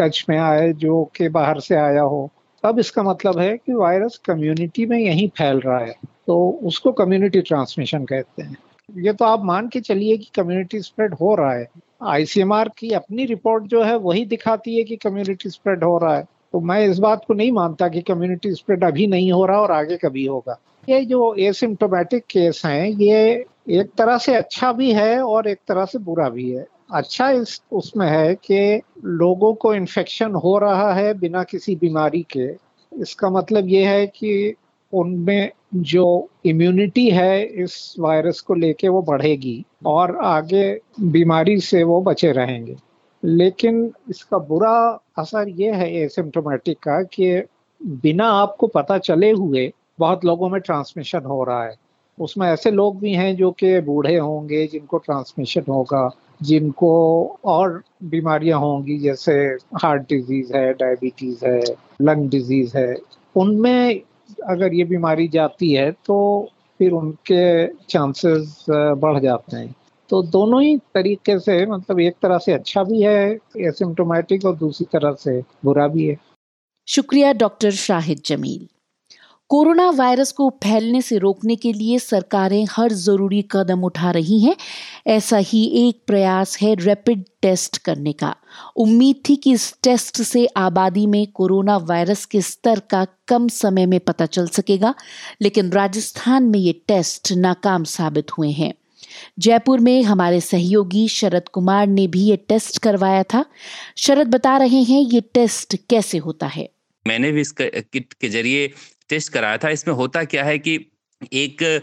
टच 0.00 0.26
में 0.28 0.38
आए 0.38 0.72
जो 0.72 1.04
कि 1.16 1.28
बाहर 1.28 1.60
से 1.60 1.74
आया 1.74 2.02
हो। 2.02 2.30
तब 2.64 2.78
इसका 2.78 3.02
मतलब 3.02 3.38
है 3.38 3.56
कि 3.56 3.72
वायरस 3.72 4.20
कम्युनिटी 4.24 4.86
में 4.86 4.98
यहीं 4.98 5.28
फैल 5.28 5.60
रहा 5.60 5.78
है। 5.78 5.94
तो 6.26 6.60
उसको 6.62 6.92
कम्युनिटी 6.92 7.40
ट्रांसमिशन 7.40 8.04
कहते 8.04 8.42
हैं। 8.42 8.56
ये 8.98 9.12
तो 9.12 9.24
आप 9.24 9.44
मान 9.44 9.68
के 9.68 9.80
चलिए 9.80 10.16
कि 10.16 10.30
कम्युनिटी 10.34 10.80
स्प्रेड 10.80 11.14
हो 11.14 11.34
रहा 11.34 11.52
है। 11.52 11.68
आईसीएमआर 12.02 12.70
की 12.78 12.90
अपनी 12.90 13.24
रिपोर्ट 13.24 13.64
जो 13.64 13.82
है 13.82 13.96
वही 13.96 14.24
दिखाती 14.24 14.76
है 14.76 14.84
कि 14.84 14.96
कम्युनिटी 14.96 15.50
स्प्रेड 15.50 15.84
हो 15.84 15.98
रहा 15.98 16.16
है। 16.16 16.24
तो 16.52 16.60
मैं 16.60 16.80
इस 16.88 16.98
बात 16.98 17.24
को 17.28 17.34
नहीं 17.34 17.52
मानता 17.52 17.88
कि 17.88 18.00
कम्युनिटी 18.00 18.52
स्प्रेड 18.52 18.84
अभी 18.84 19.06
नहीं 19.06 19.32
हो 19.32 19.46
रहा 19.46 19.60
और 19.60 19.72
आगे 19.72 19.96
कभी 19.96 20.26
होगा। 20.26 20.58
ये 20.88 21.04
जो 21.04 21.34
एसिम्टोमेटिक 21.34 22.24
केस 22.30 22.62
हैं, 22.64 22.88
ये 22.88 23.44
एक 23.70 23.90
तरह 23.98 24.18
से 24.18 24.34
अच्छा 24.34 24.72
भी 24.72 24.92
है 24.92 25.22
और 25.22 25.48
एक 25.48 25.58
तरह 25.68 25.84
से 25.84 25.98
बुरा 25.98 26.28
भी 26.28 26.50
है। 26.50 26.66
अच्छा 26.92 27.30
इस, 27.30 27.62
उसमें 27.72 28.06
है 28.06 28.34
कि 28.34 28.80
लोगों 29.04 29.54
को 29.54 29.74
इन्फेक्शन 29.74 30.34
हो 30.34 30.58
रहा 30.58 30.92
है 30.94 31.14
बिना 31.14 31.42
किसी 31.42 31.76
बीमारी 31.76 32.26
के। 32.36 32.48
इसका 32.92 33.30
मतलब 33.30 33.68
ये 33.68 33.84
है 33.84 34.06
कि 34.06 34.54
उनमें 34.92 35.50
जो 35.74 36.28
इम्यूनिटी 36.46 37.10
है 37.10 37.42
इस 37.42 37.94
वायरस 38.00 38.40
को 38.40 38.54
लेके 38.54 38.88
वो 38.88 39.02
बढ़ेगी 39.02 39.64
और 39.86 40.16
आगे 40.16 40.80
बीमारी 41.00 41.60
से 41.60 41.82
वो 41.82 42.02
बचे 42.02 42.32
रहेंगे। 42.32 42.76
लेकिन 43.22 43.90
इसका 44.10 44.38
बुरा 44.38 44.76
असर 45.18 45.48
ये 45.50 45.72
है 45.72 45.90
एसिम्टोमेटिक 45.96 46.78
का, 46.78 47.02
कि 47.02 47.42
बिना 47.80 48.26
आपको 48.32 48.66
पता 48.66 48.98
चले 49.00 49.30
हुए 49.32 49.70
बहुत 49.98 50.24
लोगों 50.24 50.48
में 50.48 50.60
ट्रांसमिशन 50.60 51.24
हो 51.24 51.42
रहा 51.44 51.64
है। 51.64 51.74
उसमें 52.18 52.46
ऐसे 52.48 52.70
लोग 52.70 52.98
भी 53.00 53.12
हैं 53.14 53.34
जो 53.36 53.50
कि 53.52 53.80
बूढ़े 53.80 54.16
होंगे, 54.16 54.66
जिनको 54.66 54.98
ट्रांसमिशन 54.98 55.62
होगा, 55.68 56.10
जिनको 56.42 56.92
और 57.44 57.82
बीमारियाँ 58.04 58.58
होंगी, 58.60 58.98
जैसे 58.98 59.32
हार्ट 59.82 60.02
डिज़ीज़ 60.02 60.52
है 60.56 60.72
डायबिटीज़ 60.74 61.44
है 61.46 61.60
लंग 62.02 62.28
डिज़ीज़ 62.30 62.76
है। 62.78 62.96
उनमें 63.36 64.00
अगर 64.48 64.74
ये 64.74 64.84
बीमारी 64.84 65.28
जाती 65.28 65.72
है 65.72 65.90
तो 66.06 66.48
फिर 66.80 66.92
उनके 66.92 67.66
चांसेस 67.66 68.64
बढ़ 68.70 69.18
जाते 69.18 69.56
हैं। 69.56 69.74
तो 70.10 70.22
दोनों 70.22 70.62
ही 70.62 70.76
तरीके 70.76 71.38
से 71.38 71.66
मतलब 71.66 72.00
एक 72.00 72.14
तरह 72.22 72.38
से 72.38 72.52
अच्छा 72.52 72.82
भी 72.84 73.02
है 73.02 73.38
एसिम्टोमेटिक 73.58 74.44
और 74.44 74.56
दूसरी 74.56 74.86
तरह 74.92 75.16
से 75.20 75.40
बुरा 75.64 75.86
भी 75.88 76.06
है। 76.06 76.16
शुक्रिया 76.88 77.32
doctor 77.32 77.70
Shahid 77.70 78.22
Jameel. 78.26 78.68
Corona 79.50 79.88
virus 79.90 80.32
को 80.32 80.48
फैलने 80.64 81.02
से 81.02 81.18
रोकने 81.18 81.56
के 81.56 81.72
लिए 81.72 81.98
सरकारें 81.98 82.66
हर 82.70 82.92
ज़रूरी 82.92 83.42
कदम 83.50 83.84
उठा 83.84 84.10
रही 84.10 84.38
हैं, 84.40 84.56
ऐसा 85.06 85.36
ही 85.36 85.64
एक 85.88 86.02
प्रयास 86.06 86.56
है 86.62 86.74
रैपिड 86.74 87.24
टेस्ट 87.42 87.78
करने 87.78 88.12
का। 88.12 88.34
उम्मीद 88.76 89.22
थी 89.28 89.36
कि 89.36 89.52
इस 89.52 89.74
टेस्ट 89.82 90.22
से 90.22 90.46
आबादी 90.46 91.06
में 91.06 91.26
कोरोना 91.26 91.76
वायरस 91.76 92.24
के 92.24 92.40
स्तर 92.40 92.80
का 92.80 93.06
कम 93.28 93.48
समय 93.48 93.86
में 93.86 94.00
पता 94.00 94.26
चल 94.26 94.46
सकेगा, 94.46 94.94
लेकिन 95.42 95.70
राजस्थान 95.70 96.44
में 96.44 96.58
ये 96.58 96.72
टेस्ट 96.72 97.32
नाकाम 97.32 97.84
साबित 97.84 98.38
हुए 98.38 98.50
हैं। 98.50 98.72
जयपुर 99.38 99.80
में 99.80 100.02
हमारे 100.02 100.40
सहयोगी 100.40 101.06
शरद 101.08 101.48
कुमार 101.48 101.86
ने 101.86 102.06
भी 102.08 102.20
ये 102.20 102.36
टेस्ट 102.48 102.78
करवाया 102.82 103.22
था। 103.34 103.44
शरद 103.98 104.28
बता 104.28 104.56
रहे 104.56 104.82
हैं 104.82 105.00
ये 105.02 105.20
टेस्ट 105.34 105.76
कैसे 105.90 106.18
होता 106.18 106.46
है। 106.48 106.68
मैंने 107.06 107.32
भी 107.32 107.40
इस 107.40 107.52
किट 107.52 108.12
के 108.12 108.28
ज़रिए 108.28 108.66
टेस्ट 109.08 109.32
कराया 109.32 109.56
था। 109.58 109.68
इसमें 109.70 109.94
होता 109.94 110.24
क्या 110.26 110.44
है 110.44 110.58
कि 110.58 110.78
एक 111.34 111.82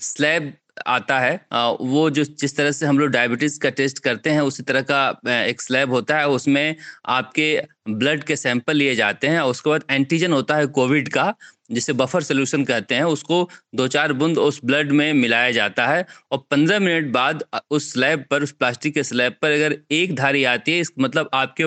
स्लैब 0.00 0.52
आता 0.86 1.18
है 1.20 1.34
वो 1.52 2.08
जो 2.10 2.22
जिस 2.24 2.56
तरह 2.56 2.70
से 2.72 2.86
हम 2.86 2.98
लोग 2.98 3.08
डायबिटीज़ 3.10 3.58
का 3.60 3.70
टेस्ट 3.70 3.98
करते 3.98 4.30
हैं, 4.30 4.40
उसी 4.40 4.62
तरह 4.62 4.82
का 4.90 5.44
एक 5.44 5.60
स्लैब 5.62 5.90
होता 5.92 6.18
है, 6.18 6.28
उसमें 6.28 6.76
आपके 7.06 7.46
ब्लड 7.86 8.22
के 8.24 8.36
सैंपल 8.36 8.76
लिए 8.76 8.94
जाते 8.94 9.26
हैं, 9.26 9.40
उसके 9.40 9.70
बाद 9.70 9.84
एंटीजन 9.90 10.32
होता 10.32 10.56
है 10.56 10.66
कोविड 10.68 11.08
का, 11.08 11.34
जिसे 11.70 11.92
बफर 11.92 12.22
सोल्यूशन 12.22 12.64
कहते 12.64 12.94
हैं, 12.94 13.04
उसको 13.04 13.48
दो 13.74 13.86
चार 13.88 14.12
बूंद 14.12 14.38
उस 14.38 14.60
ब्लड 14.64 14.92
में 14.92 15.12
मिलाया 15.12 15.50
जाता 15.50 15.86
है 15.86 16.04
और 16.32 16.38
पंद्रह 16.50 16.78
मिनट 16.80 17.10
बाद 17.12 17.42
उस 17.70 17.92
स्लैब 17.92 18.24
पर, 18.30 18.42
उस 18.42 18.52
प्लास्टिक 18.52 18.94
के 18.94 19.02
स्लैब 19.02 19.36
पर 19.42 19.52
अगर 19.52 19.76
एक 19.92 20.14
धारी 20.16 20.44
आती 20.46 20.72
है, 20.72 20.80
इस 20.80 20.92
मतलब 20.98 21.30
आपके 21.34 21.66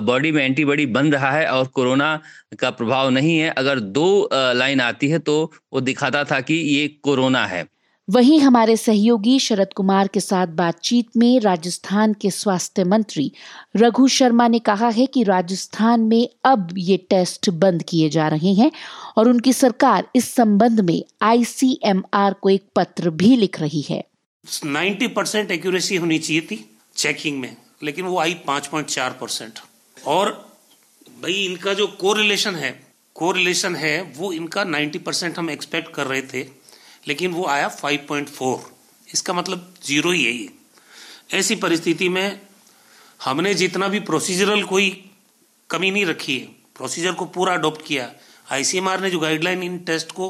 बॉडी 0.00 0.32
में 0.32 0.42
एंटीबॉडी 0.44 0.86
बन 0.88 1.12
रहा 1.12 1.30
है 1.30 1.46
और 1.48 1.66
कोरोना 1.68 2.18
का 2.58 2.70
प्रभाव 2.72 3.10
नहीं 3.10 3.38
है, 3.38 3.50
अगर 3.50 3.80
दो 3.80 4.28
लाइन 4.32 4.80
आती 4.80 5.08
है 5.08 5.18
तो 5.20 5.52
वो 5.72 5.80
दिखाता 5.82 6.24
था 6.24 6.40
कि 6.40 6.54
ये 6.54 6.86
कोरोना 7.02 7.44
है। 7.46 7.64
वहीं 8.08 8.38
हमारे 8.40 8.76
सहयोगी 8.76 9.38
शरद 9.38 9.72
कुमार 9.76 10.08
के 10.08 10.20
साथ 10.20 10.46
बातचीत 10.46 11.16
में 11.16 11.40
राजस्थान 11.40 12.12
के 12.12 12.30
स्वास्थ्य 12.30 12.84
मंत्री 12.84 13.32
रघु 13.76 14.06
शर्मा 14.08 14.48
ने 14.48 14.58
कहा 14.58 14.88
है 14.88 15.06
कि 15.06 15.22
राजस्थान 15.22 16.00
में 16.00 16.28
अब 16.44 16.68
ये 16.78 16.96
टेस्ट 17.10 17.50
बंद 17.50 17.82
किए 17.82 18.08
जा 18.08 18.28
रहे 18.28 18.52
हैं 18.54 18.70
और 19.16 19.28
उनकी 19.28 19.52
सरकार 19.52 20.08
इस 20.16 20.30
संबंध 20.34 20.80
में 20.80 21.02
आईसीएमआर 21.22 22.32
को 22.32 22.50
एक 22.50 22.64
पत्र 22.76 23.10
भी 23.10 23.36
लिख 23.36 23.60
रही 23.60 23.80
है। 23.80 24.02
90 24.66 25.08
परसेंट 25.08 25.50
एक्यूरेसी 25.50 25.96
होनी 25.96 26.18
चाहिए 26.18 26.42
थी 26.42 26.64
चेकिंग 26.96 27.40
में, 27.40 27.56
लेकिन 27.82 28.04
वो 28.04 28.18
आई 28.18 28.34
5.4 28.46 29.10
परसेंट। 29.10 29.58
और 30.06 30.30
भाई 31.22 31.32
इनका 31.32 31.74
जो 31.74 31.86
कोरिलेशन 31.86 32.54
है 32.54 32.70
कोरिलेशन 33.14 33.76
है, 33.76 34.00
वो 34.16 34.32
इनका 34.32 34.64
90 34.64 34.98
परसेंट 34.98 35.38
हम 35.38 35.50
एक्सपेक्ट 35.50 35.92
कर 35.94 36.06
रहे 36.06 36.22
थे। 36.22 36.65
लेकिन 37.06 37.32
वो 37.32 37.46
आया 37.46 37.68
5.4 37.76 38.58
इसका 39.08 39.32
मतलब 39.32 39.74
ज़ीरो 39.84 40.10
ही 40.10 40.24
है 40.24 41.38
ऐसी 41.38 41.54
परिस्थिति 41.56 42.08
में 42.08 42.40
हमने 43.24 43.54
जितना 43.54 43.88
भी 43.88 44.00
प्रोसीजरल 44.00 44.62
कोई 44.62 44.90
कमी 45.70 45.90
नहीं 45.90 46.04
रखी 46.06 46.38
है। 46.38 46.46
प्रोसीजर 46.76 47.12
को 47.12 47.24
पूरा 47.26 47.52
अडॉप्ट 47.54 47.86
किया। 47.86 48.10
आईसीएमआर 48.52 49.00
ने 49.00 49.10
जो 49.10 49.18
गाइडलाइन 49.18 49.62
इन 49.62 49.78
टेस्ट 49.78 50.12
को 50.12 50.28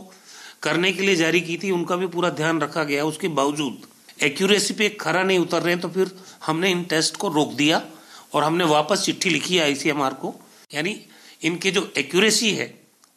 करने 0.62 0.92
के 0.92 1.02
लिए 1.02 1.16
जारी 1.16 1.40
की 1.40 1.56
थी, 1.56 1.70
उनका 1.70 1.96
भी 1.96 2.06
पूरा 2.06 2.30
ध्यान 2.30 2.60
रखा 2.60 2.84
गया। 2.84 3.04
उसके 3.04 3.28
बावजूद 3.28 3.86
एक्यूरेसी 4.22 4.74
पे 4.74 4.88
खरा 4.88 5.22
नहीं 5.22 5.38
उतर 5.38 5.62
रहे 5.62 5.72
हैं 5.72 5.80
तो 5.80 5.88
फिर 5.88 6.10
हमने 6.46 6.70
इन 6.70 6.84
टेस्ट 6.84 7.16
को 7.16 7.28
रोक 7.28 7.52
दिया 7.52 7.82
और 8.34 8.44
हमने 8.44 8.64
वापस 8.64 9.02
चिट्ठी 9.04 9.30
लिखी 9.30 9.58
आईसीएमआर 9.58 10.14
को। 10.14 10.34
यानी 10.74 11.00
इनके 11.42 11.70
जो 11.70 11.92
एक्यूरेसी 11.96 12.50
है, 12.50 12.68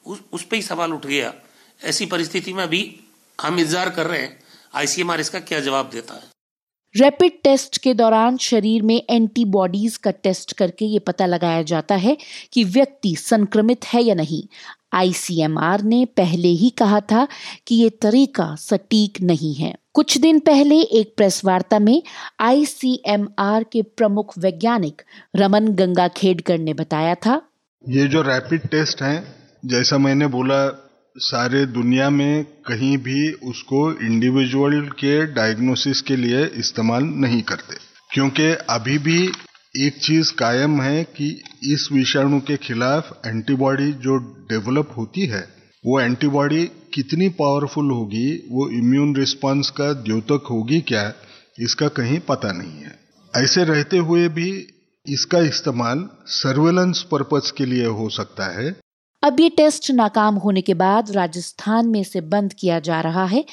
उस 0.06 0.20
उस 0.32 0.44
पर 0.44 0.56
ही 0.56 0.62
सवाल 0.62 0.94
उठ 0.94 1.06
गया। 1.06 1.34
ऐसी 1.84 2.06
परिस्थिति 2.06 2.54
में 2.54 2.64
अभी 2.64 2.82
हम 3.40 3.60
इंतज़ार 3.60 3.90
कर 3.90 4.06
रहे 4.06 4.22
हैं 4.22 4.38
आईसीएमआर 4.76 5.20
इसका 5.20 5.40
क्या 5.42 5.60
जवाब 5.60 5.90
देता 5.94 6.14
है? 6.14 6.22
रैपिड 6.96 7.32
टेस्ट 7.44 7.78
के 7.78 7.94
दौरान 7.94 8.38
शरीर 8.38 8.84
में 8.84 9.02
एंटीबॉडीज 9.10 9.98
का 9.98 10.12
टेस्ट 10.12 10.54
करके 10.54 10.86
ये 10.86 11.00
पता 11.00 11.26
लगाया 11.26 11.62
जाता 11.62 11.96
है 11.96 12.18
कि 12.54 12.64
व्यक्ति 12.64 13.16
संक्रमित 13.16 13.86
है 13.86 14.02
या 14.04 14.16
नहीं। 14.16 14.42
आईसीएमआर 14.94 15.82
ने 15.84 16.04
पहले 16.18 16.48
ही 16.48 16.70
कहा 16.70 17.00
था 17.02 17.28
कि 17.68 17.76
ये 17.76 17.90
तरीका 18.02 18.54
सटीक 18.56 19.22
नहीं 19.22 19.54
है। 19.56 19.74
कुछ 19.94 20.18
दिन 20.18 20.40
पहले 20.40 20.82
एक 20.82 21.14
प्रेस 21.18 21.42
वार्ता 21.46 21.80
में 21.80 22.02
आईसीएमआर 22.40 23.64
के 23.64 23.82
प्रमुख 23.82 24.38
वैज्ञानिक 24.38 25.02
रमन 25.36 25.68
गंगा 25.74 26.08
खेडकर 26.08 26.58
ने 26.58 26.74
बताया 26.74 27.16
था। 27.16 27.42
ये 27.84 28.08
जो 28.08 28.22
रैपिड 28.22 28.68
टेस्ट 28.68 29.02
है 29.02 29.16
जैसा 29.66 29.98
मैंने 29.98 30.28
बोला 30.28 30.66
सारे 31.22 31.66
दुनिया 31.66 32.10
में 32.10 32.44
कहीं 32.44 32.98
भी 32.98 33.32
उसको 33.32 33.94
इंडिविजुअल 33.94 34.82
के 34.82 35.26
डायग्नोसिस 35.26 36.02
के 36.02 36.16
लिए 36.16 36.46
इस्तेमाल 36.46 37.04
नहीं 37.04 37.42
करते। 37.42 37.76
क्योंकि 38.14 38.44
अभी 38.44 38.98
भी 38.98 39.32
एक 39.78 39.98
चीज़ 40.02 40.34
कायम 40.34 40.82
है 40.82 41.04
कि 41.04 41.44
इस 41.64 41.90
विषाणु 41.92 42.40
के 42.40 42.58
खिलाफ 42.58 43.22
एंटीबॉडी 43.26 43.92
जो 43.92 44.18
डेवलप 44.50 44.94
होती 44.98 45.26
है, 45.26 45.48
वो 45.86 46.00
एंटीबॉडी 46.00 46.66
कितनी 46.94 47.30
पावरफुल 47.30 47.92
होगी, 47.92 48.48
वो 48.50 48.70
इम्यून 48.70 49.16
रिस्पांस 49.16 49.70
का 49.70 49.94
द्योतक 49.94 50.44
होगी 50.50 50.82
क्या, 50.82 51.14
इसका 51.60 51.88
कहीं 51.88 52.20
पता 52.20 52.52
नहीं 52.52 52.82
है। 52.82 53.00
ऐसे 53.36 53.64
रहते 53.64 53.98
हुए 53.98 54.28
भी 54.28 54.68
इसका 55.08 55.40
इस्तेमाल 55.40 56.10
सर्वेलेंस 56.26 57.06
पर्पज 57.12 57.52
के 57.52 57.66
लिए 57.66 57.86
हो 57.86 58.10
सकता 58.10 58.46
है। 58.46 58.89
अब 59.24 59.40
ये 59.40 59.50
टेस्ट 59.50 59.90
नाकाम 59.92 60.36
होने 60.36 60.62
के 60.62 60.74
बाद 60.74 61.12
राजस्थान 61.12 61.88
में 61.88 62.00
इसे 62.02 62.22
बंद 62.24 62.54
किया 62.54 62.80
जा 62.80 63.00
रहा 63.02 63.26
है। 63.26 63.44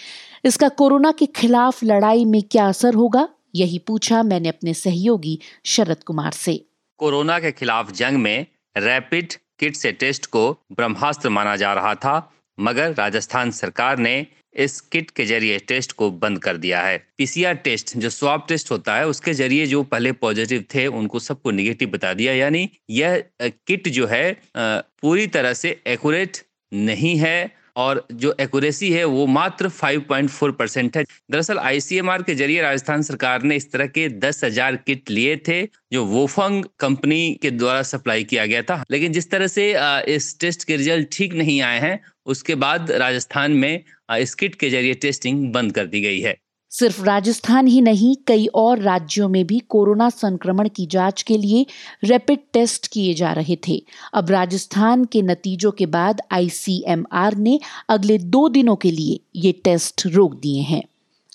इसका 0.44 0.68
कोरोना 0.68 1.11
के 1.12 1.26
खिलाफ 1.26 1.83
लड़ाई 1.85 2.24
में 2.24 2.42
क्या 2.42 2.66
असर 2.68 2.94
होगा, 2.94 3.29
यही 3.55 3.79
पूछा 3.79 4.22
मैंने 4.22 4.48
अपने 4.48 4.74
सहयोगी 4.74 5.38
शरद 5.64 6.02
कुमार 6.02 6.33
से। 6.33 6.55
कोरोना 7.00 7.38
के 7.38 7.52
खिलाफ 7.52 7.90
जंग 7.92 8.18
में 8.18 8.46
रैपिड 8.76 9.33
किट 9.59 9.76
से 9.76 9.92
टेस्ट 9.92 10.26
को 10.26 10.50
ब्रह्मास्त्र 10.72 11.29
माना 11.29 11.57
जा 11.57 11.72
रहा 11.72 11.94
था, 11.94 12.33
मगर 12.59 12.94
राजस्थान 12.94 13.50
सरकार 13.50 13.98
ने 13.98 14.26
इस 14.57 14.81
किट 14.92 15.11
के 15.11 15.25
ज़रिए 15.27 15.59
टेस्ट 15.69 15.92
को 15.92 16.11
बंद 16.12 16.38
कर 16.38 16.57
दिया 16.57 16.81
है। 16.83 16.97
पीसीआर 17.19 17.55
टेस्ट, 17.57 17.97
जो 17.97 18.11
स्वाब 18.11 18.47
टेस्ट 18.49 18.71
होता 18.71 18.97
है, 18.97 19.07
उसके 19.09 19.33
ज़रिए 19.35 19.66
जो 19.66 19.83
पहले 19.85 20.12
पॉजिटिव 20.14 20.64
थे, 20.75 20.87
उनको 20.87 21.19
सबको 21.19 21.51
निगेटिव 21.51 21.90
बता 21.90 22.12
दिया। 22.14 22.33
यानी 22.35 22.69
यह 22.90 23.23
किट 23.42 23.88
जो 23.88 24.07
है 24.07 24.25
पूरी 24.55 25.27
तरह 25.29 25.53
से 25.55 25.81
एक्यूरेट 25.87 26.37
नहीं 26.73 27.16
है। 27.16 27.65
और 27.77 28.07
जो 28.12 28.35
एक्यूरेसी 28.41 28.91
है, 28.93 29.05
वो 29.05 29.27
मात्र 29.29 29.69
5.4 29.71 30.51
परसेंट 30.53 30.97
है। 30.97 31.05
दरअसल 31.31 31.59
आईसीएमआर 31.59 32.23
के 32.23 32.35
ज़रिए 32.35 32.61
राजस्थान 32.62 33.03
सरकार 33.03 33.43
ने 33.43 33.57
इस 33.57 33.71
तरह 33.73 33.87
के 33.89 34.09
दस 34.09 34.45
हज़ार 34.45 34.77
किट 34.77 35.11
लिए 35.11 35.37
थे, 35.49 35.62
जो 35.93 36.05
वोफंग 36.07 36.65
कंपनी 36.81 37.39
के 37.43 37.51
द्वारा 37.51 37.83
सप्लाई 37.85 38.25
किया 38.25 38.47
गया 38.47 38.62
था। 38.62 38.83
लेकिन 38.91 39.12
जिस 39.12 39.31
तरह 39.31 39.47
से 39.49 39.71
इस 40.15 40.39
टेस्ट 40.41 40.65
के 40.65 40.77
रिज़ल्ट 40.77 41.09
ठीक 41.12 41.35
नहीं 41.35 41.61
आए 41.62 41.81
हैं, 41.81 42.01
उसके 42.27 42.55
बाद 42.57 42.91
राजस्थान 42.93 43.53
में 43.55 43.85
इस 44.12 44.35
किट 44.35 44.55
के 44.55 44.71
ज़रिए 44.71 44.95
टेस्टिंग 44.97 45.53
बंद 45.53 45.73
कर 45.73 45.87
दी 45.87 46.01
गई 46.01 46.21
है। 46.21 46.37
सिर्फ़ 46.79 47.05
राजस्थान 47.05 47.67
ही 47.67 47.81
नहीं, 47.81 48.17
कई 48.27 48.47
और 48.47 48.79
राज्यों 48.79 49.29
में 49.29 49.47
भी 49.47 49.59
कोरोना 49.59 50.09
संक्रमण 50.09 50.69
की 50.69 50.87
जाँच 50.87 51.23
के 51.23 51.39
लिए 51.39 51.67
रैपिड 52.05 52.39
टेस्ट 52.53 52.87
किए 52.87 53.15
जा 53.15 53.33
रहे 53.33 53.59
थे। 53.69 53.83
अब 54.15 54.31
राजस्थान 54.31 55.05
के 55.05 55.23
नतीजों 55.23 55.71
के 55.71 55.87
बाद 55.87 56.21
आईसीएमआर 56.33 57.37
ने 57.37 57.61
अगले 57.89 58.19
दो 58.19 58.49
दिनों 58.49 58.77
के 58.77 58.91
लिए 58.91 59.21
ये 59.37 59.53
टेस्ट 59.53 60.03
रोक 60.07 60.35
दिए 60.35 60.61
हैं। 60.61 60.83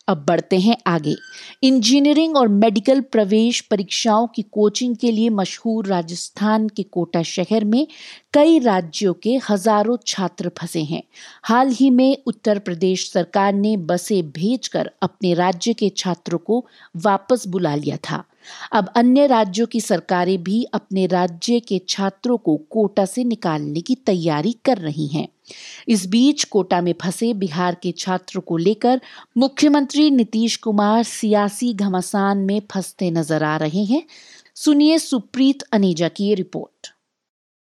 अब 0.08 0.24
बढ़ते 0.28 0.60
हैं 0.60 0.76
आगे। 0.88 1.16
इंजीनियरिंग 1.64 2.38
और 2.38 2.48
मेडिकल 2.48 3.02
प्रवेश 3.02 3.60
परीक्षाओं 3.62 4.28
की 4.28 4.42
कोचिंग 4.42 4.96
के 4.96 5.12
लिए 5.12 5.30
मशहूर 5.30 5.88
राजस्थान 5.88 6.68
के 6.70 6.84
कोटा 6.84 7.22
शहर 7.24 7.64
में 7.64 7.88
कई 8.34 8.60
राज्यों 8.60 9.14
के 9.14 9.40
हज़ारों 9.50 9.98
छात्र 10.08 10.52
फंसे 10.58 10.84
हैं। 10.84 11.02
हाल 11.44 11.72
ही 11.72 11.90
में 11.90 12.18
उत्तर 12.28 12.60
प्रदेश 12.60 13.10
सरकार 13.12 13.54
ने 13.54 13.78
बसें 13.78 14.22
भेजकर 14.32 14.92
अपने 15.02 15.34
राज्य 15.34 15.74
के 15.74 15.90
छात्रों 15.90 16.40
को 16.40 16.66
वापस 16.98 17.48
बुला 17.48 17.76
लिया 17.76 17.98
था। 17.98 18.24
अब 18.72 18.94
अन्य 18.96 19.26
राज्यों 19.28 19.66
की 19.68 19.82
सरकारें 19.82 20.44
भी 20.44 20.64
अपने 20.64 21.06
राज्य 21.08 21.60
के 21.60 21.82
छात्रों 21.90 22.38
को 22.38 22.56
कोटा 22.70 23.06
से 23.06 23.24
निकालने 23.24 23.82
की 23.82 23.96
तैयारी 23.96 24.56
कर 24.66 24.78
रही 24.78 25.08
हैं। 25.08 25.28
इस 25.88 26.06
बीच 26.08 26.44
कोटा 26.44 26.82
में 26.82 26.94
फंसे 27.02 27.34
बिहार 27.34 27.78
के 27.84 27.92
छात्रों 27.92 28.42
को 28.42 28.58
लेकर 28.58 29.02
मुख्यमंत्री 29.38 30.10
नीतीश 30.12 30.56
कुमार 30.58 31.04
सियासी 31.04 31.74
घमासान 31.74 32.38
में 32.38 32.62
फंसते 32.72 33.12
नज़र 33.12 33.44
आ 33.44 33.58
रहे 33.58 33.84
हैं। 33.84 34.04
सुनिए 34.56 34.98
सुप्रीत 35.00 35.62
अनेजा 35.72 36.08
की 36.08 36.34
रिपोर्ट। 36.36 36.94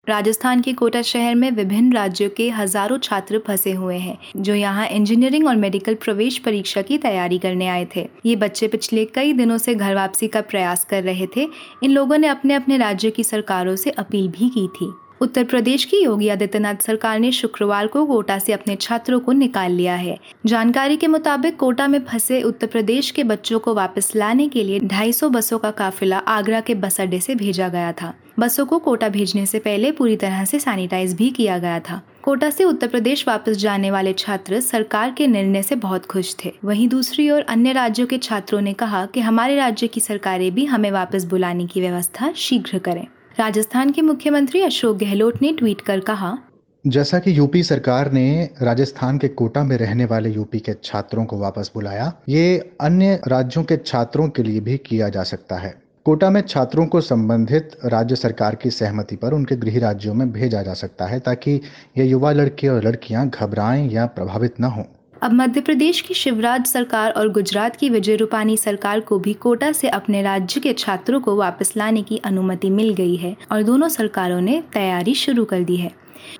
राजस्थान 0.06 0.60
के 0.60 0.72
कोटा 0.72 1.00
शहर 1.02 1.34
में 1.34 1.50
विभिन्न 1.50 1.92
राज्यों 1.92 2.28
के 2.30 2.48
हज़ारों 2.50 2.98
छात्र 2.98 3.38
फंसे 3.46 3.72
हुए 3.72 3.96
हैं, 3.96 4.16
जो 4.36 4.54
यहाँ 4.54 4.86
इंजीनियरिंग 4.88 5.46
और 5.46 5.56
मेडिकल 5.56 5.94
प्रवेश 5.94 6.38
परीक्षा 6.38 6.82
की 6.82 6.98
तैयारी 6.98 7.38
करने 7.38 7.66
आए 7.68 7.86
थे। 7.96 8.06
ये 8.26 8.36
बच्चे 8.36 8.68
पिछले 8.68 9.04
कई 9.04 9.32
दिनों 9.32 9.58
से 9.58 9.74
घर 9.74 9.94
वापसी 9.94 10.28
का 10.28 10.40
प्रयास 10.40 10.84
कर 10.84 11.02
रहे 11.02 11.26
थे। 11.36 11.46
इन 11.82 11.90
लोगों 11.90 12.18
ने 12.18 12.28
अपने 12.28 12.54
अपने 12.54 12.78
राज्य 12.78 13.10
की 13.10 13.24
सरकारों 13.24 13.76
से 13.76 13.90
अपील 13.90 14.28
भी 14.28 14.48
की 14.48 14.66
थी। 14.68 14.90
उत्तर 15.20 15.44
प्रदेश 15.44 15.84
की 15.84 16.02
योगी 16.04 16.28
आदित्यनाथ 16.28 16.74
सरकार 16.74 17.18
ने 17.18 17.32
शुक्रवार 17.32 17.86
को 17.86 18.06
कोटा 18.06 18.38
से 18.38 18.52
अपने 18.52 18.76
छात्रों 18.76 19.20
को 19.20 19.32
निकाल 19.32 19.72
लिया 19.72 19.94
है। 19.94 20.18
जानकारी 20.46 20.96
के 20.96 21.06
मुताबिक 21.06 21.56
कोटा 21.56 21.88
में 21.88 22.04
फंसे 22.04 22.42
उत्तर 22.42 22.66
प्रदेश 22.66 23.10
के 23.10 23.24
बच्चों 23.24 23.58
को 23.58 23.74
वापस 23.74 24.12
लाने 24.16 24.48
के 24.48 24.64
लिए 24.64 24.80
250 24.80 25.28
बसों 25.28 25.58
का 25.58 25.70
काफिला 25.70 26.18
आगरा 26.18 26.60
के 26.60 26.74
बस 26.74 27.00
अड्डे 27.00 27.20
से 27.20 27.34
भेजा 27.34 27.68
गया 27.68 27.92
था। 27.92 28.14
बसों 28.38 28.66
को 28.66 28.78
कोटा 28.78 29.08
भेजने 29.08 29.46
से 29.46 29.58
पहले 29.58 29.92
पूरी 29.92 30.16
तरह 30.16 30.44
से 30.44 30.58
सैनिटाइज 30.58 31.14
भी 31.14 31.30
किया 31.30 31.58
गया 31.58 31.80
था। 31.80 32.00
कोटा 32.22 32.50
से 32.50 32.64
उत्तर 32.64 32.88
प्रदेश 32.88 33.28
वापस 33.28 33.56
जाने 33.56 33.90
वाले 33.90 34.12
छात्र 34.12 34.60
सरकार 34.60 35.10
के 35.10 35.26
निर्णय 35.26 35.62
से 35.62 35.74
बहुत 35.74 36.06
खुश 36.06 36.36
थे। 36.44 36.52
वहीं 36.64 36.88
दूसरी 36.88 37.30
ओर 37.30 37.42
अन्य 37.42 37.72
राज्यों 37.72 38.06
के 38.06 38.18
छात्रों 38.18 38.60
ने 38.60 38.72
कहा 38.72 39.06
कि 39.06 39.20
हमारे 39.20 39.56
राज्य 39.56 39.86
की 39.86 40.00
सरकारें 40.00 40.54
भी 40.54 40.64
हमें 40.64 40.90
वापस 40.90 41.24
बुलाने 41.24 41.66
की 41.66 41.80
व्यवस्था 41.80 42.32
शीघ्र 42.36 42.78
करें। 42.78 43.06
राजस्थान 43.38 43.90
के 43.90 44.02
मुख्यमंत्री 44.02 44.60
अशोक 44.62 44.96
गहलोत 44.98 45.42
ने 45.42 45.52
ट्वीट 45.52 45.80
कर 45.80 46.00
कहा, 46.00 46.38
जैसा 46.84 47.18
कि 47.18 47.36
यूपी 47.38 47.62
सरकार 47.62 48.10
ने 48.12 48.50
राजस्थान 48.62 49.18
के 49.18 49.28
कोटा 49.28 49.62
में 49.64 49.76
रहने 49.76 50.04
वाले 50.04 50.30
यूपी 50.30 50.58
के 50.58 50.72
छात्रों 50.84 51.24
को 51.24 51.38
वापस 51.38 51.70
बुलाया, 51.74 52.12
ये 52.28 52.74
अन्य 52.80 53.20
राज्यों 53.28 53.64
के 53.64 53.76
छात्रों 53.76 54.28
के 54.28 54.42
लिए 54.42 54.60
भी 54.60 54.76
किया 54.78 55.08
जा 55.08 55.22
सकता 55.22 55.56
है। 55.56 55.74
कोटा 56.06 56.30
में 56.30 56.40
छात्रों 56.40 56.86
को 56.86 57.00
संबंधित 57.00 57.76
राज्य 57.84 58.16
सरकार 58.16 58.54
की 58.54 58.70
सहमति 58.70 59.16
पर 59.16 59.34
उनके 59.34 59.56
गृह 59.56 59.78
राज्यों 59.80 60.14
में 60.14 60.30
भेजा 60.32 60.62
जा 60.62 60.74
सकता 60.74 61.06
है 61.06 61.20
ताकि 61.20 61.60
ये 61.98 62.04
युवा 62.04 62.32
लड़के 62.32 62.68
और 62.68 62.84
लड़कियाँ 62.84 63.28
घबराएँ 63.28 63.88
या 63.88 64.06
प्रभावित 64.06 64.60
न 64.60 64.64
हों। 64.64 64.84
अब 65.22 65.32
मध्य 65.32 65.60
प्रदेश 65.60 66.00
की 66.00 66.14
शिवराज 66.14 66.66
सरकार 66.66 67.10
और 67.10 67.28
गुजरात 67.28 67.76
की 67.76 67.88
विजय 67.90 68.16
रूपानी 68.16 68.56
सरकार 68.56 69.00
को 69.00 69.18
भी 69.18 69.32
कोटा 69.34 69.70
से 69.72 69.88
अपने 69.88 70.22
राज्य 70.22 70.60
के 70.60 70.72
छात्रों 70.72 71.20
को 71.20 71.34
वापस 71.36 71.72
लाने 71.76 72.02
की 72.02 72.18
अनुमति 72.18 72.70
मिल 72.70 72.92
गई 72.94 73.16
है 73.16 73.36
और 73.52 73.62
दोनों 73.62 73.88
सरकारों 73.88 74.40
ने 74.40 74.62
तैयारी 74.72 75.14
शुरू 75.14 75.44
कर 75.44 75.62
दी 75.62 75.76
है। 75.76 75.90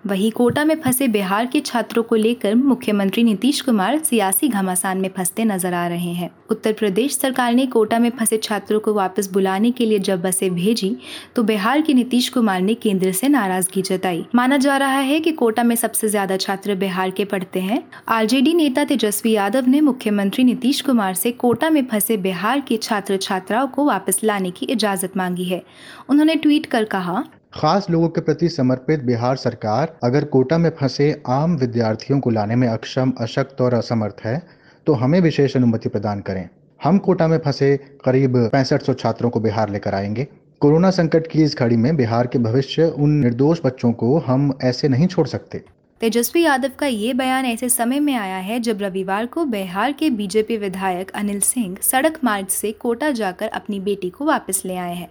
वहीं 0.07 0.31
कोटा 0.33 0.65
में 0.65 0.75
फंसे 0.81 1.09
बिहार 1.09 1.47
के 1.47 1.61
छात्रों 1.61 2.03
को 2.03 2.17
लेकर 2.17 2.55
मुख्यमंत्री 2.55 3.23
नीतीश 3.25 3.61
कुमार 3.61 3.99
सियासी 4.01 4.49
घमासान 4.49 4.99
में 4.99 5.09
फंसते 5.17 5.45
नज़र 5.45 5.75
आ 5.75 5.87
रहे 5.89 6.13
हैं। 6.13 6.31
उत्तर 6.51 6.73
प्रदेश 6.73 7.17
सरकार 7.17 7.53
ने 7.55 7.67
कोटा 7.69 7.99
में 7.99 8.11
फंसे 8.11 8.37
छात्रों 8.39 8.81
को 8.81 8.95
वापस 8.95 9.31
बुलाने 9.33 9.71
के 9.71 9.87
लिए 9.87 9.99
जब 10.01 10.21
बसें 10.23 10.55
भेजी 10.55 10.97
तो 11.37 11.43
बिहार 11.43 11.81
के 11.81 11.95
नीतीश 11.95 12.29
कुमार 12.29 12.61
ने 12.61 12.75
केंद्र 12.77 13.13
से 13.13 13.29
नाराज़गी 13.29 13.83
जताई। 13.83 14.25
माना 14.35 14.57
जा 14.59 14.77
रहा 14.77 14.99
है 15.01 15.21
कि 15.21 15.33
कोटा 15.33 15.63
में 15.63 15.75
सबसे 15.77 16.09
ज़्यादा 16.09 16.37
छात्र 16.37 16.75
बिहार 16.77 17.11
के 17.11 17.25
पढ़ते 17.25 17.61
हैं। 17.61 17.83
आरजेडी 18.09 18.55
नेता 18.55 18.85
तेजस्वी 18.85 19.33
यादव 19.33 19.69
ने 19.69 19.81
मुख्यमंत्री 19.81 20.45
नीतीश 20.45 20.81
कुमार 20.81 21.15
से 21.15 21.33
कोटा 21.35 21.71
में 21.71 21.85
फंसे 21.87 22.17
बिहार 22.19 22.61
के 22.61 22.77
छात्र 22.79 23.17
छात्राओं 23.19 23.69
को 23.69 23.85
वापस 23.85 24.21
लाने 24.25 24.51
की 24.51 24.67
इजाज़त 24.67 25.17
मांगी 25.17 25.45
है। 25.45 25.63
उन्होंने 26.11 26.35
ट्वीट 26.37 26.67
कर 26.67 26.85
कहा 26.87 27.25
खास 27.59 27.87
लोगों 27.91 28.09
के 28.09 28.21
प्रति 28.21 28.49
समर्पित 28.49 29.01
बिहार 29.03 29.37
सरकार 29.37 29.93
अगर 30.05 30.25
कोटा 30.25 30.59
में 30.59 30.69
फंसे 30.71 31.23
आम 31.29 31.57
विद्यार्थियों 31.57 32.19
को 32.21 32.31
लाने 32.31 32.57
में 32.57 32.67
अक्षम, 32.69 33.13
अशक्त 33.21 33.61
और 33.61 33.75
असमर्थ 33.75 34.21
है 34.25 34.43
तो 34.87 34.93
हमें 34.93 35.21
विशेष 35.21 35.57
अनुमति 35.57 35.89
प्रदान 35.89 36.21
करें। 36.21 36.49
हम 36.81 36.99
कोटा 36.99 37.29
में 37.29 37.37
फंसे 37.39 37.77
करीब 38.05 38.37
पैंसठ 38.53 38.91
छात्रों 38.93 39.31
को 39.31 39.41
बिहार 39.41 39.71
लेकर 39.71 39.95
आएँगे। 39.95 40.27
कोरोना 40.61 40.91
संकट 40.91 41.27
की 41.27 41.43
इस 41.43 41.57
घड़ी 41.59 41.77
में 41.77 41.97
बिहार 41.97 42.27
के 42.27 42.39
भविष्य 42.39 42.85
उन 42.89 43.19
निर्दोष 43.21 43.61
बच्चों 43.65 43.93
को 43.93 44.19
हम 44.19 44.53
ऐसे 44.63 44.89
नहीं 44.89 45.07
छोड़ 45.07 45.27
सकते। 45.27 45.63
तेजस्वी 46.01 46.43
यादव 46.43 46.71
का 46.79 46.87
ये 46.87 47.13
बयान 47.15 47.47
ऐसे 47.47 47.69
समय 47.69 48.01
में 48.01 48.15
आया 48.15 48.37
है 48.39 48.61
जब 48.61 48.83
रविवार 48.83 49.27
को 49.27 49.45
बिहार 49.47 49.93
के 49.93 50.11
बीजेपी 50.11 50.57
विधायक 50.57 51.11
अनिल 51.11 51.41
सिंह 51.43 51.77
सड़क 51.83 52.25
मार्ग 52.25 52.47
से 52.53 52.73
कोटा 52.73 53.11
जाकर 53.13 53.49
अपनी 53.49 53.81
बेटी 53.81 54.11
को 54.11 54.25
वापस 54.25 54.63
ले 54.65 54.77
आए 54.77 54.95
हैं। 54.95 55.09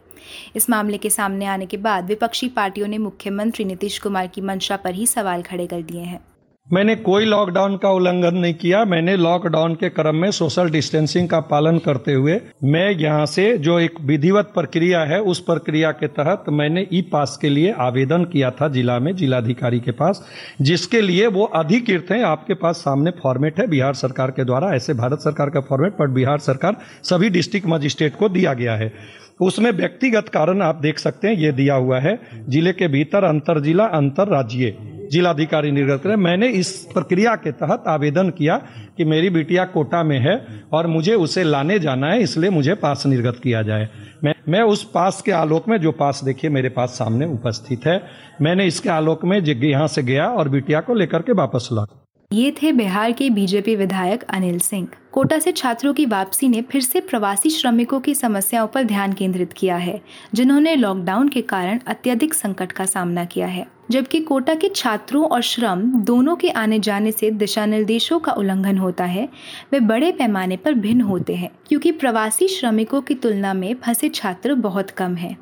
इस 0.56 0.70
मामले 0.70 0.98
के 0.98 1.10
सामने 1.10 1.46
आने 1.46 1.66
के 1.66 1.78
बाद 1.80 2.08
विपक्षी 2.08 2.48
पार्टियों 2.50 2.88
ने 2.88 2.98
मुख्यमंत्री 2.98 3.66
नीतीश 3.66 4.00
कुमार 4.00 4.28
की 4.28 4.42
मंशा 4.42 4.76
पर 4.78 4.94
ही 4.94 5.08
सवाल 5.08 5.42
खड़े 5.42 5.68
कर 5.68 5.82
दिए 5.82 6.02
हैं। 6.02 6.20
मैंने 6.68 6.96
कोई 6.96 7.26
लॉकडाउन 7.26 7.76
का 7.78 7.90
उल्लंघन 7.90 8.36
नहीं 8.36 8.54
किया। 8.54 8.84
मैंने 8.86 9.16
लॉकडाउन 9.18 9.76
के 9.76 9.90
क्रम 9.90 10.16
में 10.16 10.32
सोशल 10.32 10.70
डिस्टेंसिंग 10.70 11.28
का 11.30 11.40
पालन 11.42 11.78
करते 11.78 12.14
हुए 12.14 12.40
मैं 12.64 12.90
यहाँ 12.92 13.26
से 13.26 13.58
जो 13.58 13.78
एक 13.80 14.02
विधिवत 14.02 14.52
प्रक्रिया 14.56 15.04
है, 15.04 15.20
उस 15.22 15.40
प्रक्रिया 15.40 15.92
के 15.92 16.08
तहत 16.08 16.46
मैंने 16.50 16.86
ई 16.94 17.02
पास 17.02 17.38
के 17.42 17.50
लिए 17.50 17.72
आवेदन 17.80 18.24
किया 18.24 18.50
था 18.52 18.68
जिला 18.68 18.98
में, 19.00 19.16
जिलाधिकारी 19.16 19.80
के 19.80 19.92
पास, 19.92 20.24
जिसके 20.62 21.02
लिए 21.02 21.28
वो 21.28 21.44
अधिकृत 21.56 22.12
है। 22.12 22.22
आपके 22.24 22.54
पास 22.56 22.78
सामने 22.78 23.12
फॉर्मेट 23.22 23.60
है, 23.60 23.68
बिहार 23.68 23.94
सरकार 23.94 24.32
के 24.32 24.44
द्वारा, 24.44 24.74
ऐसे 24.76 24.94
भारत 24.94 25.20
सरकार 25.20 25.50
का 25.50 25.62
फॉर्मेट 25.62 25.94
पर 25.94 26.08
बिहार 26.10 26.40
सरकार 26.40 26.78
सभी 27.04 27.30
डिस्ट्रिक्ट 27.30 27.68
मजिस्ट्रेट 27.68 28.16
को 28.16 28.30
दिया 28.30 28.54
गया 28.54 28.76
है। 28.76 28.92
उसमें 29.40 29.72
व्यक्तिगत 29.72 30.30
कारण 30.30 30.62
आप 30.62 30.76
देख 30.76 31.00
सकते 31.00 31.28
हैं, 31.28 31.36
ये 31.36 31.52
दिया 31.52 31.76
हुआ 31.76 32.00
है। 32.00 32.20
ज़िले 32.50 32.74
के 32.74 32.88
भीतर 32.88 33.24
अंतर 33.24 33.60
जिला, 33.60 33.86
अंतर 33.86 34.28
राज्य। 34.28 34.76
जिलाधिकारी 35.12 35.72
निर्गत 35.72 36.02
करें, 36.04 36.16
मैंने 36.16 36.48
इस 36.50 36.70
प्रक्रिया 36.94 37.36
के 37.36 37.52
तहत 37.52 37.84
आवेदन 37.88 38.30
किया 38.30 38.58
कि 38.98 39.06
मेरी 39.06 39.30
बिटिया 39.30 39.66
कोटा 39.66 40.04
में 40.04 40.18
है 40.20 40.36
और 40.74 40.88
मुझे 40.88 41.14
उसे 41.16 41.44
लाने 41.44 41.78
जाना 41.80 42.08
है, 42.08 42.22
इसलिए 42.22 42.50
मुझे 42.50 42.74
पास 42.76 43.06
निर्गत 43.06 43.40
किया 43.44 43.62
जाए। 43.62 43.88
मैं 44.24 44.34
मैं 44.50 44.62
उस 44.64 44.84
पास 44.94 45.22
के 45.22 45.32
आलोक 45.32 45.68
में, 45.70 45.78
जो 45.78 45.92
पास 45.92 46.22
देखिए, 46.24 46.50
मेरे 46.50 46.70
पास 46.70 46.90
सामने 46.90 47.26
उपस्थित 47.26 47.86
है, 47.86 48.02
मैंने 48.42 48.66
इसके 48.66 48.90
आलोक 48.90 49.26
में 49.26 49.40
यहाँ 49.40 49.88
से 49.88 50.04
गया 50.04 50.28
और 50.28 50.50
बिटिया 50.50 50.82
को 50.82 50.94
लेकर 50.94 51.22
के 51.22 51.34
वापस 51.34 51.70
ला 51.72 51.86
ये 52.32 52.52
थे 52.52 52.72
बिहार 52.72 53.12
के 53.12 53.30
बीजेपी 53.30 53.76
विधायक 53.76 54.24
अनिल 54.24 54.60
सिंह। 54.60 54.88
कोटा 55.12 55.40
से 55.40 55.52
छात्रों 55.52 55.94
की 55.94 56.06
वापसी 56.06 56.48
ने 56.48 56.62
फिर 56.62 56.82
से 56.82 57.00
प्रवासी 57.00 57.50
श्रमिकों 57.50 58.00
की 58.00 58.16
समस्याओं 58.16 58.68
पर 58.68 58.84
ध्यान 58.84 59.14
केंद्रित 59.14 59.54
किया 59.54 59.78
है, 59.78 60.02
जिन्होंने 60.34 60.76
लॉकडाउन 60.76 61.30
के 61.30 61.42
कारण 61.42 61.80
अत्यधिक 61.88 62.34
संकट 62.34 62.72
का 62.72 62.86
सामना 62.86 63.26
किया 63.26 63.48
है। 63.48 63.68
जबकि 63.92 64.20
कोटा 64.20 64.56
के 64.56 64.70
छात्रों 64.70 65.26
और 65.26 65.42
श्रम 65.42 65.82
दोनों 65.82 66.36
के 66.36 66.50
आने 66.50 66.80
जाने 66.80 67.12
से 67.12 67.32
दिशा 67.32 67.66
निर्देशों 67.66 68.20
का 68.20 68.32
उल्लंघन 68.32 68.78
होता 68.78 69.06
है, 69.06 69.30
वे 69.72 69.80
बड़े 69.80 70.12
पैमाने 70.12 70.58
पर 70.58 70.74
भिन्न 70.74 71.02
होते 71.02 71.36
हैं, 71.36 71.52
क्योंकि 71.68 71.92
प्रवासी 71.92 72.48
श्रमिकों 72.48 73.02
की 73.02 73.14
तुलना 73.14 73.54
में 73.54 73.76
फंसे 73.76 74.10
छात्र 74.10 74.54
बहुत 74.54 74.90
कम 74.90 75.16
हैं। 75.16 75.38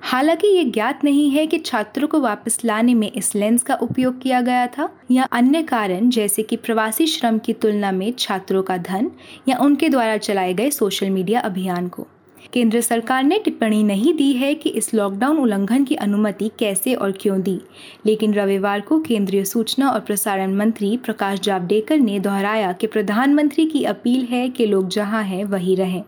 हालाँकि 0.00 0.48
ये 0.48 0.64
ज्ञात 0.64 1.04
नहीं 1.04 1.30
है 1.30 1.46
कि 1.46 1.58
छात्रों 1.58 2.08
को 2.08 2.20
वापस 2.20 2.58
लाने 2.64 2.94
में 2.94 3.10
इस 3.12 3.34
लेंस 3.34 3.62
का 3.62 3.74
उपयोग 3.74 4.20
किया 4.20 4.40
गया 4.40 4.66
था 4.66 4.88
या 5.10 5.24
अन्य 5.24 5.62
कारण, 5.62 6.10
जैसे 6.10 6.42
कि 6.42 6.56
प्रवासी 6.56 7.06
श्रम 7.06 7.38
की 7.38 7.52
तुलना 7.52 7.92
में 7.92 8.12
छात्रों 8.18 8.62
का 8.62 8.76
धन 8.76 9.10
या 9.48 9.58
उनके 9.58 9.88
द्वारा 9.88 10.16
चलाए 10.16 10.54
गए 10.54 10.70
सोशल 10.70 11.10
मीडिया 11.10 11.40
अभियान 11.40 11.88
को। 11.88 12.06
केंद्र 12.52 12.80
सरकार 12.80 13.22
ने 13.24 13.38
टिप्पणी 13.38 13.82
नहीं 13.82 14.12
दी 14.14 14.32
है 14.32 14.54
कि 14.54 14.70
इस 14.70 14.92
लॉकडाउन 14.94 15.38
उल्लंघन 15.38 15.84
की 15.84 15.94
अनुमति 15.94 16.50
कैसे 16.58 16.94
और 16.94 17.12
क्यों 17.12 17.40
दी, 17.42 17.60
लेकिन 18.06 18.34
रविवार 18.34 18.80
को 18.80 19.00
केंद्रीय 19.00 19.44
सूचना 19.44 19.88
और 19.90 20.00
प्रसारण 20.00 20.54
मंत्री 20.54 20.96
प्रकाश 20.96 21.40
जावड़ेकर 21.40 21.98
ने 21.98 22.18
दोहराया 22.18 22.72
कि 22.72 22.86
प्रधानमंत्री 22.86 23.66
की 23.66 23.84
अपील 23.84 24.24
है 24.24 24.48
कि 24.48 24.66
लोग 24.66 24.88
जहाँ 24.88 25.22
हैं 25.24 25.44
वहीं 25.44 25.76
रहें। 25.76 26.02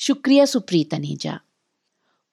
शुक्रिया 0.00 0.44
सुप्रीत 0.44 0.94
अनेजा। 0.94 1.38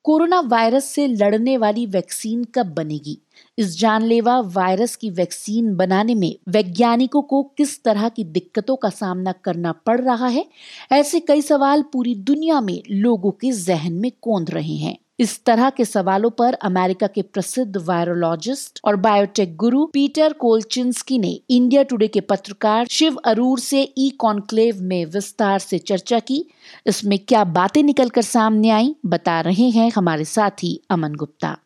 कोरोना 0.03 0.39
वायरस 0.39 0.85
से 0.85 1.07
लड़ने 1.07 1.57
वाली 1.57 1.85
वैक्सीन 1.85 2.43
कब 2.43 2.65
बनेगी? 2.65 3.17
इस 3.57 3.79
जानलेवा 3.79 4.39
वायरस 4.39 4.95
की 4.95 5.09
वैक्सीन 5.09 5.75
बनाने 5.75 6.15
में 6.15 6.35
वैज्ञानिकों 6.49 7.21
को 7.21 7.43
किस 7.43 7.83
तरह 7.83 8.09
की 8.09 8.23
दिक्कतों 8.23 8.75
का 8.75 8.89
सामना 8.89 9.31
करना 9.31 9.71
पड़ 9.71 10.01
रहा 10.01 10.27
है? 10.27 10.45
ऐसे 10.91 11.19
कई 11.19 11.41
सवाल 11.41 11.81
पूरी 11.81 12.15
दुनिया 12.15 12.61
में 12.61 12.83
लोगों 12.91 13.31
के 13.31 13.51
जहन 13.51 13.93
में 13.93 14.11
कोंद 14.21 14.49
रहे 14.49 14.75
हैं। 14.75 14.97
इस 15.21 15.43
तरह 15.45 15.69
के 15.69 15.85
सवालों 15.85 16.29
पर 16.29 16.53
अमेरिका 16.53 17.07
के 17.07 17.21
प्रसिद्ध 17.21 17.77
वायरोलॉजिस्ट 17.77 18.79
और 18.85 18.95
बायोटेक 18.95 19.55
गुरु 19.55 19.85
पीटर 19.85 20.33
कोलचिंस्की 20.33 21.19
ने 21.19 21.39
इंडिया 21.49 21.83
टुडे 21.83 22.07
के 22.07 22.19
पत्रकार 22.19 22.87
शिव 22.87 23.15
अरूर 23.15 23.59
से 23.59 23.93
ई 23.97 24.09
कॉन्क्लेव 24.09 24.81
में 24.81 25.05
विस्तार 25.05 25.59
से 25.59 25.77
चर्चा 25.77 26.19
की। 26.19 26.45
इसमें 26.87 27.19
क्या 27.19 27.43
बातें 27.43 27.83
निकलकर 27.83 28.21
सामने 28.21 28.69
आई, 28.69 28.95
बता 29.05 29.41
रहे 29.41 29.69
हैं 29.69 29.91
हमारे 29.95 30.25
साथी 30.25 30.81
अमन 30.89 31.13
गुप्ता। 31.13 31.57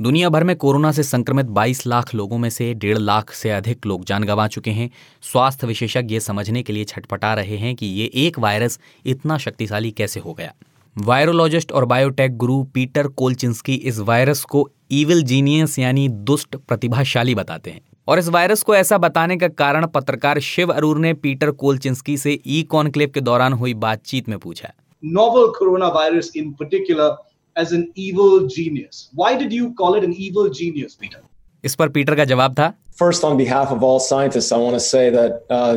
दुनिया 0.00 0.28
भर 0.28 0.44
में 0.44 0.56
कोरोना 0.56 0.92
से 0.92 1.02
संक्रमित 1.02 1.46
22 1.46 1.86
लाख 1.86 2.14
लोगों 2.14 2.38
में 2.38 2.50
से 2.50 2.74
डेढ़ 2.74 2.98
लाख 2.98 3.32
से 3.32 3.50
अधिक 3.50 3.86
लोग 3.86 4.04
जान 4.04 4.24
गंवा 4.24 4.48
चुके 4.48 4.70
हैं। 4.70 4.90
स्वास्थ्य 5.22 5.66
विशेषज्ञ 5.66 6.14
ये 6.14 6.20
समझने 6.20 6.62
के 6.62 6.72
लिए 6.72 6.84
छटपटा 6.84 7.34
रहे 7.34 7.56
हैं 7.56 7.74
कि 7.74 7.86
ये 7.86 8.10
एक 8.14 8.38
वायरस 8.38 8.80
इतना 9.06 9.38
शक्तिशाली 9.38 9.90
कैसे 9.90 10.20
हो 10.20 10.32
गया। 10.32 10.54
वायरोलॉजिस्ट 10.98 11.72
और 11.72 11.84
बायोटेक 11.84 12.36
गुरु 12.36 12.62
पीटर 12.64 13.06
कोलचिंस्की 13.06 13.74
इस 13.74 13.98
वायरस 13.98 14.42
को 14.44 14.70
ईविल 14.92 15.22
जीनियस 15.22 15.78
यानी 15.78 16.08
दुष्ट 16.08 16.56
प्रतिभाशाली 16.56 17.34
बताते 17.34 17.70
हैं। 17.70 17.80
और 18.08 18.18
इस 18.18 18.28
वायरस 18.28 18.62
को 18.62 18.74
ऐसा 18.74 18.98
बताने 18.98 19.36
का 19.36 19.48
कारण 19.48 19.86
पत्रकार 19.86 20.40
शिव 20.40 20.72
अरूर 20.72 20.98
ने 20.98 21.14
पीटर 21.14 21.50
कोलचिंस्की 21.50 22.16
से 22.16 22.38
ई 22.46 22.62
कॉन्क्लेव 22.62 23.10
के 23.14 23.20
दौरान 23.20 23.52
हुई 23.52 23.74
बातचीत 23.74 24.28
में 24.28 24.38
पूछा। 24.38 24.72
Novel 25.18 25.50
coronavirus 25.62 26.30
in 26.36 26.52
particular 26.62 27.10
as 27.58 27.74
an 27.74 27.92
evil 27.98 28.48
genius 28.48 29.10
Why 29.20 29.32
did 29.42 29.58
you 29.58 29.72
call 29.80 30.00
it 30.00 30.08
an 30.08 30.14
evil 30.28 30.52
genius, 30.60 30.94
Peter? 31.02 31.20
इस 31.64 31.74
पर 31.74 31.88
पीटर 31.88 32.14
का 32.14 32.24
जवाब 32.24 32.52
था। 32.52 32.72
First, 33.02 33.24
on 33.24 33.38
behalf 33.38 33.70
of 33.72 33.82
all 33.82 34.00
scientists, 34.00 34.52
I 34.52 34.58
want 34.64 34.74
to 34.74 34.84
say 34.86 35.10
that 35.10 35.32
uh, 35.50 35.76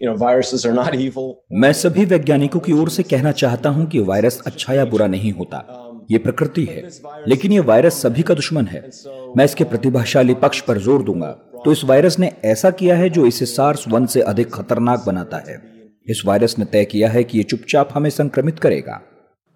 you 0.00 0.08
know, 0.08 0.16
viruses 0.16 0.66
are 0.66 0.74
not 0.74 0.94
evil. 1.06 1.32
मैं 1.52 1.72
सभी 1.72 2.04
वैज्ञानिकों 2.04 2.60
की 2.60 2.72
ओर 2.72 2.88
से 2.88 3.02
कहना 3.02 3.32
चाहता 3.32 3.68
हूँ 3.68 3.86
कि 3.86 4.00
वायरस 4.00 4.42
अच्छा 4.46 4.72
या 4.72 4.84
बुरा 4.84 5.06
नहीं 5.06 5.32
होता। 5.32 5.82
ये 6.10 6.18
प्रकृति 6.18 6.64
है 6.64 6.82
लेकिन 7.28 7.52
ये 7.52 7.60
वायरस 7.60 8.02
सभी 8.02 8.22
का 8.22 8.34
दुश्मन 8.34 8.66
है। 8.66 8.90
मैं 9.36 9.44
इसके 9.44 9.64
प्रतिभाशाली 9.64 10.34
पक्ष 10.34 10.60
पर 10.60 10.78
ज़ोर 10.78 11.02
दूँगा। 11.02 11.30
तो 11.64 11.72
इस 11.72 11.84
वायरस 11.84 12.18
ने 12.18 12.32
ऐसा 12.44 12.70
किया 12.70 12.96
है 12.96 13.08
जो 13.10 13.26
इसे 13.26 13.46
सार्स 13.46 13.88
वन 13.88 14.06
से 14.06 14.20
अधिक 14.20 14.54
खतरनाक 14.54 15.04
बनाता 15.06 15.36
है। 15.36 15.62
इस 16.08 16.22
वायरस 16.26 16.58
ने 16.58 16.64
तय 16.64 16.84
किया 16.84 17.08
है 17.08 17.24
कि 17.24 17.38
ये 17.38 17.44
चुपचाप 17.44 17.88
हमें 17.94 18.10
संक्रमित 18.10 18.58
करेगा। 18.58 19.00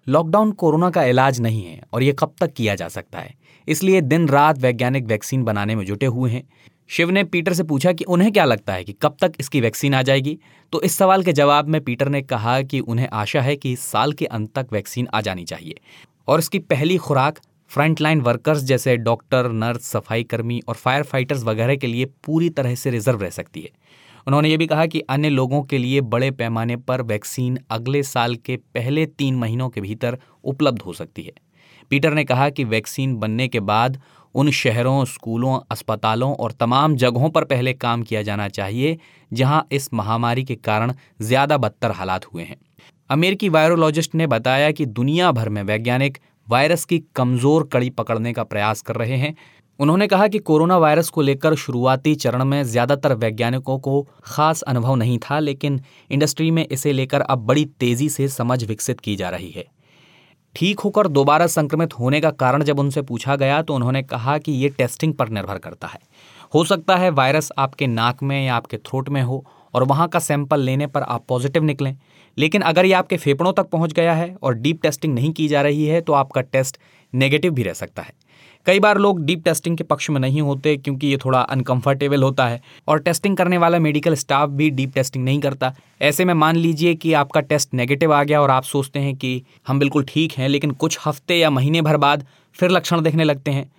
लॉकडाउन 0.09 0.51
कोरोना 0.51 0.89
का 0.89 1.03
इलाज 1.03 1.39
नहीं 1.41 1.65
है 1.65 1.81
और 1.93 2.03
ये 2.03 2.15
कब 2.19 2.33
तक 2.39 2.53
किया 2.53 2.75
जा 2.75 2.87
सकता 2.87 3.19
है? 3.19 3.33
इसलिए 3.67 4.01
दिन 4.01 4.27
रात 4.29 4.57
वैज्ञानिक 4.57 5.05
वैक्सीन 5.05 5.43
बनाने 5.43 5.75
में 5.75 5.85
जुटे 5.85 6.05
हुए 6.05 6.31
हैं। 6.31 6.43
शिव 6.91 7.09
ने 7.09 7.23
पीटर 7.23 7.53
से 7.53 7.63
पूछा 7.63 7.91
कि 7.91 8.03
उन्हें 8.03 8.31
क्या 8.31 8.45
लगता 8.45 8.73
है 8.73 8.83
कि 8.83 8.93
कब 9.01 9.17
तक 9.21 9.33
इसकी 9.39 9.61
वैक्सीन 9.61 9.93
आ 9.93 10.01
जाएगी? 10.01 10.39
तो 10.71 10.81
इस 10.81 10.95
सवाल 10.95 11.23
के 11.23 11.33
जवाब 11.33 11.67
में 11.67 11.81
पीटर 11.81 12.09
ने 12.09 12.21
कहा 12.21 12.61
कि 12.61 12.79
उन्हें 12.79 13.07
आशा 13.13 13.41
है 13.41 13.55
कि 13.55 13.71
इस 13.73 13.79
साल 13.79 14.13
के 14.13 14.25
अंत 14.25 14.53
तक 14.55 14.67
वैक्सीन 14.71 15.07
आ 15.13 15.21
जानी 15.21 15.43
चाहिए। 15.43 15.75
और 16.27 16.39
इसकी 16.39 16.59
पहली 16.59 16.97
खुराक, 16.97 17.39
फ्रंटलाइन 17.67 18.21
वर्कर्स 18.21 18.63
जैसे 18.63 18.97
डॉक्टर, 18.97 19.51
नर्स 19.51 19.81
सफ़ाई 19.81 20.23
कर्मी 20.23 20.61
और 20.67 20.75
फायर 20.75 21.03
फाइटर्स 21.03 21.43
वगैरह 21.43 21.75
के 21.75 21.87
लिए 21.87 22.05
पूरी 22.05 22.49
तरह 22.49 22.75
से 22.75 22.89
रिज़र्व 22.89 23.21
रह 23.21 23.29
सकती 23.29 23.61
है। 23.61 23.69
उन्होंने 24.27 24.49
ये 24.49 24.57
भी 24.57 24.67
कहा 24.67 24.85
कि 24.85 24.99
अन्य 24.99 25.29
लोगों 25.29 25.63
के 25.63 25.77
लिए 25.77 26.01
बड़े 26.01 26.31
पैमाने 26.31 26.75
पर 26.75 27.01
वैक्सीन 27.01 27.59
अगले 27.69 28.03
साल 28.03 28.35
के 28.35 28.57
पहले 28.57 29.05
तीन 29.05 29.35
महीनों 29.35 29.69
के 29.69 29.81
भीतर 29.81 30.17
उपलब्ध 30.43 30.81
हो 30.81 30.93
सकती 30.93 31.23
है। 31.23 31.31
पीटर 31.89 32.13
ने 32.13 32.23
कहा 32.23 32.49
कि 32.49 32.63
वैक्सीन 32.63 33.15
बनने 33.15 33.47
के 33.47 33.59
बाद 33.59 34.01
उन 34.35 34.51
शहरों, 34.51 35.03
स्कूलों, 35.05 35.59
अस्पतालों 35.71 36.33
और 36.35 36.51
तमाम 36.51 36.95
जगहों 36.95 37.29
पर 37.29 37.43
पहले 37.43 37.73
काम 37.73 38.03
किया 38.03 38.21
जाना 38.21 38.47
चाहिए, 38.49 38.97
जहाँ 39.31 39.67
इस 39.71 39.93
महामारी 39.93 40.43
के 40.43 40.55
कारण 40.57 40.93
ज़्यादा 41.21 41.57
बदतर 41.57 41.91
हालात 41.91 42.25
हुए 42.25 42.43
हैं। 42.43 42.57
अमेरिकी 43.09 43.49
वायरोलॉजिस्ट 43.49 44.15
ने 44.15 44.27
बताया 44.27 44.71
कि 44.71 44.85
दुनिया 44.87 45.31
भर 45.31 45.49
में 45.49 45.63
वैज्ञानिक 45.63 46.17
वायरस 46.47 46.85
की 46.85 46.99
कमज़ोर 47.15 47.69
कड़ी 47.73 47.89
पकड़ने 47.89 48.33
का 48.33 48.43
प्रयास 48.43 48.81
कर 48.81 48.95
रहे 48.95 49.17
हैं। 49.17 49.35
उन्होंने 49.79 50.07
कहा 50.07 50.27
कि 50.27 50.39
कोरोना 50.39 50.77
वायरस 50.77 51.09
को 51.09 51.21
लेकर 51.21 51.55
शुरुआती 51.55 52.13
चरण 52.15 52.43
में 52.45 52.63
ज़्यादातर 52.63 53.13
वैज्ञानिकों 53.13 53.77
को 53.79 54.01
खास 54.23 54.61
अनुभव 54.61 54.95
नहीं 54.95 55.17
था, 55.19 55.39
लेकिन 55.39 55.81
इंडस्ट्री 56.11 56.49
में 56.51 56.65
इसे 56.67 56.91
लेकर 56.93 57.21
अब 57.21 57.45
बड़ी 57.45 57.65
तेज़ी 57.79 58.09
से 58.09 58.27
समझ 58.27 58.63
विकसित 58.63 58.99
की 58.99 59.15
जा 59.15 59.29
रही 59.29 59.49
है। 59.51 59.65
ठीक 60.55 60.79
होकर 60.79 61.07
दोबारा 61.07 61.47
संक्रमित 61.47 61.93
होने 61.93 62.19
का 62.21 62.29
कारण 62.31 62.63
जब 62.63 62.79
उनसे 62.79 63.01
पूछा 63.01 63.35
गया 63.35 63.61
तो 63.61 63.75
उन्होंने 63.75 64.01
कहा 64.03 64.37
कि 64.37 64.51
ये 64.51 64.69
टेस्टिंग 64.69 65.13
पर 65.13 65.29
निर्भर 65.29 65.57
करता 65.57 65.87
है। 65.87 65.99
हो 66.53 66.63
सकता 66.63 66.95
है 66.95 67.09
वायरस 67.09 67.51
आपके 67.57 67.87
नाक 67.87 68.23
में 68.23 68.45
या 68.45 68.55
आपके 68.55 68.77
थ्रोट 68.77 69.09
में 69.09 69.21
हो 69.21 69.43
और 69.73 69.83
वहाँ 69.83 70.07
का 70.07 70.19
सैंपल 70.19 70.59
लेने 70.59 70.87
पर 70.87 71.01
आप 71.01 71.25
पॉजिटिव 71.29 71.63
निकलें। 71.63 71.95
लेकिन 72.37 72.61
अगर 72.61 72.85
ये 72.85 72.93
आपके 72.93 73.17
फेफड़ों 73.17 73.53
तक 73.53 73.69
पहुँच 73.69 73.93
गया 73.93 74.13
है 74.13 74.35
और 74.43 74.53
डीप 74.53 74.81
टेस्टिंग 74.81 75.13
नहीं 75.13 75.31
की 75.31 75.47
जा 75.47 75.61
रही 75.61 75.85
है 75.85 76.01
तो 76.01 76.13
आपका 76.13 76.41
टेस्ट 76.41 76.77
नेगेटिव 77.13 77.53
भी 77.53 77.63
रह 77.63 77.73
सकता 77.73 78.01
है। 78.01 78.13
कई 78.65 78.79
बार 78.79 78.97
लोग 78.97 79.21
डीप 79.25 79.43
टेस्टिंग 79.43 79.77
के 79.77 79.83
पक्ष 79.83 80.09
में 80.09 80.19
नहीं 80.21 80.41
होते 80.41 80.77
क्योंकि 80.77 81.07
ये 81.07 81.17
थोड़ा 81.17 81.39
अनकंफर्टेबल 81.39 82.23
होता 82.23 82.47
है। 82.47 82.61
और 82.87 82.99
टेस्टिंग 82.99 83.37
करने 83.37 83.57
वाला 83.57 83.79
मेडिकल 83.79 84.15
स्टाफ 84.15 84.49
भी 84.49 84.69
डीप 84.69 84.93
टेस्टिंग 84.93 85.25
नहीं 85.25 85.39
करता। 85.39 85.73
ऐसे 86.01 86.25
में 86.25 86.33
मान 86.33 86.55
लीजिए 86.55 86.95
कि 86.95 87.13
आपका 87.13 87.41
टेस्ट 87.41 87.73
नेगेटिव 87.73 88.13
आ 88.13 88.23
गया 88.23 88.41
और 88.41 88.51
आप 88.51 88.63
सोचते 88.63 88.99
हैं 88.99 89.15
कि 89.15 89.41
हम 89.67 89.79
बिल्कुल 89.79 90.05
ठीक 90.07 90.31
हैं, 90.31 90.49
लेकिन 90.49 90.71
कुछ 90.71 90.99
हफ़्ते 91.05 91.35
या 91.35 91.49
महीने 91.49 91.81
भर 91.81 91.97
बाद 91.97 92.25
फिर 92.53 92.71
लक्षण 92.71 93.01
देखने 93.01 93.23
लगते 93.23 93.51
हैं। 93.51 93.71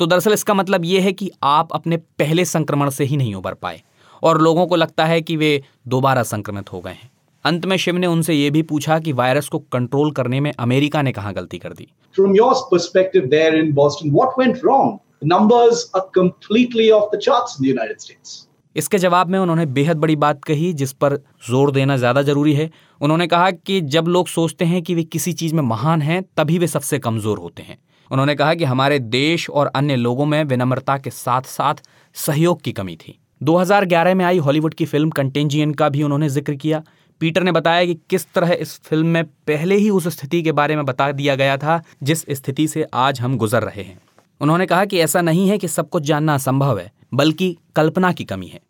तो 0.00 0.06
दरअसल 0.06 0.32
इसका 0.32 0.54
मतलब 0.54 0.84
ये 0.84 1.00
है 1.00 1.12
कि 1.12 1.30
आप 1.42 1.72
अपने 1.72 1.96
पहले 1.96 2.44
संक्रमण 2.44 2.90
से 2.90 3.04
ही 3.04 3.16
नहीं 3.16 3.34
उबर 3.34 3.54
पाए। 3.54 3.82
और 4.22 4.40
लोगों 4.40 4.66
को 4.66 4.76
लगता 4.76 5.04
है 5.04 5.22
कि 5.22 5.36
वे 5.36 5.62
दोबारा 5.88 6.22
संक्रमित 6.22 6.72
हो 6.72 6.80
गए 6.80 6.90
हैं। 6.90 7.10
अंत 7.44 7.64
में 7.66 7.76
शिव 7.76 7.96
ने 7.96 8.06
उनसे 8.06 8.34
ये 8.34 8.50
भी 8.50 8.62
पूछा 8.62 8.98
कि 8.98 9.12
वायरस 9.12 9.48
को 9.48 9.58
कंट्रोल 9.72 10.10
करने 10.10 10.40
में 10.40 10.52
अमेरिका 10.52 11.02
ने 11.02 11.12
कहा 11.12 11.32
गलती 11.32 11.58
कर 11.58 11.72
दी। 11.72 11.86
Your 12.16 12.54
perspective 12.72 13.28
there 13.30 13.54
in 13.60 13.72
Boston, 13.74 14.12
what 14.12 14.36
went 14.40 14.62
wrong? 14.64 14.90
The 15.22 15.28
numbers 15.28 15.84
are 15.94 16.04
completely 16.18 16.88
off 16.90 17.06
the 17.14 17.20
charts 17.20 17.56
in 17.56 17.64
the 17.64 17.70
United 17.70 18.00
States. 18.00 18.34
इसके 18.76 18.98
जवाब 18.98 19.30
में 19.30 19.38
उन्होंने 19.38 19.66
बेहद 19.66 19.96
बड़ी 19.96 20.16
बात 20.16 20.44
कही 20.44 20.72
जिस 20.72 20.92
पर 20.92 21.16
ज़ोर 21.48 21.70
देना 21.72 21.96
ज़्यादा 21.96 22.22
ज़रूरी 22.22 22.52
है। 22.54 22.70
उन्होंने 23.00 23.26
कहा 23.26 23.50
कि 23.50 23.80
जब 23.94 24.08
लोग 24.08 24.28
सोचते 24.28 24.64
हैं 24.64 24.82
कि 24.82 24.94
वे 24.94 25.02
किसी 25.04 25.32
चीज़ 25.32 25.54
में 25.54 25.62
महान 25.62 26.02
हैं 26.02 26.22
तभी 26.36 26.58
वे 26.58 26.66
सबसे 26.66 26.98
कमज़ोर 26.98 27.38
होते 27.38 27.62
हैं। 27.62 27.78
उन्होंने 28.10 28.34
कहा 28.34 28.54
कि 28.54 28.64
हमारे 28.64 28.98
देश 28.98 29.50
और 29.50 29.66
अन्य 29.74 29.96
लोगों 29.96 30.26
में 30.26 30.42
विनम्रता 30.44 30.98
के 30.98 31.10
साथ 31.10 31.42
साथ 31.48 31.82
सहयोग 32.16 32.62
की 32.62 32.72
कमी 32.72 32.96
थी। 32.96 33.18
2011 33.42 34.14
में 34.14 34.24
आई 34.24 34.38
हॉलीवुड 34.38 34.74
की 34.74 34.84
फ़िल्म 34.86 35.10
कंटेंजियन 35.10 35.72
का 35.74 35.88
भी 35.88 36.02
उन्होंने 36.02 36.28
ज़िक्र 36.28 36.54
किया। 36.54 36.82
पीटर 37.20 37.42
ने 37.42 37.52
बताया 37.52 37.84
कि 37.84 37.94
किस 37.94 38.32
तरह 38.32 38.52
इस 38.52 38.80
फ़िल्म 38.80 39.06
में 39.06 39.24
पहले 39.24 39.76
ही 39.76 39.90
उस 39.90 40.08
स्थिति 40.08 40.42
के 40.42 40.52
बारे 40.52 40.76
में 40.76 40.84
बता 40.84 41.12
दिया 41.12 41.34
गया 41.34 41.56
था, 41.56 41.82
जिस 42.02 42.24
स्थिति 42.30 42.68
से 42.68 42.86
आज 42.94 43.20
हम 43.20 43.36
गुजर 43.36 43.62
रहे 43.62 43.82
हैं। 43.82 44.00
उन्होंने 44.40 44.66
कहा 44.66 44.84
कि 44.84 44.98
ऐसा 44.98 45.20
नहीं 45.20 45.48
है 45.48 45.58
कि 45.58 45.68
सब 45.68 45.88
कुछ 45.88 46.02
जानना 46.02 46.34
असंभव 46.34 46.78
है, 46.78 46.92
बल्कि 47.14 47.56
कल्पना 47.76 48.12
की 48.12 48.24
कमी 48.24 48.46
है। 48.46 48.60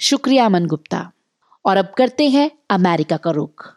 शुक्रिया 0.00 0.46
अमन 0.46 0.66
गुप्ता। 0.66 1.10
और 1.66 1.76
अब 1.76 1.92
करते 1.98 2.28
हैं 2.28 2.50
अमेरिका 2.70 3.16
का 3.16 3.30
रुख। 3.30 3.74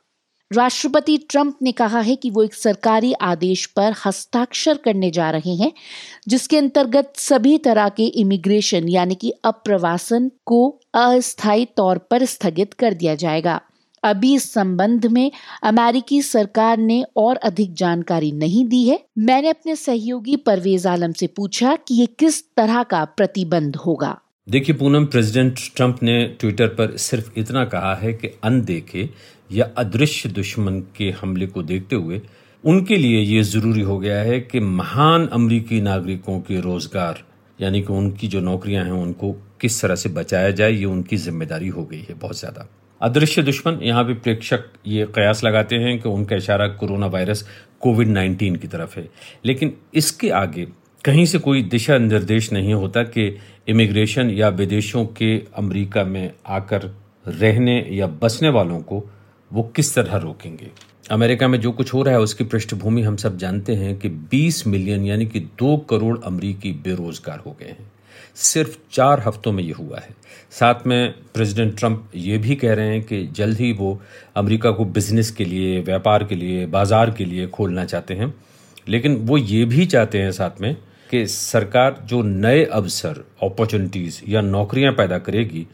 राष्ट्रपति 0.54 1.18
ट्रंप 1.18 1.58
ने 1.62 1.72
कहा 1.72 2.00
है 2.00 2.16
कि 2.16 2.30
वो 2.30 2.44
एक 2.44 2.54
सरकारी 2.54 3.14
आदेश 3.14 3.66
पर 3.66 3.94
हस्ताक्षर 4.06 4.78
करने 4.78 5.12
जा 5.12 5.32
रहे 5.32 5.56
हैं, 5.56 5.72
जिसके 6.28 6.58
अंतर्गत 6.58 7.14
सभी 7.16 7.58
तरह 7.58 7.90
के 7.90 8.04
इमिग्रेशन, 8.04 8.90
यानी 8.90 9.16
कि 9.16 9.34
अप्रवासन, 9.44 10.32
को 10.46 10.80
अस्थायी 10.94 11.66
तौर 11.66 11.98
पर 11.98 12.26
स्थगित 12.26 12.74
कर 12.74 12.94
दिया 12.94 13.16
जाएगा। 13.16 13.62
अभी 14.08 14.34
इस 14.36 14.52
संबंध 14.54 15.06
में 15.08 15.32
अमेरिकी 15.64 16.22
सरकार 16.24 16.78
ने 16.80 17.04
और 17.18 17.36
अधिक 17.44 17.74
जानकारी 17.76 18.32
नहीं 18.34 18.66
दी 18.66 18.84
है। 18.84 19.00
मैंने 19.20 19.50
अपने 19.50 19.76
सहयोगी 19.78 20.36
परवेज 20.46 20.88
आलम 20.88 21.12
से 21.14 21.28
पूछा 21.30 21.76
कि 21.78 21.96
ये 21.96 22.06
किस 22.20 22.42
तरह 22.58 22.82
का 22.86 23.04
प्रतिबंध 23.08 23.76
होगा। 23.78 24.18
देखिए, 24.48 24.76
पूनम, 24.76 25.06
प्रेसिडेंट 25.06 25.60
ट्रंप 25.76 26.04
ने 26.04 26.24
ट्विटर 26.40 26.68
पर 26.76 26.96
सिर्फ़ 27.00 27.32
इतना 27.38 27.64
कहा 27.66 27.94
है 27.96 28.14
कि 28.14 28.28
अनदेखे 28.44 29.10
या 29.50 29.66
अदृश्य 29.78 30.30
दुश्मन 30.32 30.80
के 30.98 31.10
हमले 31.12 31.48
को 31.48 31.64
देखते 31.64 31.96
हुए 31.96 32.22
उनके 32.64 32.96
लिए 32.98 33.20
ये 33.22 33.42
ज़रूरी 33.44 33.82
हो 33.82 33.98
गया 34.00 34.20
है 34.22 34.40
कि 34.42 34.60
महान 34.60 35.28
अमरीकी 35.30 35.82
नागरिकों 35.82 36.40
के 36.40 36.60
रोज़गार, 36.62 37.24
यानी 37.60 37.82
कि 37.82 37.94
उनकी 37.94 38.28
जो 38.28 38.40
नौकरियाँ 38.42 38.84
हैं, 38.86 38.92
उनको 38.94 39.32
किस 39.62 39.82
तरह 39.82 39.96
से 39.96 40.10
बचाया 40.12 40.52
जाए, 40.52 40.72
ये 40.72 40.86
उनकी 40.86 41.18
ज़िम्मेदारी 41.18 41.68
हो 41.68 41.84
गई 41.84 42.02
है 42.10 42.16
बहुत 42.16 42.40
ज़्यादा। 42.40 42.68
अदृश्य 43.02 43.42
दुश्मन, 43.42 43.80
यहाँ 43.84 44.06
भी 44.06 44.14
प्रेक्षक 44.14 44.60
ये 44.88 45.06
कयास 45.06 45.44
लगाते 45.44 45.76
हैं 45.76 46.02
कि 46.02 46.10
उनका 46.10 46.36
इशारा 46.36 46.68
कोरोना 46.68 47.08
वायरस 47.08 47.50
कोविड 47.80 48.08
19 48.08 48.58
की 48.58 48.68
तरफ़ 48.68 49.00
है। 49.00 49.10
लेकिन 49.46 49.78
इसके 49.94 50.30
आगे 50.30 50.68
कहीं 51.06 51.26
से 51.26 51.38
कोई 51.38 51.62
दिशा 51.62 51.98
निर्देश 51.98 52.54
नहीं 52.54 52.74
होता 52.74 53.04
कि 53.04 53.38
इमिग्रेशन 53.68 54.30
या 54.30 54.50
विदेशों 54.50 55.06
के 55.06 55.44
अमेरिका 55.56 56.04
में 56.04 56.32
आकर 56.48 56.96
रहने 57.28 57.88
या 57.92 58.08
बसने 58.08 58.50
वालों 58.50 58.80
को 58.80 59.10
वो 59.54 59.64
किस 59.64 59.96
तरह 59.96 60.18
रोकेंगे? 60.18 60.72
अमेरिका 61.12 61.48
में 61.48 61.62
जो 61.62 61.72
कुछ 61.72 61.94
हो 61.94 62.04
रहा 62.04 62.16
है, 62.16 62.22
उसकी 62.22 62.44
पृष्ठभूमि 62.44 63.02
हम 63.02 63.16
सब 63.16 63.38
जानते 63.38 63.76
हैं 63.76 64.00
कि 64.00 64.10
20 64.10 64.68
मिलियन, 64.68 65.06
यानी 65.06 65.26
कि 65.26 65.40
दो 65.40 65.78
करोड़ 65.78 66.20
अमरीकी 66.24 66.72
बेरोजगार 66.72 67.40
हो 67.40 67.58
गए 67.60 67.66
हैं। 67.66 67.92
सिर्फ़ 68.38 68.78
चार 68.92 69.20
हफ्तों 69.20 69.52
में 69.52 69.64
ये 69.64 69.72
हुआ 69.72 70.00
है। 70.00 70.16
साथ 70.52 70.86
में 70.88 71.14
प्रेसिडेंट 71.34 71.78
ट्रंप 71.78 72.12
ये 72.16 72.38
भी 72.38 72.56
कह 72.56 72.74
रहे 72.74 72.90
हैं 72.90 73.02
कि 73.04 73.26
जल्द 73.28 73.58
ही 73.58 73.72
वो 73.74 74.00
अमेरिका 74.36 74.72
को 74.72 74.86
बिज़नेस 74.88 75.32
के 75.32 75.46
लिए, 75.46 75.80
व्यापार 75.82 76.24
के 76.24 76.36
लिए, 76.36 76.66
बाज़ार 76.66 77.12
के 77.12 77.26
लिए 77.26 77.48
खोलना 77.48 77.86
चाहते 77.86 78.14
हैं। 78.14 78.34
लेकिन 78.88 79.16
वो 79.18 79.38
ये 79.38 79.64
भी 79.66 79.86
चाहते 79.86 80.22
हैं 80.22 80.32
साथ 80.32 80.62
में 80.62 80.76
कि 81.10 81.26
सरकार 81.28 82.02
जो 82.06 82.22
नए 82.22 82.64
अवसर 82.66 83.24
अपॉर्चुनिटीज़ 83.44 84.22
या 84.28 84.42
नौकरियाँ 84.44 84.94
पैदा 84.94 85.18
करेगी, 85.20 85.66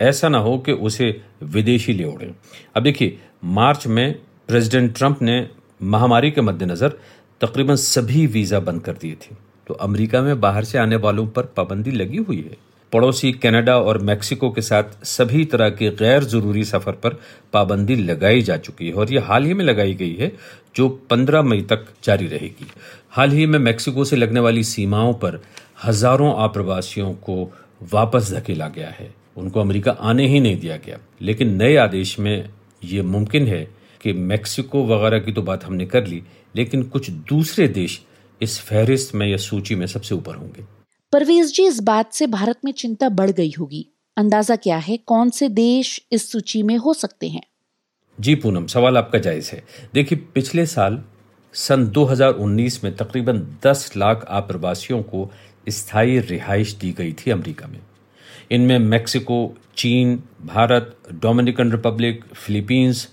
ऐसा 0.00 0.28
ना 0.28 0.38
हो 0.38 0.56
कि 0.58 0.72
उसे 0.72 1.20
विदेशी 1.44 1.92
ले 1.92 2.04
उड़े 2.04 2.32
अब 2.76 2.82
देखिए, 2.82 3.18
मार्च 3.44 3.86
में 3.86 4.14
प्रेसिडेंट 4.48 4.96
ट्रंप 4.96 5.22
ने 5.22 5.46
महामारी 5.82 6.30
के 6.30 6.40
मद्देनज़र 6.40 6.98
तकरीबन 7.40 7.76
सभी 7.76 8.26
वीज़ा 8.26 8.60
बंद 8.60 8.82
कर 8.82 8.92
दिए 8.92 9.14
थे। 9.14 9.34
तो 9.70 9.74
अमेरिका 9.76 10.20
में 10.22 10.40
बाहर 10.40 10.64
से 10.64 10.78
आने 10.78 10.96
वालों 10.96 11.26
पर 11.26 11.42
पाबंदी 11.56 11.90
लगी 11.90 12.18
हुई 12.18 12.36
है। 12.36 12.56
पड़ोसी 12.92 13.30
कनाडा 13.32 13.76
और 13.78 13.98
मेक्सिको 13.98 14.50
के 14.50 14.62
साथ 14.62 15.04
सभी 15.06 15.44
तरह 15.44 15.68
के 15.70 15.90
गैर 15.90 16.24
ज़रूरी 16.24 16.64
सफ़र 16.64 16.92
पर 16.92 17.16
पाबंदी 17.52 17.96
लगाई 17.96 18.42
जा 18.42 18.56
चुकी 18.56 18.86
है 18.86 18.92
और 18.92 19.12
ये 19.12 19.18
हाल 19.20 19.44
ही 19.44 19.54
में 19.54 19.64
लगाई 19.64 19.94
गई 19.94 20.14
है, 20.14 20.32
जो 20.76 20.88
15 21.10 21.42
मई 21.42 21.62
तक 21.62 21.86
जारी 22.04 22.26
रहेगी। 22.26 22.66
हाल 23.10 23.30
ही 23.30 23.46
में 23.46 23.58
मेक्सिको 23.58 24.04
से 24.04 24.16
लगने 24.16 24.40
वाली 24.40 24.64
सीमाओं 24.64 25.12
पर 25.14 25.40
हज़ारों 25.84 26.34
आप्रवासियों 26.42 27.12
को 27.22 27.38
वापस 27.92 28.32
धकेला 28.32 28.68
गया 28.68 28.90
है। 28.90 29.10
उनको 29.36 29.60
अमेरिका 29.60 29.92
आने 29.92 30.26
ही 30.26 30.40
नहीं 30.40 30.60
दिया 30.60 30.76
गया। 30.76 30.98
लेकिन 31.22 31.56
नए 31.56 31.76
आदेश 31.76 32.18
में 32.18 32.48
ये 32.84 33.02
मुमकिन 33.04 33.46
है 33.46 33.64
कि 34.00 34.12
मेक्सिको 34.12 34.86
वगैरह 34.86 35.18
की 35.18 35.32
तो 35.32 35.42
बात 35.42 35.64
हमने 35.64 35.86
कर 35.86 36.06
ली, 36.06 36.22
लेकिन 36.56 36.82
कुछ 36.82 37.10
दूसरे 37.10 37.68
देश 37.70 38.00
इस 38.42 38.60
फहरिस्त 38.60 39.14
में 39.14 39.26
या 39.26 39.36
सूची 39.36 39.74
में 39.74 39.86
सबसे 39.86 40.14
ऊपर 40.14 40.34
होंगे। 40.34 40.64
परवेज 41.12 41.54
जी 41.54 41.66
इस 41.66 41.80
बात 41.80 42.12
से 42.12 42.26
भारत 42.26 42.56
में 42.64 42.72
चिंता 42.72 43.08
बढ़ 43.08 43.30
गई 43.30 43.52
होगी। 43.58 43.86
अंदाज़ा 44.16 44.56
क्या 44.56 44.76
है? 44.76 44.96
कौन 44.96 45.30
से 45.30 45.48
देश 45.48 46.06
इस 46.12 46.32
सूची 46.32 46.62
में 46.62 46.76
हो 46.76 46.94
सकते 46.94 47.28
हैं? 47.28 47.42
जी 48.20 48.34
पूनम 48.34 48.66
सवाल 48.66 48.98
आपका 48.98 49.18
जायज़ 49.18 49.50
है। 49.50 49.64
देखिए 49.94 50.18
पिछले 50.18 50.66
साल 50.66 51.04
सन 51.52 51.88
2019 51.88 52.84
में 52.84 52.96
तकरीबन 52.96 53.56
10 53.64 53.92
लाख 53.96 54.26
आप्रवासियों 54.28 55.02
को 55.02 55.32
स्थायी 55.68 56.18
रिहाइश 56.18 56.72
दी 56.72 56.92
गई 56.92 57.12
थी 57.12 57.30
अमेरिका 57.30 57.66
में। 57.66 57.80
इनमें 58.50 58.78
मेक्सिको 58.78 59.58
चीन 59.76 60.22
भारत 60.42 60.98
डोमिनिकन 61.12 61.72
रिपब्लिक 61.72 62.24
फिलीपींस 62.24 63.08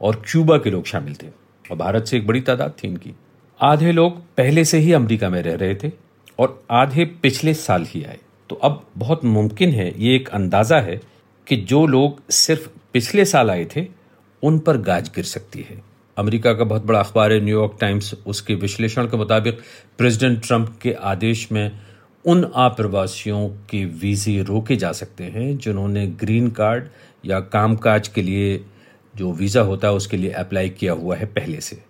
और 0.00 0.22
क्यूबा 0.30 0.58
के 0.58 0.70
लोग 0.70 0.86
शामिल 0.86 1.14
थे। 1.14 1.26
और 1.70 1.76
भारत 1.76 2.04
से 2.04 2.16
एक 2.16 2.26
बड़ी 2.26 2.40
तादाद 2.40 2.74
थी 2.84 2.88
इनकी। 2.88 3.12
आधे 3.60 3.92
लोग 3.92 4.18
पहले 4.36 4.64
से 4.64 4.78
ही 4.78 4.92
अमेरिका 4.92 5.28
में 5.28 5.40
रह 5.42 5.54
रहे 5.54 5.74
थे 5.74 5.90
और 6.38 6.62
आधे 6.70 7.04
पिछले 7.22 7.54
साल 7.54 7.84
ही 7.84 8.02
आए। 8.04 8.18
तो 8.50 8.56
अब 8.56 8.82
बहुत 8.96 9.24
मुमकिन 9.24 9.70
है, 9.70 9.92
ये 9.98 10.14
एक 10.16 10.28
अंदाज़ा 10.28 10.78
है 10.80 11.00
कि 11.46 11.56
जो 11.56 11.86
लोग 11.86 12.20
सिर्फ़ 12.30 12.68
पिछले 12.92 13.24
साल 13.24 13.50
आए 13.50 13.64
थे, 13.76 13.86
उन 14.42 14.58
पर 14.58 14.76
गाज 14.76 15.10
गिर 15.14 15.24
सकती 15.24 15.62
है। 15.62 15.80
अमेरिका 16.16 16.52
का 16.52 16.64
बहुत 16.64 16.84
बड़ा 16.84 17.00
अखबार 17.00 17.32
है 17.32 17.40
न्यूयॉर्क 17.40 17.76
टाइम्स 17.80 18.14
उसके 18.26 18.54
विश्लेषण 18.54 19.06
के 19.06 19.16
मुताबिक 19.16 19.58
प्रेसिडेंट 19.98 20.40
ट्रंप 20.46 20.78
के 20.82 20.92
आदेश 20.92 21.50
में 21.52 21.70
उन 22.24 22.50
आप्रवासियों 22.56 23.48
के 23.70 23.84
वीजे 23.84 24.40
रोके 24.42 24.76
जा 24.76 24.92
सकते 24.92 25.24
हैं, 25.24 25.56
जिन्होंने 25.58 26.06
ग्रीन 26.06 26.48
कार्ड 26.50 26.88
या 27.24 27.40
कामकाज 27.40 28.08
के 28.08 28.22
लिए 28.22 28.64
जो 29.14 29.32
वीज़ा 29.32 29.60
होता 29.60 29.88
है, 29.88 29.94
उसके 29.94 30.16
लिए 30.16 30.30
अप्लाई 30.30 30.68
किया 30.68 30.92
हुआ 30.92 31.16
है 31.16 31.26
पहले 31.26 31.60
से। 31.60 31.82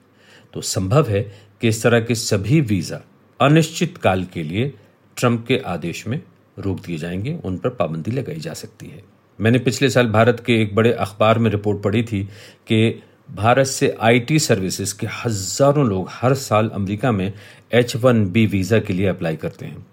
तो 0.54 0.60
संभव 0.60 1.08
है 1.08 1.47
कि 1.60 1.68
इस 1.68 1.82
तरह 1.82 2.00
के 2.00 2.14
सभी 2.14 2.60
वीज़ा 2.60 3.00
अनिश्चित 3.40 3.98
काल 3.98 4.24
के 4.24 4.42
लिए 4.42 4.72
ट्रंप 5.16 5.44
के 5.46 5.58
आदेश 5.66 6.06
में 6.06 6.20
रोक 6.58 6.80
दिए 6.80 6.98
जाएँगे, 6.98 7.38
उन 7.44 7.56
पर 7.58 7.70
पाबंदी 7.70 8.10
लगाई 8.10 8.40
जा 8.40 8.52
सकती 8.52 8.86
है। 8.86 9.02
मैंने 9.38 9.58
पिछले 9.58 9.90
साल 9.90 10.08
भारत 10.08 10.42
के 10.46 10.60
एक 10.62 10.74
बड़े 10.74 10.92
अखबार 10.92 11.38
में 11.38 11.50
रिपोर्ट 11.50 11.82
पढ़ी 11.82 12.02
थी 12.02 12.22
कि 12.68 13.02
भारत 13.30 13.66
से 13.66 13.96
आईटी 14.00 14.38
सर्विसेज़ 14.38 14.94
के 14.98 15.06
हज़ारों 15.06 15.86
लोग 15.86 16.08
हर 16.12 16.34
साल 16.34 16.68
अमेरिका 16.68 17.12
में 17.12 17.32
एच 17.72 17.96
वन 17.96 18.24
बी 18.26 18.46
वीज़ा 18.46 18.78
के 18.78 18.92
लिए 18.92 19.06
अप्लाई 19.06 19.36
करते 19.36 19.66
हैं। 19.66 19.86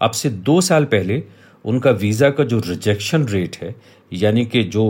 अब 0.00 0.10
से 0.10 0.30
दो 0.30 0.60
साल 0.60 0.84
पहले 0.84 1.22
उनका 1.64 1.90
वीज़ा 1.90 2.30
का 2.30 2.44
जो 2.44 2.58
रिजेक्शन 2.58 3.26
रेट 3.26 3.56
है, 3.56 3.74
यानी 4.12 4.44
कि 4.46 4.62
जो 4.64 4.84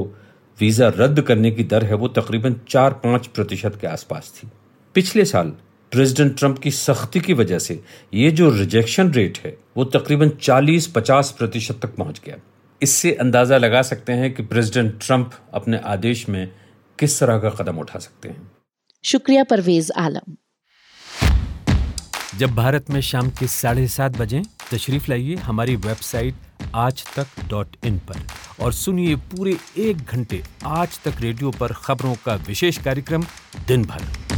वीज़ा 0.58 0.88
रद्द 0.88 1.20
करने 1.20 1.50
की 1.50 1.64
दर 1.64 1.84
है, 1.84 1.94
वो 1.94 2.08
तकरीबन 2.08 2.56
चार 2.68 2.92
पाँच 2.94 3.26
प्रतिशत 3.26 3.78
के 3.80 3.86
आसपास 3.86 4.32
थी। 4.36 4.48
पिछले 4.94 5.24
साल 5.24 5.52
प्रेसिडेंट 5.92 6.36
ट्रंप 6.38 6.58
की 6.58 6.70
सख्ती 6.70 7.20
की 7.20 7.32
वजह 7.32 7.58
से 7.58 7.80
ये 8.14 8.30
जो 8.30 8.50
रिजेक्शन 8.50 9.10
रेट 9.12 9.38
है 9.44 9.56
वो 9.76 9.84
तकरीबन 9.86 10.28
40-50 10.40 11.30
प्रतिशत 11.30 11.80
तक 11.82 11.94
पहुँच 11.96 12.20
गया। 12.26 12.36
इससे 12.80 13.12
अंदाज़ा 13.14 13.56
लगा 13.58 13.82
सकते 13.82 14.12
हैं 14.12 14.32
कि 14.34 14.42
प्रेसिडेंट 14.44 14.94
ट्रंप 15.00 15.32
अपने 15.54 15.78
आदेश 15.86 16.28
में 16.28 16.46
किस 16.98 17.18
तरह 17.20 17.38
का 17.38 17.50
कदम 17.58 17.78
उठा 17.78 17.98
सकते 17.98 18.28
हैं। 18.28 18.50
शुक्रिया 19.04 19.44
परवेज 19.44 19.90
आलम। 19.96 20.36
जब 22.38 22.54
भारत 22.54 22.90
में 22.90 23.00
शाम 23.00 23.30
के 23.30 23.46
साढ़े 23.48 23.88
सात 23.88 24.16
बजे 24.18 24.42
तशरीफ़ 24.72 25.10
लाइए 25.10 25.34
हमारी 25.42 25.76
वेबसाइट 25.78 26.34
आज 26.76 27.04
तक 27.16 27.26
डॉट 27.48 27.76
इन 27.84 27.98
पर 28.08 28.26
और 28.60 28.72
सुनिए 28.72 29.16
पूरे 29.30 29.56
एक 29.78 29.96
घंटे 30.04 30.42
आज 30.78 30.98
तक 31.04 31.20
रेडियो 31.20 31.50
पर 31.50 31.72
खबरों 31.76 32.14
का 32.24 32.34
विशेष 32.48 32.78
कार्यक्रम 32.78 33.24
दिन 33.68 33.84
भर। 33.84 34.29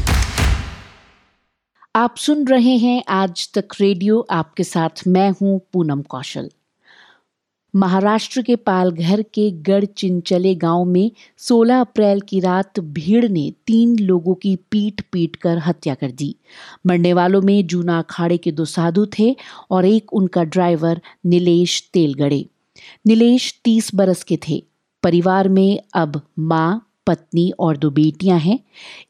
आप 1.95 2.17
सुन 2.17 2.47
रहे 2.47 2.77
हैं 2.77 3.03
आज 3.09 3.53
तक 3.55 3.69
रेडियो, 3.81 4.27
आपके 4.31 4.65
साथ 4.65 4.89
मैं 5.07 5.31
हूँ 5.31 5.61
पूनम 5.73 6.03
कौशल। 6.03 6.51
महाराष्ट्र 7.77 8.43
के 8.43 8.57
पालघर 8.57 9.23
के 9.23 9.51
गढ़ 9.51 9.85
चिंचले 9.85 10.55
गाँव 10.55 10.85
में 10.85 11.11
16 11.39 11.81
अप्रैल 11.81 12.21
की 12.21 12.41
रात 12.41 12.81
भीड़ 12.81 13.29
ने 13.29 13.53
तीन 13.67 13.99
लोगों 13.99 14.35
की 14.35 14.57
पीट 14.57 15.01
पीट 15.13 15.37
कर 15.37 15.59
हत्या 15.59 15.95
कर 15.95 16.11
दी। 16.11 16.37
मरने 16.87 17.13
वालों 17.13 17.43
में 17.43 17.67
जूना 17.67 17.99
अखाड़े 17.99 18.37
के 18.37 18.53
दो 18.53 18.65
साधु 18.65 19.07
थे 19.19 19.37
और 19.71 19.85
एक 19.85 20.13
उनका 20.13 20.45
ड्राइवर, 20.45 21.01
नीलेश 21.27 21.91
तेलगड़े। 21.93 22.47
नीलेश 23.07 23.61
तीस 23.65 23.95
बरस 23.95 24.23
के 24.23 24.39
थे। 24.49 24.65
परिवार 25.03 25.49
में 25.49 25.81
अब 25.95 26.21
माँ 26.39 26.92
पत्नी 27.07 27.53
और 27.61 27.77
दो 27.77 27.91
बेटियाँ 27.91 28.39
हैं। 28.39 28.59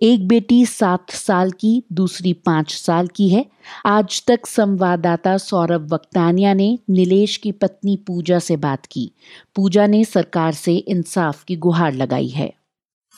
एक 0.02 0.28
बेटी 0.28 0.66
सात 0.66 1.11
साल 1.11 1.50
की, 1.50 1.83
दूसरी 1.92 2.33
पाँच 2.33 2.74
साल 2.74 3.07
की 3.07 3.28
है। 3.28 3.46
आज 3.87 4.24
तक 4.26 4.46
संवाददाता 4.46 5.37
सौरभ 5.38 5.92
वक्तानिया 5.92 6.55
ने 6.55 6.78
नीलेश 6.90 7.37
की 7.37 7.52
पत्नी 7.52 7.96
पूजा 7.96 8.38
से 8.38 8.57
बात 8.57 8.87
की। 8.87 9.12
पूजा 9.57 9.87
ने 9.87 10.05
सरकार 10.05 10.52
से 10.52 10.76
इंसाफ 10.76 11.44
की 11.44 11.57
गुहार 11.57 11.92
लगाई 11.92 12.28
है। 12.28 12.52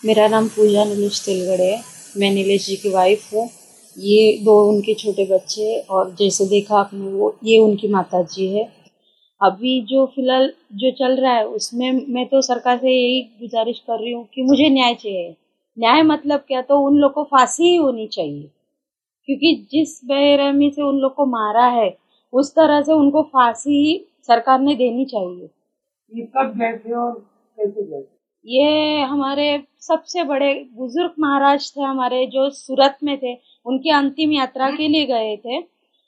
मेरा 0.05 0.29
नाम 0.29 0.49
पूजा 0.49 0.85
नीलेश 0.85 1.25
तिलगड़े 1.25 1.73
है। 1.73 1.83
मैं 2.17 2.31
नीलेश 2.31 2.67
जी 2.67 2.77
की 2.77 2.91
वाइफ 2.91 3.35
हूँ। 3.35 3.51
ये 3.99 4.39
दो 4.43 4.73
उनके 4.73 4.95
छोटे 4.95 5.25
बच्चे 5.27 5.81
और 5.81 6.17
जैसे 6.19 6.47
देखा 6.47 6.77
आपने 6.77 7.09
वो, 7.09 7.39
ये 7.45 7.59
उनकी 7.59 7.89
माता 7.89 8.23
जी 8.23 8.47
है। 8.47 8.84
अभी 9.45 9.81
जो 9.83 10.05
फ़िलहाल 10.07 10.53
जो 10.73 10.91
चल 10.91 11.17
रहा 11.17 11.33
है 11.33 11.45
उसमें 11.47 11.93
मैं 12.15 12.27
तो 12.29 12.41
सरकार 12.43 12.79
से 12.79 12.91
यही 12.91 13.21
गुजारिश 13.41 13.79
कर 13.79 14.01
रही 14.01 14.13
हूँ 14.13 14.25
कि 14.35 14.43
मुझे 14.43 14.69
न्याय 14.71 14.95
चाहिए। 14.95 15.35
न्याय 15.77 16.03
मतलब 16.03 16.41
क्या? 16.41 16.63
तो 16.63 16.79
उन 16.81 16.97
लोग 16.97 17.13
को 17.13 17.25
फांसी 17.25 17.65
ही 17.65 17.77
होनी 17.77 18.07
चाहिए। 18.07 18.51
क्योंकि 19.29 19.55
जिस 19.73 20.01
बेरहमी 20.05 20.71
से 20.71 20.83
उन 20.83 20.99
लोग 20.99 21.15
को 21.15 21.27
मारा 21.27 21.67
है 21.67 21.97
उस 22.33 22.55
तरह 22.55 22.83
से 22.83 22.93
उनको 22.93 23.23
फांसी 23.23 23.85
ही 23.87 24.05
सरकार 24.27 24.61
ने 24.61 24.75
देनी 24.75 25.05
चाहिए। 25.05 25.49
ये 26.13 26.23
कब 26.37 26.55
गए 26.59 26.73
थे 26.79 26.93
और 26.93 27.13
कैसे 27.59 27.83
गए? 27.83 28.05
ये 28.47 29.01
हमारे 29.03 29.63
सबसे 29.81 30.25
बड़े 30.25 30.53
बुज़ुर्ग 30.77 31.13
महाराज 31.19 31.73
थे 31.77 31.83
हमारे 31.83 32.27
जो 32.27 32.49
सूरत 32.51 32.99
में 33.05 33.17
थे 33.19 33.35
उनकी 33.67 33.91
अंतिम 33.91 34.33
यात्रा 34.33 34.71
के 34.71 34.89
लिए 34.89 35.07
गए 35.07 35.37
थे। 35.37 35.63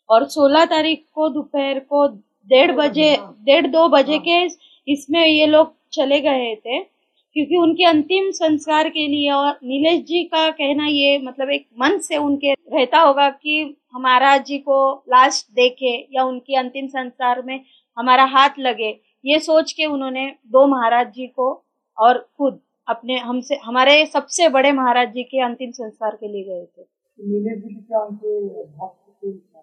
और 0.08 0.24
16 0.28 0.64
तारीख 0.64 1.04
को 1.14 1.28
दोपहर 1.28 1.78
को 1.80 2.06
डेढ़ 2.50 2.72
बजे 2.72 3.14
डेढ़ 3.44 3.66
दो 3.66 3.88
बजे 3.88 4.18
के 4.18 4.44
इसमें 4.88 5.24
ये 5.26 5.46
लोग 5.46 5.74
चले 5.92 6.20
गए 6.20 6.54
थे 6.56 6.78
क्योंकि 7.36 7.56
उनके 7.56 7.84
अंतिम 7.84 8.30
संस्कार 8.30 8.88
के 8.88 9.06
लिए 9.08 9.30
और 9.30 9.58
नीलेश 9.64 10.00
जी 10.04 10.22
का 10.24 10.48
कहना 10.50 10.86
ये 10.86 11.18
मतलब 11.18 11.50
एक 11.50 11.66
मन 11.80 11.98
से 11.98 12.16
उनके 12.16 12.52
रहता 12.52 12.98
होगा 12.98 13.28
कि 13.30 13.76
हमारा 13.94 14.36
जी 14.38 14.58
को 14.58 14.78
लास्ट 15.08 15.46
देखे 15.54 15.96
या 16.14 16.24
उनके 16.24 16.56
अंतिम 16.56 16.86
संस्कार 16.86 17.42
में 17.42 17.60
हमारा 17.96 18.24
हाथ 18.26 18.58
लगे। 18.58 18.88
ये 19.24 19.38
सोच 19.38 19.72
के 19.72 19.86
उन्होंने 19.86 20.26
दो 20.46 20.66
महाराज 20.66 21.12
जी 21.12 21.26
को 21.26 21.50
और 21.98 22.18
खुद 22.38 22.58
अपने 22.88 23.18
हमसे 23.18 23.58
हमारे 23.64 24.04
सबसे 24.06 24.48
बड़े 24.48 24.72
महाराज 24.72 25.12
जी 25.12 25.22
के 25.22 25.40
अंतिम 25.40 25.70
संस्कार 25.70 26.16
के 26.16 26.28
लिए 26.28 26.44
गए 26.44 26.64
थे। 26.64 26.82
नीलेश 27.18 27.58
जी 27.58 27.74
क्या 27.74 28.00
उनके 28.00 28.64
भक्त 28.64 28.94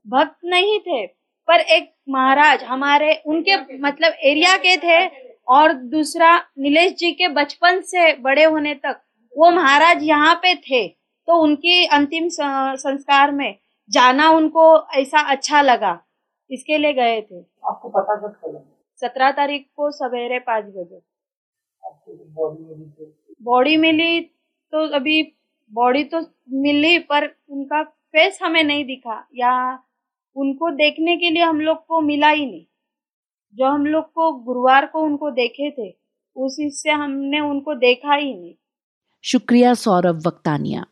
भक्त 0.06 0.36
नहीं 0.46 0.80
थे। 0.80 1.06
पर 1.48 1.60
एक 1.60 1.92
महाराज 2.10 2.64
हमारे 2.64 3.14
उनके 3.26 3.56
मतलब 3.78 4.14
एरिया 4.24 4.56
के 4.58 4.76
थे 4.78 5.06
और 5.48 5.74
दूसरा 5.74 6.38
नीलेश 6.60 6.94
जी 6.98 7.12
के 7.12 7.28
बचपन 7.30 7.82
से 7.84 8.14
बड़े 8.18 8.44
होने 8.44 8.74
तक 8.76 9.02
वो 9.36 9.50
महाराज 9.52 10.04
यहाँ 10.04 10.34
पे 10.36 10.54
थे। 10.58 10.88
तो 11.28 11.42
उनकी 11.44 11.86
अंतिम 11.88 12.28
संस्कार 12.30 13.32
में 13.32 13.56
जाना 13.90 14.30
उनको 14.32 14.66
ऐसा 14.96 15.20
अच्छा 15.32 15.62
लगा। 15.62 16.00
इसके 16.50 16.78
लिए 16.78 16.94
गए 16.94 17.22
थे। 17.22 17.40
आपको 17.40 17.90
पता 17.90 18.16
कब 18.18 18.36
चला? 18.36 18.60
सत्रह 19.02 19.32
तारीख 19.32 19.66
को 19.76 19.92
सवेरे 19.92 20.40
पाँच 20.42 20.66
बजे। 20.68 21.02
बॉडी 23.42 23.78
मिली 23.78 24.20
तो 24.20 24.86
अभी 24.96 25.22
बॉडी 25.72 26.04
तो 26.06 26.20
मिली 26.62 26.98
पर 27.02 27.26
उनका 27.50 27.82
फेस 27.84 28.40
हमें 28.44 28.64
नहीं 28.64 28.86
दिखा 28.86 29.24
या 29.36 29.54
उनको 30.36 30.72
देखने 30.72 31.18
के 31.18 31.30
लिए 31.30 31.44
हम 31.44 31.62
लोग 31.62 31.86
को 31.86 32.02
मिला 32.02 32.30
ही 32.30 32.46
नहीं। 32.46 32.66
जो 33.56 33.66
हम 33.66 33.86
लोग 33.86 34.04
को 34.04 34.34
गुरुवार 34.34 34.86
को 34.86 35.02
उनको 35.02 35.32
देखे 35.32 35.72
थे, 35.72 35.96
उस 36.36 36.58
हिस्से 36.60 36.90
हमने 36.90 37.40
उनको 37.40 37.76
देखा 37.76 38.14
ही 38.16 38.34
नहीं। 38.34 38.56
शुक्रिया 39.24 39.74
सौरभ 39.74 40.24
वक्तानिया। 40.28 40.86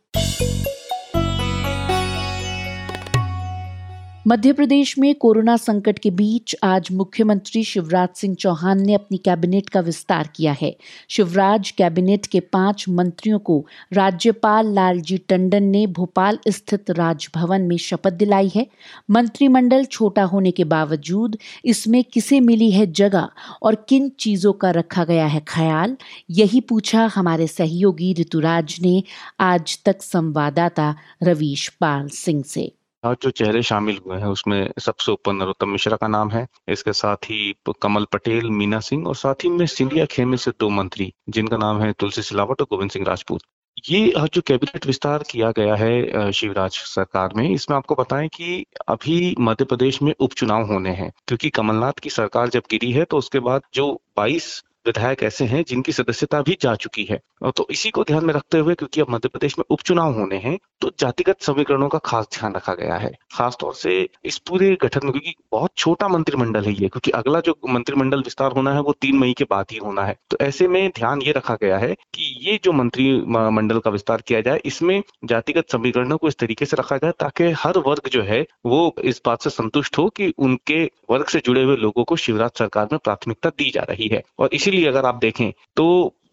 मध्य 4.27 4.51
प्रदेश 4.53 4.97
में 4.97 5.13
कोरोना 5.15 5.55
संकट 5.57 5.99
के 5.99 6.09
बीच 6.09 6.55
आज 6.63 6.87
मुख्यमंत्री 6.91 7.63
शिवराज 7.63 8.09
सिंह 8.15 8.33
चौहान 8.35 8.81
ने 8.81 8.93
अपनी 8.93 9.17
कैबिनेट 9.17 9.69
का 9.69 9.79
विस्तार 9.79 10.27
किया 10.35 10.51
है। 10.61 10.75
शिवराज 11.09 11.71
कैबिनेट 11.71 12.25
के 12.25 12.39
पाँच 12.39 12.85
मंत्रियों 12.89 13.39
को 13.39 13.57
राज्यपाल 13.93 14.67
लालजी 14.73 15.17
टंडन 15.29 15.63
ने 15.63 15.85
भोपाल 15.87 16.37
स्थित 16.47 16.91
राजभवन 16.91 17.61
में 17.61 17.75
शपथ 17.77 18.13
दिलाई 18.13 18.51
है। 18.55 18.65
मंत्रिमंडल 19.09 19.85
छोटा 19.85 20.23
होने 20.23 20.51
के 20.51 20.63
बावजूद 20.63 21.37
इसमें 21.65 22.03
किसे 22.03 22.39
मिली 22.39 22.69
है 22.71 22.85
जगह 22.91 23.29
और 23.63 23.75
किन 23.89 24.09
चीज़ों 24.19 24.53
का 24.53 24.71
रखा 24.71 25.03
गया 25.03 25.25
है 25.25 25.41
ख्याल, 25.47 25.95
यही 26.29 26.61
पूछा 26.61 27.09
हमारे 27.15 27.47
सहयोगी 27.47 28.13
ऋतुराज 28.19 28.77
ने 28.81 29.01
आज 29.39 29.77
तक 29.85 30.01
संवाददाता 30.01 30.95
रवीश 31.23 31.67
पाल 31.81 32.07
सिंह 32.09 32.43
से। 32.43 32.71
जो 33.03 33.29
चेहरे 33.29 33.61
शामिल 33.63 33.99
हुए 34.05 34.17
हैं, 34.17 34.27
उसमें 34.27 34.71
सबसे 34.79 35.11
ऊपर 35.11 35.33
नरोत्तम 35.33 35.69
मिश्रा 35.69 35.97
का 35.97 36.07
नाम 36.07 36.29
है। 36.31 36.45
इसके 36.69 36.93
साथ 36.93 37.25
ही 37.25 37.53
कमल 37.81 38.05
पटेल, 38.13 38.49
मीना 38.49 38.79
सिंह 38.79 39.07
और 39.07 39.15
साथ 39.15 39.43
ही 39.43 39.49
में 39.49 39.65
सिंधिया 39.67 40.05
खेमे 40.05 40.37
से 40.37 40.51
दो 40.59 40.69
मंत्री, 40.71 41.11
जिनका 41.29 41.57
नाम 41.57 41.81
है 41.81 41.91
तुलसी 41.93 42.21
सिलावट 42.21 42.61
और 42.61 42.67
गोविंद 42.71 42.91
सिंह 42.91 43.05
राजपूत। 43.07 43.41
ये 43.89 44.13
जो 44.33 44.41
कैबिनेट 44.41 44.85
विस्तार 44.85 45.23
किया 45.29 45.51
गया 45.51 45.75
है 45.75 46.31
शिवराज 46.31 46.71
सरकार 46.71 47.33
में, 47.35 47.49
इसमें 47.49 47.77
आपको 47.77 47.95
बताएँ 47.95 48.27
कि 48.27 48.65
अभी 48.87 49.35
मध्य 49.39 49.65
प्रदेश 49.65 50.01
में 50.01 50.13
उपचुनाव 50.19 50.65
होने 50.65 50.89
हैं, 50.91 51.11
क्योंकि 51.27 51.49
कमलनाथ 51.49 51.99
की 52.03 52.09
सरकार 52.09 52.49
जब 52.49 52.63
गिरी 52.71 52.91
है 52.91 53.05
तो 53.05 53.17
उसके 53.17 53.39
बाद 53.39 53.61
जो 53.73 53.93
22 54.17 54.63
विधायक 54.85 55.23
ऐसे 55.23 55.45
हैं 55.45 55.63
जिनकी 55.67 55.91
सदस्यता 55.91 56.41
भी 56.41 56.57
जा 56.61 56.73
चुकी 56.77 57.03
है। 57.05 57.19
तो 57.47 57.67
इसी 57.71 57.89
को 57.89 58.03
ध्यान 58.03 58.25
में 58.25 58.33
रखते 58.33 58.57
हुए 58.57 58.73
क्योंकि 58.75 59.01
अब 59.01 59.09
मध्य 59.09 59.29
प्रदेश 59.29 59.57
में 59.57 59.63
उपचुनाव 59.69 60.13
होने 60.13 60.37
हैं 60.37 60.57
तो 60.81 60.91
जातिगत 60.99 61.41
समीकरणों 61.41 61.87
का 61.89 61.97
खास 62.05 62.27
ध्यान 62.33 62.53
रखा 62.55 62.73
गया 62.73 62.95
है। 62.95 63.11
खासतौर 63.33 63.73
से 63.75 63.91
इस 64.25 64.37
पूरे 64.39 64.69
गठन 64.81 64.99
में, 65.03 65.11
क्योंकि 65.11 65.33
बहुत 65.51 65.71
छोटा 65.77 66.07
मंत्रिमंडल 66.07 66.63
है 66.65 66.71
ये, 66.71 66.87
क्योंकि 66.87 67.11
अगला 67.11 67.39
जो 67.39 67.55
मंत्रिमंडल 67.69 68.21
विस्तार 68.21 68.51
होना 68.51 68.73
है, 68.73 68.81
वो 68.81 68.93
तीन 69.01 69.17
मई 69.17 69.33
के 69.37 69.43
बाद 69.43 69.65
ही 69.71 69.77
होना 69.77 70.05
है। 70.05 70.17
तो 70.31 70.37
ऐसे 70.41 70.67
में 70.67 70.89
ध्यान 70.95 71.21
ये 71.21 71.31
रखा 71.31 71.55
गया 71.61 71.77
है 71.77 71.93
कि 72.13 72.35
ये 72.41 72.59
जो 72.63 72.71
मंत्रिमंडल 72.73 73.79
का 73.79 73.91
विस्तार 73.91 74.21
किया 74.21 74.41
जाए, 74.41 74.61
इसमें 74.65 75.01
जातिगत 75.25 75.71
समीकरणों 75.71 76.17
को 76.17 76.27
इस 76.27 76.37
तरीके 76.37 76.65
से 76.65 76.77
रखा 76.77 76.97
जाए 76.97 77.11
ताकि 77.19 77.51
हर 77.55 77.77
वर्ग 77.79 78.09
जो 78.11 78.21
है, 78.23 78.45
वो 78.65 78.95
इस 79.03 79.21
बात 79.25 79.41
से 79.41 79.49
संतुष्ट 79.51 79.97
हो 79.97 80.07
कि 80.09 80.33
उनके 80.39 80.83
वर्ग 81.09 81.25
से 81.27 81.41
जुड़े 81.45 81.63
हुए 81.63 81.75
लोगों 81.77 82.03
को 82.03 82.15
शिवराज 82.17 82.51
सरकार 82.57 82.87
में 82.91 82.99
प्राथमिकता 82.99 83.49
दी 83.49 83.69
जा 83.71 83.85
रही 83.89 84.07
है। 84.07 84.23
और 84.39 84.49
इसीलिए 84.71 84.87
अगर 84.87 85.05
आप 85.05 85.15
देखें 85.15 85.51
तो 85.75 85.85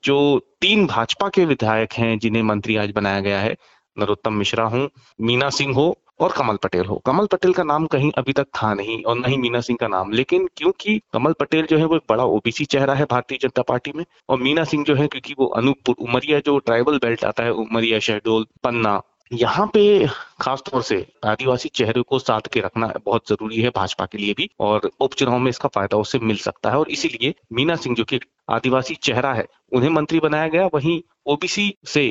जो 0.04 0.16
तीन 0.60 0.86
भाजपा 0.86 1.28
के 1.28 1.44
विधायक 1.44 1.92
हैं 1.92 2.18
जिन्हें 2.18 2.42
मंत्री 2.42 2.76
आज 2.76 2.90
बनाया 2.94 3.20
गया 3.20 3.40
है, 3.40 3.56
नरोत्तम 3.96 4.32
मिश्रा 4.34 4.64
हो, 4.64 4.88
मीना 5.20 5.48
सिंह 5.50 5.74
हो 5.74 5.86
और 6.20 6.32
कमल 6.32 6.56
पटेल 6.56 6.84
हो। 6.86 6.96
कमल 7.06 7.26
पटेल 7.26 7.52
का 7.52 7.62
नाम 7.62 7.86
कहीं 7.86 8.10
अभी 8.18 8.32
तक 8.32 8.46
था 8.56 8.72
नहीं 8.74 9.02
और 9.02 9.18
न 9.18 9.24
ही 9.24 9.36
मीना 9.36 9.60
सिंह 9.60 9.78
का 9.80 9.88
नाम, 9.88 10.12
लेकिन 10.12 10.48
क्योंकि 10.56 10.98
कमल 11.12 11.32
पटेल 11.32 11.66
जो 11.66 11.78
है 11.78 11.84
वो 11.84 11.96
एक 11.96 12.02
बड़ा 12.10 12.24
ओबीसी 12.26 12.64
चेहरा 12.66 12.94
है 12.94 13.04
भारतीय 13.10 13.38
जनता 13.42 13.62
पार्टी 13.62 13.92
में 13.96 14.04
और 14.28 14.38
मीना 14.38 14.64
सिंह 14.64 14.84
जो 14.84 14.94
है, 14.94 15.06
क्योंकि 15.06 15.34
वो 15.38 15.46
अनूपपुर 15.58 15.96
उमरिया 16.00 16.40
जो 16.46 16.58
ट्राइबल 16.58 16.98
बेल्ट 16.98 17.24
आता 17.24 17.44
है, 17.44 17.52
उमरिया, 17.52 17.98
शहडोल, 18.00 18.46
पन्ना 18.64 19.00
यहाँ 19.32 19.66
पे 19.66 20.06
खासतौर 20.40 20.82
से 20.82 21.06
आदिवासी 21.24 21.68
चेहरे 21.68 22.02
को 22.02 22.18
साथ 22.18 22.40
के 22.52 22.60
रखना 22.60 22.92
बहुत 23.06 23.28
ज़रूरी 23.28 23.60
है 23.60 23.70
भाजपा 23.70 24.06
के 24.06 24.18
लिए 24.18 24.34
भी 24.34 24.48
और 24.60 24.90
उपचुनाव 25.00 25.38
में 25.38 25.48
इसका 25.50 25.68
फ़ायदा 25.68 25.96
उसे 25.96 26.18
मिल 26.18 26.36
सकता 26.36 26.70
है 26.70 26.78
और 26.78 26.88
इसीलिए 26.88 27.34
मीना 27.52 27.76
सिंह 27.76 27.96
जो 27.96 28.04
कि 28.04 28.20
आदिवासी 28.50 28.94
चेहरा 28.94 29.32
है, 29.34 29.46
उन्हें 29.72 29.90
मंत्री 29.90 30.20
बनाया 30.20 30.48
गया। 30.48 30.66
वहीं 30.74 31.00
ओबीसी 31.28 31.72
से 31.86 32.02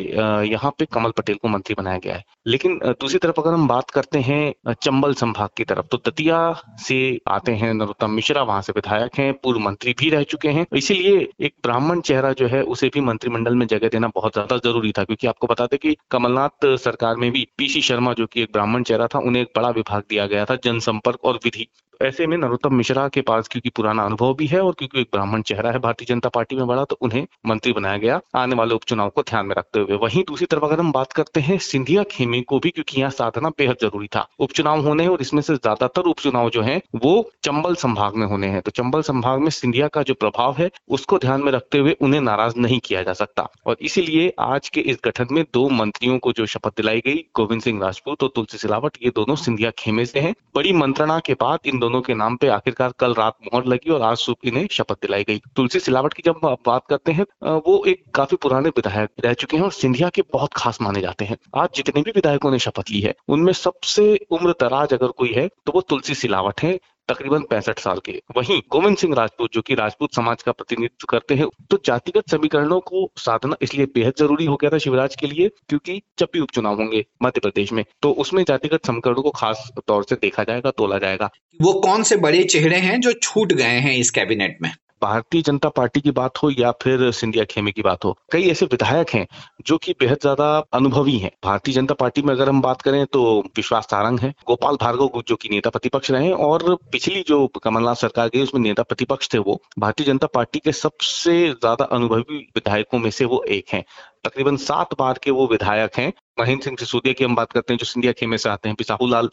यहाँ 0.47 0.72
पे 0.80 0.86
कमल 0.86 1.11
पटेल 1.18 1.36
को 1.36 1.47
मंत्री 1.47 1.76
बनाया 1.76 1.97
गया 1.97 2.15
है। 2.15 2.24
लेकिन 2.47 2.78
दूसरी 3.01 3.20
तरफ़ 3.20 3.39
अगर 3.41 3.53
हम 3.53 3.68
बात 3.68 3.89
करते 3.91 4.20
हैं 4.20 4.74
चंबल 4.74 5.13
संभाग 5.15 5.49
की 5.57 5.63
तरफ़ 5.63 5.86
तो 5.91 5.97
दतिया 6.07 6.39
से 6.80 6.97
आते 7.28 7.51
हैं 7.53 7.74
नरोत्तम 7.74 8.11
मिश्रा, 8.11 8.43
वहाँ 8.43 8.61
से 8.61 8.74
विधायक 8.76 9.20
हैं, 9.20 9.34
पूर्व 9.34 9.59
मंत्री 9.59 9.93
भी 9.99 10.09
रह 10.09 10.24
चुके 10.26 10.49
हैं। 10.49 10.65
इसीलिए 10.76 11.28
एक 11.41 11.53
ब्राह्मण 11.63 12.01
चेहरा 12.01 12.32
जो 12.34 12.47
है, 12.47 12.61
उसे 12.63 12.89
भी 12.93 13.01
मंत्रिमंडल 13.01 13.55
में 13.55 13.65
जगह 13.68 13.88
देना 13.88 14.07
बहुत 14.15 14.34
ज़्यादा 14.34 14.57
ज़रूरी 14.59 14.91
था, 14.91 15.03
क्योंकि 15.03 15.28
आपको 15.28 15.47
बता 15.47 15.65
दें 15.65 15.78
कि 15.80 15.95
कमलनाथ 16.11 16.76
सरकार 16.78 17.15
में 17.15 17.32
भी 17.32 17.47
पीसी 17.57 17.82
शर्मा, 17.82 18.13
जो 18.13 18.26
की 18.26 18.41
एक 18.41 18.49
ब्राह्मण 18.53 18.84
चेहरा 18.84 19.07
था, 19.07 19.20
उन्हें 19.20 19.41
एक 19.41 19.51
बड़ा 19.55 19.70
विभाग 19.72 20.03
दिया 20.09 20.26
गया 20.28 20.45
था, 20.45 20.55
जनसंपर्क 20.63 21.26
और 21.26 21.39
विधि। 21.43 21.68
ऐसे 22.02 22.28
में 22.28 22.36
नरोत्तम 22.38 22.74
मिश्रा 22.76 23.08
के 23.08 23.22
पास 23.22 23.48
क्योंकि 23.48 23.70
पुराना 23.70 24.04
अनुभव 24.04 24.34
भी 24.34 24.48
है 24.48 24.60
और 24.62 24.74
क्योंकि 24.74 25.00
एक 25.02 25.08
ब्राह्मण 25.14 25.41
चेहरा 25.41 25.72
है 25.72 25.80
भारतीय 25.80 26.06
जनता 26.06 26.30
पार्टी 26.30 26.56
में 26.56 26.66
बड़ा 26.68 26.84
तो 26.84 26.98
उन्हें 27.02 27.26
मंत्री 27.48 27.74
बनाया 27.74 27.98
गया। 27.98 28.20
आने 28.36 28.56
वाले 28.56 28.76
उपचुनाव 28.76 29.10
को 29.10 29.22
ध्यान 29.22 29.45
में 29.45 29.56
रखते 29.56 29.80
हुए। 29.80 29.98
वहीं 29.98 30.24
दूसरी 30.28 30.45
तरफ़ 30.45 30.64
अगर 30.66 30.80
हम 30.80 30.91
बात 30.91 31.14
करते 31.14 31.39
हैं 31.39 31.58
सिंधिया 31.60 32.04
खेमे 32.04 32.41
को 32.41 32.60
भी, 32.60 32.70
क्योंकि 32.70 33.00
यहाँ 33.00 33.12
साधना 33.12 33.50
बेहद 33.50 33.78
ज़रूरी 33.82 34.08
था 34.08 34.28
उपचुनाव 34.39 34.82
होने 34.82 35.08
और 35.08 35.22
इसमें 35.22 35.41
से 35.41 35.56
ज़्यादातर 35.56 36.02
उपचुनाव 36.02 36.50
जो 36.50 36.62
है, 36.62 36.82
वो 36.95 37.30
चंबल 37.43 37.76
संभाग 37.76 38.16
में 38.16 38.26
होने 38.28 38.48
हैं। 38.48 38.62
तो 38.62 38.72
चंबल 38.72 39.02
संभाग 39.02 39.39
में 39.39 39.50
सिंधिया 39.50 39.88
का 39.88 40.04
जो 40.04 40.14
प्रभाव 40.14 40.56
है, 40.60 40.70
उसको 40.89 41.18
ध्यान 41.18 41.41
में 41.41 41.52
रखते 41.52 41.78
हुए 41.78 41.95
उन्हें 42.02 42.22
नाराज़ 42.22 42.58
नहीं 42.58 42.80
किया 42.80 43.04
जा 43.04 43.14
सकता। 43.14 43.48
और 43.66 43.78
इसीलिए 43.82 44.34
आज 44.39 44.70
के 44.70 44.82
इस 44.82 44.98
गठन 45.06 45.28
में 45.32 45.43
दो 45.54 45.68
मंत्रियों 45.72 46.18
को 46.20 46.32
जो 46.32 46.45
शपथ 46.45 46.78
दिलाई 46.78 47.00
गई, 47.00 47.24
गोविंद 47.36 47.62
सिंह 47.62 47.82
राजपूत 47.82 48.24
और 48.24 48.32
तुलसी 48.36 48.58
सिलावट, 48.58 48.98
ये 49.04 49.12
दोनों 49.16 49.36
सिंधिया 49.38 49.72
खेमे 49.80 50.06
से 50.06 50.20
हैं। 50.20 50.34
बड़ी 50.56 50.74
मंत्रणा 50.74 51.20
के 51.20 51.34
बाद 51.34 51.60
इन 51.66 51.80
दोनों 51.80 51.86
के 52.02 52.14
नाम 52.16 52.36
पे 52.38 52.48
आखिरकार 52.50 52.94
कल 53.00 53.14
रात 53.14 53.36
मोहर 53.44 53.66
लगी 53.66 53.90
और 53.90 54.02
आज 54.02 54.18
सुबह 54.18 54.48
इन्हें 54.48 54.68
शपथ 54.72 55.02
दिलाई 55.02 55.24
गई। 55.24 55.42
तुलसी 55.56 55.80
सिलावट 55.80 56.14
की 56.14 56.24
जब 56.26 56.40
बात 56.68 56.86
करते 56.90 57.12
हैं 57.12 57.26
वो 57.60 57.84
एक 57.88 58.04
काफ़ी 58.16 58.38
पुराने 58.38 58.70
विधायक 58.70 59.26
रह 59.26 59.34
चुके 59.36 59.58
हैं 59.58 59.64
और 59.64 59.72
सिंधिया 59.74 60.10
के 60.10 60.22
बहुत 60.34 60.54
खास 60.54 60.82
माने 60.82 61.02
जाते 61.02 61.26
हैं। 61.26 61.38
आज 61.56 61.70
जितने 61.76 62.02
भी 62.02 62.12
विधायकों 62.12 62.52
ने 62.52 62.60
शपथ 62.60 62.92
ली 62.92 63.02
है, 63.02 63.16
उनमें 63.28 63.54
सबसे 63.56 64.16
उम्र 64.32 64.52
दराज 64.62 64.94
अगर 64.94 65.08
कोई 65.10 65.34
है 65.34 65.48
तो 65.48 65.72
वो 65.72 65.82
तुलसी 65.82 66.16
सिलावट 66.16 66.62
है। 66.64 66.78
तकरीबन 67.10 67.41
पैंसठ 67.49 67.80
साल 67.80 67.99
के। 67.99 68.12
वहीं 68.38 68.62
गोविंद 68.72 68.97
सिंह 68.97 69.16
राजपूत, 69.16 69.49
जो 69.53 69.62
कि 69.62 69.76
राजपूत 69.76 70.16
समाज 70.16 70.43
का 70.43 70.51
प्रतिनिधित्व 70.51 71.05
करते 71.10 71.36
हैं 71.36 71.47
तो 71.70 71.80
जातिगत 71.86 72.30
समीकरणों 72.32 72.80
को 72.82 73.10
साधना 73.18 73.55
इसलिए 73.62 73.86
बेहद 73.95 74.14
ज़रूरी 74.20 74.45
हो 74.45 74.55
गया 74.55 74.70
था 74.70 74.78
शिवराज 74.80 75.16
के 75.16 75.28
लिए, 75.28 75.49
क्योंकि 75.70 76.01
जब 76.20 76.28
भी 76.34 76.39
उपचुनाव 76.39 76.76
होंगे 76.76 77.05
मध्य 77.24 77.39
प्रदेश 77.39 77.72
में 77.74 77.84
तो 78.01 78.12
उसमें 78.16 78.43
जातिगत 78.43 78.86
समीकरणों 78.88 79.22
को 79.24 79.32
खास 79.32 79.70
तौर 79.88 80.03
से 80.03 80.16
देखा 80.18 80.43
जाएगा, 80.43 80.72
तोला 80.72 80.97
जाएगा। 80.97 81.30
वो 81.60 81.74
कौन 81.82 82.03
से 82.03 82.18
बड़े 82.18 82.43
चेहरे 82.45 82.78
हैं 82.80 82.99
जो 83.01 83.14
छूट 83.14 83.53
गए 83.53 83.80
हैं 83.80 83.95
इस 83.95 84.10
कैबिनेट 84.12 84.58
में? 84.62 84.72
भारतीय 85.02 85.41
जनता 85.41 85.70
पार्टी 85.70 86.02
की 86.02 86.12
बात 86.12 86.38
हो 86.38 86.50
या 86.52 86.72
फिर 86.82 87.10
सिंधिया 87.12 87.43
खेमे 87.45 87.72
की 87.72 87.82
बात 87.82 88.06
हो, 88.06 88.16
कई 88.32 88.48
ऐसे 88.50 88.66
विधायक 88.66 89.10
हैं 89.10 89.26
जो 89.66 89.78
कि 89.78 89.93
बेहद 90.00 90.20
ज़्यादा 90.22 90.48
अनुभवी 90.74 91.18
हैं। 91.18 91.32
भारतीय 91.43 91.74
जनता 91.74 91.93
पार्टी 91.93 92.22
में 92.22 92.34
अगर 92.34 92.50
हम 92.50 92.62
बात 92.62 92.82
करें 92.82 93.06
तो 93.08 93.24
विश्वास 93.58 93.86
सारंग 93.86 94.20
है, 94.20 94.34
गोपाल 94.48 94.76
भार्गव 94.82 95.22
जो 95.28 95.36
कि 95.36 95.50
नेता 95.50 95.70
प्रतिपक्ष 95.70 96.12
रहे 96.12 96.32
और 96.34 96.76
पिछली 96.91 97.24
जो 97.28 97.45
कमलनाथ 97.64 97.95
सरकार 97.98 98.30
गई 98.30 98.43
उसमें 98.43 98.62
नेता 98.62 98.84
प्रतिपक्ष 98.84 99.34
थे 99.34 99.38
वो, 99.39 99.62
भारतीय 99.80 100.06
जनता 100.06 100.28
पार्टी 100.28 100.60
के 100.60 100.72
सबसे 100.74 101.38
ज़्यादा 101.50 101.86
अनुभवी 101.88 102.38
विधायकों 102.56 103.00
में 103.00 103.10
से 103.12 103.26
वो 103.26 103.43
एक 103.50 103.74
हैं। 103.74 103.84
तकरीबन 104.28 104.57
सात 104.59 104.93
बार 104.99 105.19
के 105.23 105.32
वो 105.32 105.47
विधायक 105.47 105.97
हैं। 105.97 106.11
महेंद्र 106.39 106.63
सिंह 106.63 106.75
सिसोदिया 106.80 107.13
की 107.13 107.23
हम 107.23 107.36
बात 107.36 107.51
करते 107.51 107.73
हैं, 107.73 107.78
जो 107.80 107.86
सिंधिया 107.86 108.11
खेमे 108.13 108.38
से 108.38 108.49
आते 108.49 108.69
हैं। 108.69 108.75
पिसाहू 108.75 109.07
लाल 109.07 109.30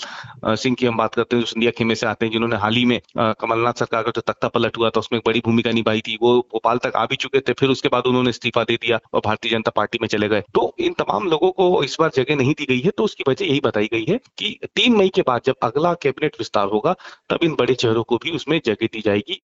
सिंह 0.47 0.77
की 0.77 0.87
हम 0.87 0.97
बात 0.97 1.15
करते 1.15 1.37
हैं, 1.37 1.41
जो 1.43 1.47
सिंधिया 1.47 1.71
खेमे 1.71 1.95
से 1.95 2.07
आते 2.07 2.27
हैं, 2.27 2.33
जिन्होंने 2.33 2.57
हाल 2.57 2.75
ही 2.75 2.85
में 2.85 3.01
कमलनाथ 3.19 3.79
सरकार 3.79 4.03
का 4.03 4.11
जो 4.11 4.21
तख्ता 4.23 4.49
पलट 4.49 4.79
हुआ 4.79 4.91
था, 4.91 5.01
उसमें 5.01 5.19
एक 5.19 5.25
बड़ी 5.27 5.41
भूमिका 5.45 5.71
निभाई 5.73 6.01
थी। 6.01 6.17
वो 6.23 6.33
भोपाल 6.53 6.79
तक 6.79 6.97
आ 6.97 7.05
भी 7.07 7.17
चुके 7.17 7.41
थे, 7.41 7.53
फिर 7.53 7.69
उसके 7.69 7.89
बाद 7.89 8.07
उन्होंने 8.07 8.31
इस्तीफा 8.31 8.65
दे 8.65 8.77
दिया 8.77 8.99
और 9.15 9.21
भारतीय 9.25 9.51
जनता 9.51 9.71
पार्टी 9.71 9.99
में 10.03 10.09
चले 10.09 10.29
गए। 10.29 10.43
तो 10.55 10.75
इन 10.81 10.93
तमाम 10.99 11.29
लोगों 11.29 11.51
को 11.53 11.83
इस 11.85 11.97
बार 12.01 12.11
जगह 12.15 12.37
नहीं 12.37 12.55
दी 12.59 12.65
गई 12.65 12.81
है 12.81 12.91
तो 12.91 13.05
उसकी 13.05 13.25
वजह 13.29 13.47
यही 13.47 13.61
बताई 13.61 13.89
गई 13.93 14.05
है 14.09 14.19
कि 14.39 14.59
तीन 14.77 14.97
मई 14.97 15.09
के 15.09 15.23
बाद 15.23 15.41
जब 15.45 15.55
अगला 15.63 15.95
कैबिनेट 16.03 16.37
विस्तार 16.39 16.69
होगा, 16.69 16.95
तब 17.31 17.45
इन 17.45 17.55
बड़े 17.55 17.75
चेहरों 17.75 18.03
को 18.03 18.17
भी 18.17 18.31
उसमें 18.31 18.61
जगह 18.65 18.87
दी 18.87 19.01
जाएगी। 19.01 19.41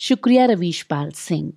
शुक्रिया 0.00 0.44
रवीश 0.46 0.82
पाल 0.82 1.10
सिंह। 1.10 1.52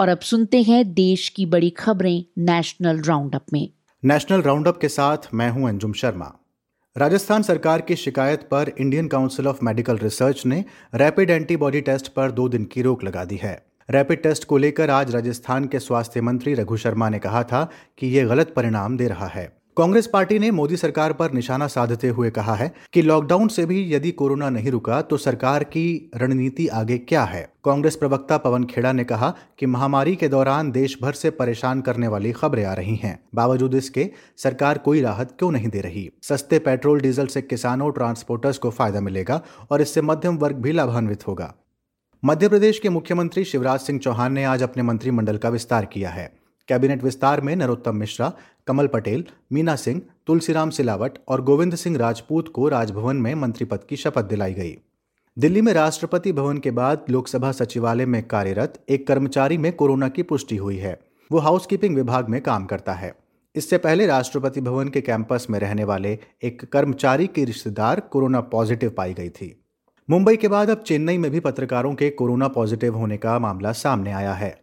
और 0.00 0.08
अब 0.08 0.18
सुनते 0.18 0.62
हैं 0.62 0.92
देश 0.94 1.28
की 1.28 1.46
बड़ी 1.46 1.70
खबरें 1.70 2.24
नेशनल 2.38 3.00
राउंडअप 3.00 3.44
में। 3.52 3.70
नेशनल 4.04 4.42
राउंडअप 4.42 4.78
के 4.80 4.88
साथ 4.88 5.16
मैं 5.34 5.50
हूँ 5.50 5.68
अंजुम 5.68 5.92
शर्मा। 5.92 6.32
राजस्थान 6.96 7.42
सरकार 7.42 7.80
की 7.80 7.96
शिकायत 7.96 8.42
पर 8.42 8.72
Indian 8.80 9.08
Council 9.08 9.46
of 9.46 9.58
Medical 9.62 9.98
Research 9.98 10.46
ने 10.46 10.64
रैपिड 10.94 11.30
एंटीबॉडी 11.30 11.80
टेस्ट 11.80 12.08
पर 12.08 12.30
दो 12.30 12.48
दिन 12.48 12.64
की 12.64 12.82
रोक 12.82 13.04
लगा 13.04 13.24
दी 13.24 13.36
है। 13.36 13.66
रैपिड 13.90 14.22
टेस्ट 14.22 14.44
को 14.44 14.58
लेकर 14.58 14.90
आज 14.90 15.14
राजस्थान 15.14 15.64
के 15.64 15.78
स्वास्थ्य 15.78 16.20
मंत्री 16.20 16.54
रघु 16.54 16.76
शर्मा 16.76 17.08
ने 17.08 17.18
कहा 17.18 17.42
था 17.42 17.70
कि 17.98 18.06
ये 18.06 18.24
गलत 18.24 18.52
परिणाम 18.56 18.96
दे 18.96 19.08
रहा 19.08 19.26
है। 19.26 19.59
कांग्रेस 19.76 20.06
पार्टी 20.06 20.38
ने 20.38 20.50
मोदी 20.50 20.76
सरकार 20.76 21.12
पर 21.12 21.32
निशाना 21.32 21.66
साधते 21.66 22.08
हुए 22.08 22.30
कहा 22.30 22.54
है 22.54 22.70
कि 22.92 23.02
लॉकडाउन 23.02 23.48
से 23.48 23.66
भी 23.66 23.94
यदि 23.94 24.10
कोरोना 24.10 24.48
नहीं 24.50 24.70
रुका 24.70 25.00
तो 25.02 25.16
सरकार 25.16 25.64
की 25.64 26.10
रणनीति 26.16 26.66
आगे 26.68 26.98
क्या 26.98 27.22
है? 27.24 27.42
कांग्रेस 27.64 27.96
प्रवक्ता 27.96 28.38
पवन 28.38 28.64
खेड़ा 28.64 28.92
ने 28.92 29.04
कहा 29.04 29.34
कि 29.58 29.66
महामारी 29.66 30.16
के 30.16 30.28
दौरान 30.28 30.70
देश 30.70 30.98
भर 31.02 31.12
से 31.12 31.30
परेशान 31.30 31.80
करने 31.80 32.08
वाली 32.08 32.32
खबरें 32.32 32.64
आ 32.64 32.74
रही 32.74 32.96
हैं। 32.96 33.18
बावजूद 33.34 33.74
इसके, 33.74 34.10
सरकार 34.36 34.78
कोई 34.78 35.00
राहत 35.00 35.34
क्यों 35.38 35.50
नहीं 35.52 35.68
दे 35.68 35.80
रही? 35.80 36.10
सस्ते 36.22 36.58
पेट्रोल, 36.58 37.00
डीजल 37.00 37.26
से 37.26 37.42
किसानों 37.42 37.90
ट्रांसपोर्टर्स 37.92 38.58
को 38.58 38.70
फ़ायदा 38.70 39.00
मिलेगा 39.00 39.40
और 39.70 39.80
इससे 39.80 40.02
मध्यम 40.02 40.36
वर्ग 40.36 40.56
भी 40.56 40.72
लाभान्वित 40.72 41.26
होगा। 41.26 41.54
मध्य 42.24 42.48
प्रदेश 42.48 42.78
के 42.78 42.88
मुख्यमंत्री 42.88 43.44
शिवराज 43.44 43.80
सिंह 43.80 43.98
चौहान 43.98 44.32
ने 44.32 44.44
आज 44.44 44.62
अपने 44.62 44.82
मंत्रिमंडल 44.82 45.36
का 45.36 45.48
विस्तार 45.48 45.84
किया 45.84 46.10
है। 46.10 46.39
कैबिनेट 46.70 47.04
विस्तार 47.04 47.40
में 47.40 47.56
नरोत्तम 47.56 47.96
मिश्रा, 47.96 48.32
कमल 48.66 48.86
पटेल, 48.86 49.24
मीना 49.52 49.76
सिंह, 49.76 50.02
तुलसीराम 50.26 50.70
सिलावट 50.70 51.12
और 51.28 51.42
गोविंद 51.42 51.74
सिंह 51.74 51.98
राजपूत 51.98 52.48
को 52.48 52.68
राजभवन 52.68 53.16
में 53.16 53.34
मंत्री 53.34 53.64
पद 53.64 53.84
की 53.84 53.96
शपथ 53.96 54.22
दिलाई 54.22 54.54
गई। 54.54 54.78
दिल्ली 55.38 55.60
में 55.60 55.72
राष्ट्रपति 55.72 56.32
भवन 56.32 56.58
के 56.58 56.70
बाद 56.70 57.04
लोकसभा 57.10 57.52
सचिवालय 57.52 58.06
में 58.06 58.28
कार्यरत 58.28 58.84
एक 58.88 59.06
कर्मचारी 59.06 59.58
में 59.58 59.72
कोरोना 59.72 60.08
की 60.08 60.22
पुष्टि 60.22 60.56
हुई 60.56 60.76
है। 60.76 61.00
वो 61.32 61.38
हाउसकीपिंग 61.38 61.96
विभाग 61.96 62.28
में 62.28 62.40
काम 62.40 62.64
करता 62.64 62.92
है। 62.92 63.14
इससे 63.56 63.78
पहले 63.78 64.06
राष्ट्रपति 64.06 64.60
भवन 64.60 64.88
के 64.88 65.00
कैंपस 65.00 65.46
में 65.50 65.58
रहने 65.58 65.84
वाले 65.84 66.18
एक 66.42 66.72
कर्मचारी 66.72 67.26
की 67.26 67.44
रिश्तेदार 67.44 68.00
कोरोना 68.00 68.40
पॉजिटिव 68.40 68.90
पाई 68.90 69.14
गई 69.14 69.28
थी। 69.28 69.64
मुंबई 70.10 70.36
के 70.36 70.48
बाद 70.48 70.70
अब 70.70 70.82
चेन्नई 70.82 71.18
में 71.18 71.30
भी 71.30 71.40
पत्रकारों 71.40 71.94
के 71.94 72.10
कोरोना 72.10 72.48
पॉजिटिव 72.48 72.96
होने 72.96 73.16
का 73.16 73.38
मामला 73.38 73.72
सामने 73.72 74.12
आया 74.12 74.32
है। 74.32 74.59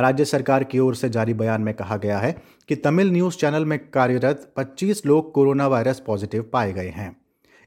राज्य 0.00 0.24
सरकार 0.24 0.64
की 0.64 0.78
ओर 0.78 0.94
से 0.94 1.08
जारी 1.08 1.34
बयान 1.34 1.62
में 1.62 1.74
कहा 1.74 1.96
गया 1.96 2.18
है 2.18 2.36
कि 2.68 2.76
तमिल 2.76 3.12
न्यूज़ 3.12 3.36
चैनल 3.36 3.64
में 3.64 3.78
कार्यरत 3.90 4.52
25 4.56 5.06
लोग 5.06 5.32
कोरोना 5.32 5.66
वायरस 5.66 6.00
पॉजिटिव 6.00 6.50
पाए 6.52 6.72
गए 6.72 6.88
हैं। 6.88 7.16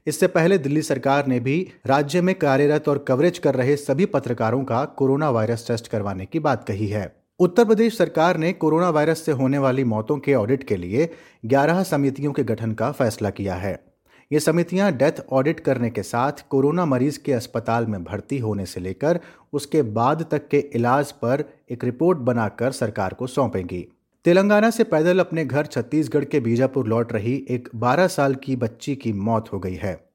इससे 0.06 0.26
पहले 0.26 0.58
दिल्ली 0.58 0.82
सरकार 0.82 1.26
ने 1.26 1.40
भी 1.40 1.70
राज्य 1.86 2.20
में 2.20 2.34
कार्यरत 2.34 2.88
और 2.88 2.98
कवरेज 2.98 3.38
कर 3.38 3.54
रहे 3.54 3.76
सभी 3.76 4.06
पत्रकारों 4.06 4.64
का 4.64 4.84
कोरोना 4.84 5.30
वायरस 5.30 5.68
टेस्ट 5.68 5.88
करवाने 5.88 6.26
की 6.26 6.38
बात 6.38 6.64
कही 6.64 6.86
है। 6.86 7.16
उत्तर 7.38 7.64
प्रदेश 7.64 7.98
सरकार 7.98 8.36
ने 8.36 8.52
कोरोना 8.52 8.90
वायरस 8.90 9.22
से 9.22 9.32
होने 9.32 9.58
वाली 9.58 9.84
मौतों 9.84 10.18
के 10.18 10.34
ऑडिट 10.34 10.64
के 10.64 10.76
लिए 10.76 11.10
11 11.44 11.82
समितियों 11.82 12.32
के 12.32 12.44
गठन 12.44 12.72
का 12.72 12.92
फैसला 12.92 13.30
किया 13.30 13.54
है। 13.54 13.93
ये 14.34 14.40
समितियाँ 14.40 14.90
डेथ 14.92 15.12
ऑडिट 15.32 15.60
करने 15.60 15.90
के 15.90 16.02
साथ 16.02 16.32
कोरोना 16.50 16.84
मरीज़ 16.84 17.18
के 17.24 17.32
अस्पताल 17.32 17.86
में 17.86 18.04
भर्ती 18.04 18.38
होने 18.38 18.66
से 18.66 18.80
लेकर 18.80 19.20
उसके 19.52 19.82
बाद 19.82 20.26
तक 20.30 20.48
के 20.48 20.58
इलाज 20.58 21.12
पर 21.12 21.44
एक 21.70 21.84
रिपोर्ट 21.84 22.18
बनाकर 22.18 22.72
सरकार 22.72 23.14
को 23.14 23.26
सौंपेंगी। 23.26 23.86
तेलंगाना 24.24 24.70
से 24.70 24.84
पैदल 24.84 25.18
अपने 25.18 25.44
घर 25.44 25.66
छत्तीसगढ़ 25.66 26.24
के 26.24 26.40
बीजापुर 26.40 26.86
लौट 26.86 27.12
रही 27.12 27.46
एक 27.48 27.68
12 27.74 28.06
साल 28.06 28.34
की 28.34 28.56
बच्ची 28.56 28.96
की 28.96 29.12
मौत 29.12 29.52
हो 29.52 29.58
गई 29.58 29.74
है। 29.74 30.08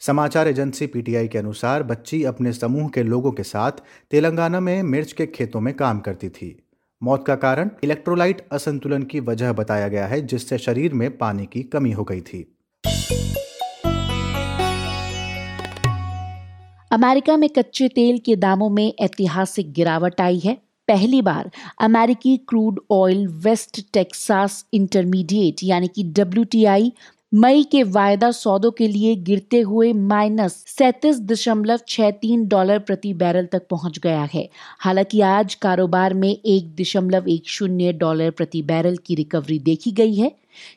समाचार 0.00 0.48
एजेंसी 0.48 0.86
पीटीआई 0.86 1.28
के 1.28 1.38
अनुसार 1.38 1.82
बच्ची 1.82 2.24
अपने 2.24 2.52
समूह 2.52 2.88
के 2.88 3.02
लोगों 3.02 3.32
के 3.32 3.42
साथ 3.42 3.72
तेलंगाना 4.10 4.60
में 4.60 4.82
मिर्च 4.82 5.12
के 5.12 5.26
खेतों 5.26 5.60
में 5.60 5.74
काम 5.74 6.00
करती 6.00 6.28
थी। 6.28 6.56
मौत 7.02 7.26
का 7.26 7.34
कारण 7.34 7.70
इलेक्ट्रोलाइट 7.84 8.46
असंतुलन 8.52 9.02
की 9.02 9.20
वजह 9.20 9.52
बताया 9.52 9.88
गया 9.88 10.06
है, 10.06 10.26
जिससे 10.26 10.58
शरीर 10.58 10.94
में 10.94 11.18
पानी 11.18 11.46
की 11.46 11.62
कमी 11.62 11.92
हो 11.92 12.04
गई 12.04 12.20
थी। 12.20 12.56
अमेरिका 16.90 17.36
में 17.36 17.48
कच्चे 17.48 17.88
तेल 17.88 18.18
के 18.18 18.34
दामों 18.36 18.68
में 18.68 18.92
ऐतिहासिक 19.00 19.72
गिरावट 19.72 20.20
आई 20.20 20.38
है। 20.38 20.54
पहली 20.88 21.20
बार 21.22 21.50
अमेरिकी 21.80 22.36
crude 22.48 22.80
oil 22.90 23.26
West 23.44 23.80
Texas 23.92 24.64
Intermediate, 24.74 25.56
यानी 25.64 25.88
कि 25.88 26.04
डब्ल्यू 26.16 26.90
मई 27.34 27.62
के 27.62 27.82
वायदा 27.82 28.30
सौदों 28.30 28.70
के 28.70 28.86
लिए 28.88 29.14
गिरते 29.16 29.60
हुए 29.60 29.92
माइनस 29.92 30.52
सैतीस 30.68 31.20
दशमलव 31.20 31.80
छह 31.88 32.10
तीन 32.10 32.46
डॉलर 32.48 32.78
प्रति 32.78 33.12
बैरल 33.14 33.46
तक 33.46 33.66
पहुँच 33.70 33.98
गया 33.98 34.28
है। 34.34 34.48
हालाँकि 34.80 35.20
आज 35.20 35.54
कारोबार 35.54 36.14
में 36.14 36.28
एक 36.28 36.74
दशमलव 36.80 37.28
एक 37.28 37.48
शून्य 37.48 37.92
डॉलर 37.92 38.30
प्रति 38.30 38.62
बैरल 38.62 38.96
की 38.96 39.14
रिकवरी 39.14 39.58
देखी 39.58 39.92
गई 39.92 40.14
है। 40.14 40.32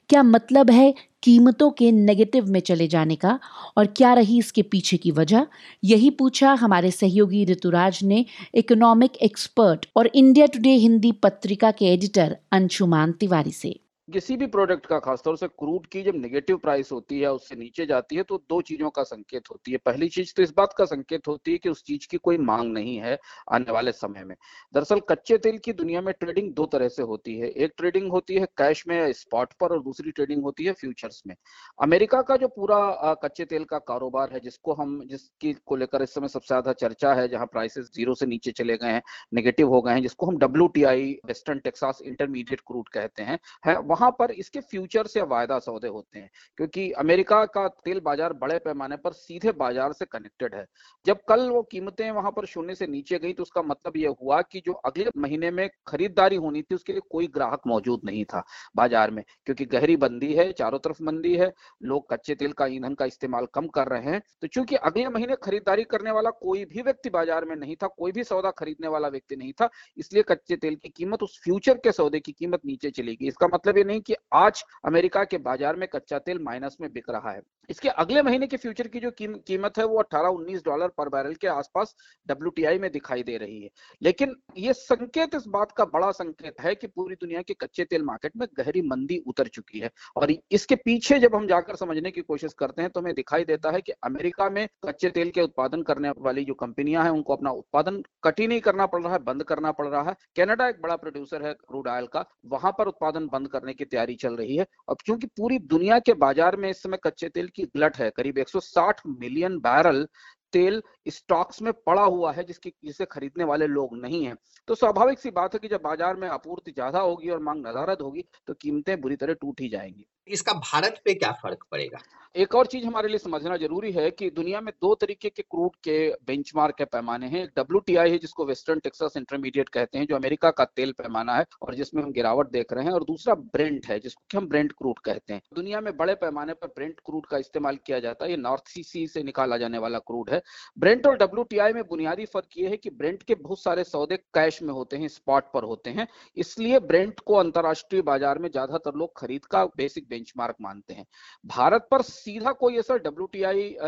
क्या 0.09 0.23
मतलब 0.23 0.69
है 0.69 0.93
कीमतों 1.23 1.71
के 1.71 1.91
नेगेटिव 1.91 2.45
में 2.47 2.59
चले 2.59 2.87
जाने 2.87 3.15
का 3.15 3.39
और 3.77 3.85
क्या 3.85 4.13
रही 4.13 4.39
इसके 4.39 4.61
पीछे 4.61 4.97
की 4.97 5.11
वजह? 5.11 5.45
यही 5.83 6.09
पूछा 6.09 6.53
हमारे 6.53 6.91
सहयोगी 6.91 7.45
ऋतुराज 7.45 7.99
ने 8.03 8.25
इकोनॉमिक 8.55 9.15
एक्सपर्ट 9.15 9.85
और 9.95 10.09
इंडिया 10.15 10.45
टुडे 10.45 10.69
हिंदी 10.69 11.11
पत्रिका 11.11 11.71
के 11.71 11.85
एडिटर 11.85 12.37
अंशुमान 12.51 13.11
तिवारी 13.11 13.51
से। 13.51 13.82
किसी 14.07 14.35
भी 14.37 14.45
प्रोडक्ट 14.47 14.85
का, 14.85 14.97
खासतौर 14.99 15.35
से 15.37 15.47
क्रूड 15.49 15.85
की 15.87 16.01
जब 16.03 16.15
नेगेटिव 16.15 16.57
प्राइस 16.57 16.91
होती 16.91 17.19
है, 17.19 17.31
उससे 17.31 17.55
नीचे 17.55 17.85
जाती 17.85 18.15
है 18.15 18.23
तो 18.23 18.37
दो 18.49 18.59
चीज़ों 18.61 18.89
का 18.89 19.03
संकेत 19.03 19.43
होती 19.51 19.71
है। 19.71 19.77
पहली 19.85 20.07
चीज़ 20.09 20.33
तो 20.37 20.43
इस 20.43 20.51
बात 20.57 20.73
का 20.77 20.85
संकेत 20.85 21.27
होती 21.27 21.51
है 21.51 21.57
कि 21.57 21.69
उस 21.69 21.83
चीज़ 21.83 22.07
की 22.11 22.17
कोई 22.17 22.37
मांग 22.39 22.71
नहीं 22.73 22.95
है 22.97 23.17
आने 23.51 23.71
वाले 23.71 23.91
समय 23.91 24.23
में। 24.23 24.35
दरअसल 24.73 24.99
कच्चे 25.09 25.37
तेल 25.37 25.57
की 25.57 25.73
दुनिया 25.73 26.01
में 26.01 26.13
ट्रेडिंग 26.19 26.51
दो 26.53 26.65
तरह 26.65 26.87
से 26.87 27.03
होती 27.03 27.37
है। 27.39 27.49
एक 27.49 27.73
ट्रेडिंग 27.77 28.09
होती 28.11 28.35
है 28.35 28.47
कैश 28.57 28.83
में 28.87 29.11
स्पॉट 29.13 29.53
पर, 29.53 29.67
और 29.67 29.81
दूसरी 29.83 30.11
ट्रेडिंग 30.11 30.43
होती 30.43 30.65
है 30.65 30.73
फ्यूचर्स 30.73 31.21
में। 31.27 31.35
अमेरिका 31.79 32.21
का 32.21 32.37
जो 32.37 32.47
पूरा 32.49 33.13
कच्चे 33.23 33.45
तेल 33.45 33.63
का 33.65 33.79
कारोबार 33.87 34.33
है, 34.33 34.39
जिसको 34.39 34.73
हम, 34.73 34.99
जिसकी 35.07 35.53
को 35.65 35.75
लेकर 35.75 36.01
इस 36.01 36.13
समय 36.13 36.27
सबसे 36.27 36.47
ज़्यादा 36.47 36.73
चर्चा 36.75 37.13
है, 37.13 37.27
जहाँ 37.27 37.45
प्राइसेस 37.47 37.89
ज़ीरो 37.95 38.15
से 38.15 38.25
नीचे 38.25 38.51
चले 38.53 38.77
गए 38.77 38.91
हैं 38.91 39.01
नेगेटिव 39.33 39.69
हो 39.69 39.81
गए 39.81 39.93
हैं, 39.93 40.01
जिसको 40.01 40.25
हम 40.25 40.37
WTI 40.39 41.11
Western 41.25 41.59
Texas 41.59 42.01
Intermediate 42.03 42.61
crude 42.61 42.89
कहते 42.89 43.23
हैं, 43.23 43.39
है, 43.65 43.77
वहाँ 43.93 44.02
पर 44.11 44.31
इसके 44.33 44.59
फ्यूचर 44.61 45.07
से 45.07 45.21
वायदा 45.23 45.59
सौदे 45.59 45.87
होते 45.87 46.19
हैं, 46.19 46.29
क्योंकि 46.57 46.89
अमेरिका 46.93 47.43
का 47.47 47.67
तेल 47.85 47.99
बाज़ार 47.99 48.33
बड़े 48.35 48.57
पैमाने 48.59 48.97
पर 48.97 49.13
सीधे 49.13 49.51
बाज़ार 49.53 49.93
से 49.93 50.05
कनेक्टेड 50.07 50.55
है। 50.55 50.65
जब 51.05 51.19
कल 51.29 51.49
वो 51.49 51.61
कीमतें 51.63 52.09
वहाँ 52.11 52.31
पर 52.31 52.45
शून्य 52.45 52.75
से 52.75 52.87
नीचे 52.87 53.19
गई 53.19 53.33
तो 53.33 53.43
उसका 53.43 53.61
मतलब 53.63 53.97
ये 53.97 54.07
हुआ 54.21 54.41
कि 54.43 54.61
जो 54.65 54.73
अगले 54.85 55.05
महीने 55.17 55.51
में 55.51 55.69
खरीदारी 55.87 56.35
होनी 56.37 56.61
थी, 56.61 56.75
उसके 56.75 56.93
लिए 56.93 57.01
कोई 57.11 57.27
ग्राहक 57.27 57.61
मौजूद 57.67 58.01
नहीं 58.05 58.23
था 58.25 58.43
बाज़ार 58.75 59.11
में, 59.11 59.23
क्योंकि 59.45 59.65
गहरी 59.67 59.95
बंदी 59.97 60.33
है, 60.33 60.51
चारों 60.53 60.79
तरफ़ 60.79 61.01
मंदी 61.03 61.35
है, 61.35 61.51
लोग 61.83 62.09
कच्चे 62.09 62.35
तेल 62.35 62.51
का 62.53 62.65
ईंधन 62.67 62.93
का 62.93 63.05
इस्तेमाल 63.05 63.47
कम 63.53 63.67
कर 63.69 63.87
रहे 63.87 64.01
हैं। 64.03 64.21
तो 64.41 64.47
चूँकि 64.47 64.75
अगले 64.77 65.07
महीने 65.09 65.35
खरीदारी 65.43 65.83
करने 65.85 66.11
वाला 66.11 66.29
कोई 66.31 66.63
भी 66.65 66.81
व्यक्ति 66.81 67.09
बाज़ार 67.09 67.45
में 67.45 67.55
नहीं 67.55 67.75
था, 67.75 67.87
कोई 67.89 68.11
भी 68.11 68.23
सौदा 68.23 68.51
खरीदने 68.53 68.87
वाला 68.87 69.07
व्यक्ति 69.09 69.35
नहीं 69.35 69.53
था, 69.53 69.69
इसलिए 69.97 70.23
कच्चे 70.23 70.55
तेल 70.57 70.75
की 70.75 70.89
कीमत 70.89 71.23
उस 71.23 71.39
फ्यूचर 71.43 71.77
के 71.77 71.91
सौदे 71.93 72.19
की 72.19 72.31
कीमत 72.33 72.61
नीचे 72.65 72.89
चली 72.91 73.15
गई। 73.15 73.27
इसका 73.27 73.47
मतलब 73.47 73.77
नहीं 73.83 74.01
कि 74.01 74.15
आज 74.33 74.63
अमेरिका 74.85 75.23
के 75.23 75.37
बाज़ार 75.39 75.75
में 75.75 75.87
कच्चा 75.87 76.19
तेल 76.19 76.39
माइनस 76.43 76.77
में 76.81 76.91
बिक 76.93 77.09
रहा 77.09 77.31
है। 77.31 77.41
इसके 77.69 77.89
अगले 77.89 78.21
महीने 78.21 78.47
के 78.47 78.57
फ्यूचर 78.57 78.87
की 78.87 78.99
जो 78.99 79.11
कीमत 79.13 79.77
है 79.77 79.83
वो 79.85 79.97
18-19 79.99 80.63
डॉलर 80.65 80.87
पर 80.97 81.09
बैरल 81.09 81.33
के 81.33 81.47
आसपास 81.47 81.93
डब्ल्यूटीआई 82.27 82.79
में 82.79 82.91
दिखाई 82.91 83.23
दे 83.23 83.37
रही 83.37 83.61
है। 83.61 83.69
लेकिन 84.01 84.35
ये 84.57 84.73
संकेत 84.73 85.35
इस 85.35 85.43
बात 85.47 85.71
का 85.71 85.85
बड़ा 85.87 86.11
संकेत 86.13 86.59
है 86.61 86.73
कि 86.75 86.87
पूरी 86.87 87.15
दुनिया 87.15 87.41
के 87.41 87.53
कच्चे 87.55 87.83
तेल 87.85 88.03
मार्केट 88.03 88.31
में 88.37 88.47
गहरी 88.57 88.81
मंदी 88.83 89.21
उतर 89.27 89.47
चुकी 89.49 89.79
है। 89.79 89.89
और 90.15 90.31
इसके 90.51 90.75
पीछे 90.75 91.19
जब 91.19 91.35
हम 91.35 91.47
जाकर 91.47 91.75
समझने 91.75 92.11
की 92.11 92.21
कोशिश 92.23 92.53
करते 92.53 92.81
हैं 92.81 92.91
तो 92.91 92.99
हमें 92.99 93.13
दिखाई 93.15 93.43
देता 93.45 93.71
है 93.71 93.81
कि 93.81 93.91
अमेरिका 94.03 94.49
में 94.49 94.67
कच्चे 94.85 95.09
तेल 95.11 95.29
के 95.29 95.41
उत्पादन 95.41 95.81
करने 95.83 96.09
वाली 96.19 96.43
जो 96.45 96.53
कंपनियाँ 96.55 97.03
हैं, 97.03 97.11
उनको 97.11 97.35
अपना 97.35 97.51
उत्पादन 97.51 98.01
कट 98.23 98.39
ही 98.39 98.47
नहीं 98.47 98.61
करना 98.61 98.85
पड़ 98.85 99.01
रहा 99.03 99.13
है, 99.13 99.19
बंद 99.21 99.43
करना 99.43 99.71
पड़ 99.71 99.87
रहा 99.87 100.01
है। 100.03 100.15
कनाडा 100.37 100.67
एक 100.69 100.81
बड़ा 100.81 100.95
प्रोड्यूसर 100.97 101.45
है 101.45 101.53
क्रूड 101.55 101.87
ऑयल 101.87 102.07
का। 102.07 102.25
वहाँ 102.47 102.71
पर 102.77 102.87
उत्पादन 102.87 103.27
बंद 103.27 103.47
करने 103.49 103.72
की 103.73 103.85
तैयारी 103.85 104.15
चल 104.15 104.35
रही 104.35 104.55
है। 104.55 104.65
अब 104.89 104.97
क्योंकि 105.05 105.27
पूरी 105.37 105.59
दुनिया 105.59 105.99
के 105.99 106.13
बाज़ार 106.15 106.55
में 106.55 106.69
इस 106.69 106.81
समय 106.83 106.97
कच्चे 107.03 107.29
तेल 107.29 107.47
की 107.47 107.63
ग्लट 107.65 107.97
है, 107.97 108.09
करीब 108.09 108.37
160 108.37 109.01
मिलियन 109.07 109.57
बैरल 109.59 110.07
तेल 110.53 110.81
स्टॉक्स 111.09 111.61
में 111.61 111.71
पड़ा 111.85 112.03
हुआ 112.03 112.31
है, 112.33 112.43
जिसकी 112.43 112.73
जिसे 112.85 113.05
खरीदने 113.05 113.43
वाले 113.43 113.67
लोग 113.67 113.95
नहीं 113.97 114.23
है। 114.25 114.35
तो 114.67 114.75
स्वाभाविक 114.75 115.19
सी 115.19 115.31
बात 115.31 115.53
है 115.53 115.59
कि 115.59 115.67
जब 115.67 115.81
बाज़ार 115.83 116.15
में 116.15 116.27
आपूर्ति 116.27 116.71
ज़्यादा 116.71 116.99
होगी 116.99 117.29
और 117.29 117.39
मांग 117.39 117.65
नजारत 117.67 118.01
होगी 118.01 118.23
तो 118.47 118.53
कीमतें 118.53 118.99
बुरी 119.01 119.15
तरह 119.15 119.33
टूट 119.33 119.61
ही 119.61 119.69
जाएँगी। 119.69 120.05
इसका 120.27 120.53
भारत 120.53 121.01
पे 121.05 121.13
क्या 121.13 121.31
फ़र्क 121.33 121.65
पड़ेगा? 121.71 121.99
एक 122.35 122.55
और 122.55 122.65
चीज़ 122.65 122.85
हमारे 122.85 123.07
लिए 123.07 123.17
समझना 123.17 123.55
ज़रूरी 123.57 123.91
है 123.91 124.09
कि 124.11 124.29
दुनिया 124.29 124.59
में 124.61 124.71
दो 124.81 124.93
तरीके 124.95 125.29
के 125.29 125.41
क्रूड 125.41 125.75
के 125.83 125.97
बेंचमार्क 126.27 126.75
के 126.75 126.85
पैमाने 126.85 127.27
हैं। 127.27 127.43
एक 127.43 127.49
डब्ल्यू 127.57 127.97
है, 127.99 128.17
जिसको 128.17 128.45
वेस्टर्न 128.45 128.79
टेक्सास 128.79 129.17
इंटरमीडिएट 129.17 129.69
कहते 129.69 129.97
हैं, 129.97 130.05
जो 130.07 130.15
अमेरिका 130.15 130.51
का 130.51 130.65
तेल 130.65 130.91
पैमाना 130.91 131.35
है 131.35 131.45
और 131.61 131.75
जिसमें 131.75 132.01
हम 132.03 132.11
गिरावट 132.11 132.49
देख 132.51 132.73
रहे 132.73 132.85
हैं, 132.85 132.91
और 132.91 133.03
दूसरा 133.03 133.33
ब्रेंट 133.35 133.85
है, 133.85 133.99
जिसको 133.99 134.37
हम 134.37 134.47
ब्रेंट 134.47 134.71
क्रूड 134.71 134.99
कहते 134.99 135.33
हैं। 135.33 135.41
दुनिया 135.55 135.81
में 135.81 135.95
बड़े 135.97 136.15
पैमाने 136.15 136.53
पर 136.53 136.67
ब्रेंट 136.67 136.99
क्रूड 136.99 137.25
का 137.25 137.37
इस्तेमाल 137.37 137.77
किया 137.85 137.99
जाता 137.99 138.25
है। 138.25 138.31
ये 138.31 138.37
नॉर्थ 138.37 138.67
सी 138.67 138.83
सी 138.83 139.05
से 139.07 139.23
निकाला 139.23 139.57
जाने 139.57 139.77
वाला 139.77 139.99
क्रूड 140.01 140.29
है। 140.29 140.41
ब्रेंट 140.77 141.07
और 141.07 141.17
डब्ल्यूटीआई 141.17 141.73
में 141.73 141.83
बुनियादी 141.83 142.25
फ़र्क 142.25 142.57
ये 142.57 142.69
है 142.69 142.77
कि 142.77 142.89
ब्रेंट 142.91 143.23
के 143.23 143.35
बहुत 143.35 143.61
सारे 143.61 143.83
सौदे 143.83 144.17
कैश 144.33 144.61
में 144.63 144.73
होते 144.73 144.97
हैं 144.97 145.07
स्पॉट 145.09 145.51
पर 145.53 145.63
होते 145.63 145.89
हैं। 145.89 146.07
इसलिए 146.37 146.79
ब्रेंट 146.81 147.19
को 147.19 147.35
अंतर्राष्ट्रीय 147.35 148.01
बाज़ार 148.03 148.39
में 148.39 148.49
ज़्यादातर 148.51 148.95
लोग 148.95 149.17
खरीद 149.17 149.45
का 149.45 149.65
बेसिक 149.67 150.07
बेंचमार्क 150.13 150.55
मानते 150.61 150.93
हैं। 150.93 151.05
भारत 151.45 151.87
पर 151.91 152.01
सीधा 152.03 152.51
कोई 152.55 152.77
असर 152.77 152.97
डब्ल्यू 152.99 153.27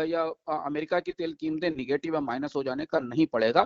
या 0.06 0.22
अमेरिका 0.56 1.00
की 1.00 1.12
तेल 1.12 1.32
कीमतें 1.40 1.70
निगेटिव 1.70 2.14
या 2.14 2.20
माइनस 2.22 2.56
हो 2.56 2.62
जाने 2.62 2.84
का 2.84 2.98
नहीं 3.00 3.26
पड़ेगा। 3.26 3.62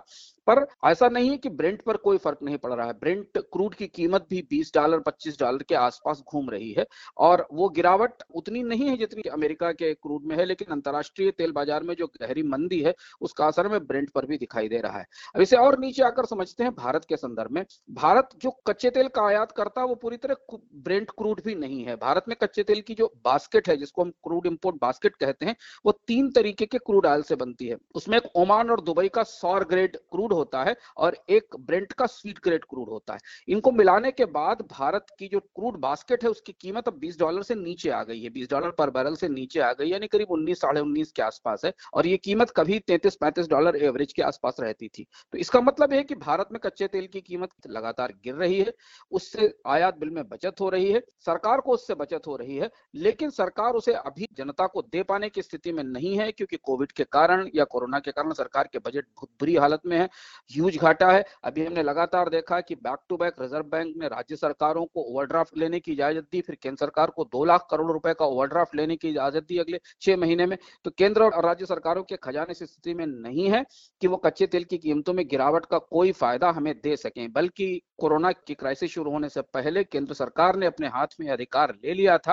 पर 0.46 0.66
ऐसा 0.86 1.08
नहीं 1.08 1.30
है 1.30 1.36
कि 1.38 1.48
ब्रेंट 1.50 1.82
पर 1.82 1.96
कोई 1.98 2.18
फ़र्क 2.18 2.38
नहीं 2.42 2.56
पड़ 2.58 2.72
रहा 2.72 2.86
है। 2.86 2.92
ब्रेंट 2.94 3.38
क्रूड 3.52 3.74
की 3.74 3.86
कीमत 3.88 4.26
भी 4.30 4.40
20 4.50 4.72
डॉलर 4.74 5.00
25 5.00 5.38
डॉलर 5.40 5.62
के 5.62 5.74
आसपास 5.76 6.22
घूम 6.28 6.50
रही 6.50 6.72
है। 6.72 6.86
और 7.18 7.46
वो 7.52 7.68
गिरावट 7.70 8.22
उतनी 8.36 8.62
नहीं 8.64 8.88
है 8.88 8.96
जितनी 8.96 9.28
अमेरिका 9.30 9.70
के 9.72 9.92
क्रूड 9.94 10.24
में 10.24 10.36
है, 10.36 10.44
लेकिन 10.44 10.72
अंतर्राष्ट्रीय 10.72 11.30
तेल 11.32 11.52
बाज़ार 11.52 11.82
में 11.82 11.94
जो 11.94 12.06
गहरी 12.20 12.42
मंदी 12.44 12.80
है, 12.82 12.94
उसका 13.20 13.46
असर 13.46 13.68
में 13.68 13.78
ब्रेंट 13.86 14.10
पर 14.10 14.26
भी 14.26 14.38
दिखाई 14.38 14.68
दे 14.68 14.80
रहा 14.80 14.98
है। 14.98 15.06
अब 15.34 15.40
इसे 15.40 15.56
और 15.56 15.78
नीचे 15.78 16.02
आकर 16.02 16.26
समझते 16.26 16.64
हैं 16.64 16.74
भारत 16.74 17.04
के 17.04 17.16
संदर्भ 17.16 17.50
में। 17.50 17.64
भारत 17.92 18.28
जो 18.36 18.50
कच्चे 18.66 18.90
तेल 18.90 19.08
का 19.10 19.26
आयात 19.26 19.52
करता 19.52 19.80
है 19.80 19.86
वो 19.86 19.94
पूरी 19.96 20.16
तरह 20.16 20.58
ब्रेंट 20.76 21.10
क्रूड 21.10 21.40
भी 21.44 21.54
नहीं 21.56 21.82
है। 21.84 21.96
भारत 21.98 22.24
में 22.28 22.36
कच्चे 22.50 22.62
तेल 22.62 22.80
की 22.80 22.94
जो 22.94 23.12
बास्केट 23.24 23.68
है, 23.68 23.76
जिसको 23.76 24.02
हम 24.02 24.10
क्रूड 24.10 24.46
इंपोर्ट 24.46 24.76
बास्केट 24.82 25.16
कहते 25.16 25.46
हैं, 25.46 25.56
वो 25.86 25.92
तीन 26.06 26.30
तरीके 26.30 26.66
के 26.66 26.78
क्रूड 26.78 27.06
ऑयल 27.06 27.22
से 27.22 27.34
बनती 27.34 27.66
है। 27.66 27.76
उसमें 27.94 28.16
एक 28.16 28.36
ओमान 28.36 28.70
और 28.70 28.80
दुबई 28.80 29.08
का 29.08 29.22
सौर 29.22 29.64
ग्रेड 29.64 29.96
क्रूड 29.96 30.32
होता 30.32 30.62
है 30.64 30.76
और 30.96 31.16
एक 31.30 31.56
ब्रेंट 31.60 31.92
का 31.92 32.06
स्वीट 32.06 32.38
ग्रेड 32.44 32.64
क्रूड 32.64 32.88
होता 32.88 33.14
है। 33.14 33.20
इनको 33.48 33.72
मिलाने 33.72 34.10
के 34.12 34.24
बाद 34.24 34.62
भारत 34.70 35.06
की 35.18 35.28
जो 35.28 35.40
क्रूड 35.40 35.78
बास्केट 35.78 36.24
है, 36.24 36.30
उसकी 36.30 36.52
कीमत 36.60 36.88
अब 36.88 36.98
20 36.98 37.18
डॉलर 37.18 37.42
से 37.42 37.54
नीचे 37.54 37.90
आ 37.90 38.02
गई 38.02 38.22
है। 38.22 38.30
20 38.30 38.50
डॉलर 38.50 38.70
पर 38.70 38.90
बैरल 38.90 39.14
से 39.14 39.28
नीचे 39.28 39.60
आ 39.60 39.72
गई 39.72 39.88
यानी 39.88 40.06
करीब 40.06 40.30
उन्नीस, 40.30 40.60
साढ़े 40.60 40.80
उन्नीस 40.80 41.12
के 41.12 41.22
आसपास 41.22 41.64
है। 41.64 41.72
और 41.94 42.06
ये 42.06 42.16
कीमत 42.16 42.50
कभी 42.50 42.78
तैतीस, 42.78 43.16
पैंतीस 43.16 43.48
डॉलर 43.48 43.76
एवरेज 43.76 44.12
के 44.12 44.22
आसपास 44.22 44.56
रहती 44.60 44.88
थी। 44.88 45.06
तो 45.32 45.38
इसका 45.38 45.60
मतलब 45.60 45.92
है 45.92 46.02
कि 46.02 46.14
भारत 46.14 46.48
में 46.52 46.60
कच्चे 46.64 46.86
तेल 46.88 47.06
की 47.06 47.20
कीमत 47.20 47.50
लगातार 47.66 48.12
गिर 48.24 48.34
रही 48.34 48.60
है। 48.60 48.72
उससे 49.12 49.54
आयात 49.66 49.98
बिल 49.98 50.10
में 50.10 50.28
बचत 50.28 50.54
हो 50.60 50.68
रही 50.68 50.92
है। 50.92 51.02
सरकार 51.20 51.60
को 51.60 51.72
उससे 51.72 51.94
बचत 51.94 52.22
हो 52.26 52.36
रही 52.40 52.56
है, 52.56 52.70
लेकिन 52.96 53.30
सरकार 53.32 53.74
उसे 53.74 53.92
अभी 53.94 54.28
जनता 54.36 54.66
को 54.66 54.82
दे 54.84 55.02
पाने 55.04 55.28
की 55.28 55.42
स्थिति 55.42 55.72
में 55.72 55.82
नहीं 55.84 56.16
है, 56.18 56.30
क्योंकि 56.32 56.56
कोविड 56.58 56.92
के 56.92 57.04
कारण 57.06 57.48
या 57.54 57.64
कोरोना 57.66 57.98
के 58.00 58.10
कारण 58.12 58.32
सरकार 58.34 58.68
के 58.72 58.78
बजट 58.80 59.04
बहुत 59.06 59.28
बुरी 59.40 59.56
हालत 59.56 59.80
में 59.86 59.96
है, 59.98 60.08
ह्यूज 60.50 60.76
घाटा 60.78 61.10
है। 61.10 61.24
अभी 61.44 61.64
हमने 61.66 61.82
लगातार 61.82 62.28
देखा 62.30 62.60
कि 62.60 62.74
back 62.76 62.98
to 63.08 63.16
back 63.16 63.40
Reserve 63.40 63.64
Bank 63.66 63.94
ने 63.96 64.08
राज्य 64.08 64.36
सरकारों 64.36 64.84
को 64.84 65.02
ओवरड्राफ्ट 65.04 65.56
लेने 65.58 65.80
की 65.80 65.92
इजाज़त 65.92 66.26
दी, 66.32 66.40
फिर 66.40 66.56
केंद्र 66.56 66.76
सरकार 66.76 67.10
को 67.10 67.24
दो 67.26 67.44
लाख 67.44 67.66
करोड़ 67.70 67.90
रुपए 67.92 68.14
का 68.14 68.26
ओवरड्राफ्ट 68.26 68.74
लेने 68.76 68.96
की 68.96 69.08
इजाज़त 69.10 69.44
दी 69.44 69.58
अगले 69.58 69.80
छह 70.00 70.16
महीने 70.16 70.46
में। 70.46 70.56
तो 70.84 70.90
केंद्र 70.92 71.22
और 71.22 71.44
राज्य 71.44 71.66
सरकारों 71.66 72.02
के 72.04 72.16
खजाने 72.18 72.54
से 72.54 72.66
स्थिति 72.66 72.94
में 72.94 73.04
नहीं 73.06 73.48
है 73.50 73.64
कि 74.02 74.06
वो 74.06 74.16
कच्चे 74.18 74.46
तेल 74.46 74.64
की 74.64 74.78
कीमतों 74.78 75.12
में 75.14 75.26
गिरावट 75.28 75.66
का 75.66 75.78
कोई 75.80 76.12
फ़ायदा 76.14 76.50
हमें 76.50 76.74
दे 76.74 76.96
सकें, 76.98 77.32
बल्कि 77.32 77.80
कोरोना 77.98 78.32
की 78.32 78.54
क्राइसिस 78.54 78.90
शुरू 78.90 79.10
होने 79.10 79.28
से 79.28 79.40
पहले 79.44 79.84
केंद्र 79.84 80.14
सरकार 80.14 80.56
ने 80.56 80.66
अपने 80.66 80.88
हाथ 80.88 81.20
में 81.20 81.28
अधिकार 81.30 81.74
ले 81.74 81.94
लिया 81.94 82.16
था। 82.18 82.29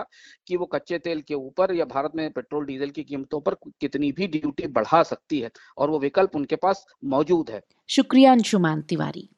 कि 0.48 0.56
वो 0.58 0.66
कच्चे 0.66 1.00
तेल 1.00 1.22
के 1.22 1.34
ऊपर 1.34 1.74
या 1.74 1.86
भारत 1.86 2.12
में 2.16 2.32
पेट्रोल, 2.32 2.66
डीजल 2.66 2.90
की 2.90 3.04
कीमतों 3.04 3.42
पर 3.42 3.54
कितनी 3.54 4.12
भी 4.12 4.28
ड्यूटी 4.28 4.68
बढ़ा 4.68 5.04
सकती 5.04 5.40
है 5.40 5.52
और 5.78 5.90
वो 5.90 6.00
विकल्प 6.00 6.36
उनके 6.36 6.56
पास 6.56 6.86
मौजूद 7.06 7.50
है। 7.50 7.62
शुक्रिया 7.90 8.32
अंशुमान 8.32 8.82
तिवारी। 8.82 9.30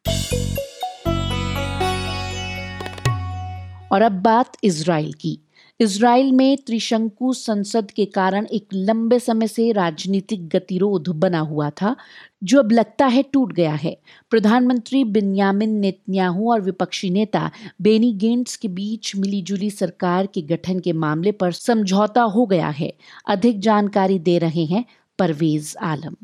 और 3.91 4.01
अब 4.01 4.11
बात 4.11 4.57
इसराइल 4.63 5.13
की। 5.13 5.39
इसराइल 5.79 6.31
में 6.31 6.57
त्रिशंकु 6.57 7.31
संसद 7.33 7.91
के 7.91 8.05
कारण 8.05 8.45
एक 8.45 8.73
लंबे 8.73 9.19
समय 9.19 9.47
से 9.47 9.71
राजनीतिक 9.71 10.47
गतिरोध 10.49 11.07
बना 11.15 11.39
हुआ 11.41 11.69
था, 11.71 11.95
जो 12.43 12.59
अब 12.59 12.71
लगता 12.71 13.05
है 13.05 13.21
टूट 13.33 13.53
गया 13.53 13.73
है। 13.73 13.95
प्रधानमंत्री 14.31 15.03
बिन्यामिन 15.05 15.77
नेतन्याहू 15.79 16.51
और 16.51 16.61
विपक्षी 16.61 17.09
नेता 17.09 17.49
बेनी 17.81 18.11
गेंट्स 18.13 18.55
के 18.55 18.67
बीच 18.69 19.15
मिलीजुली 19.15 19.69
सरकार 19.69 20.25
के 20.25 20.41
गठन 20.47 20.79
के 20.79 20.93
मामले 20.95 21.31
पर 21.33 21.51
समझौता 21.51 22.21
हो 22.23 22.45
गया 22.45 22.69
है। 22.69 22.91
अधिक 23.27 23.59
जानकारी 23.59 24.19
दे 24.19 24.37
रहे 24.37 24.65
हैं 24.65 24.83
परवेज 25.19 25.75
आलम। 25.81 26.15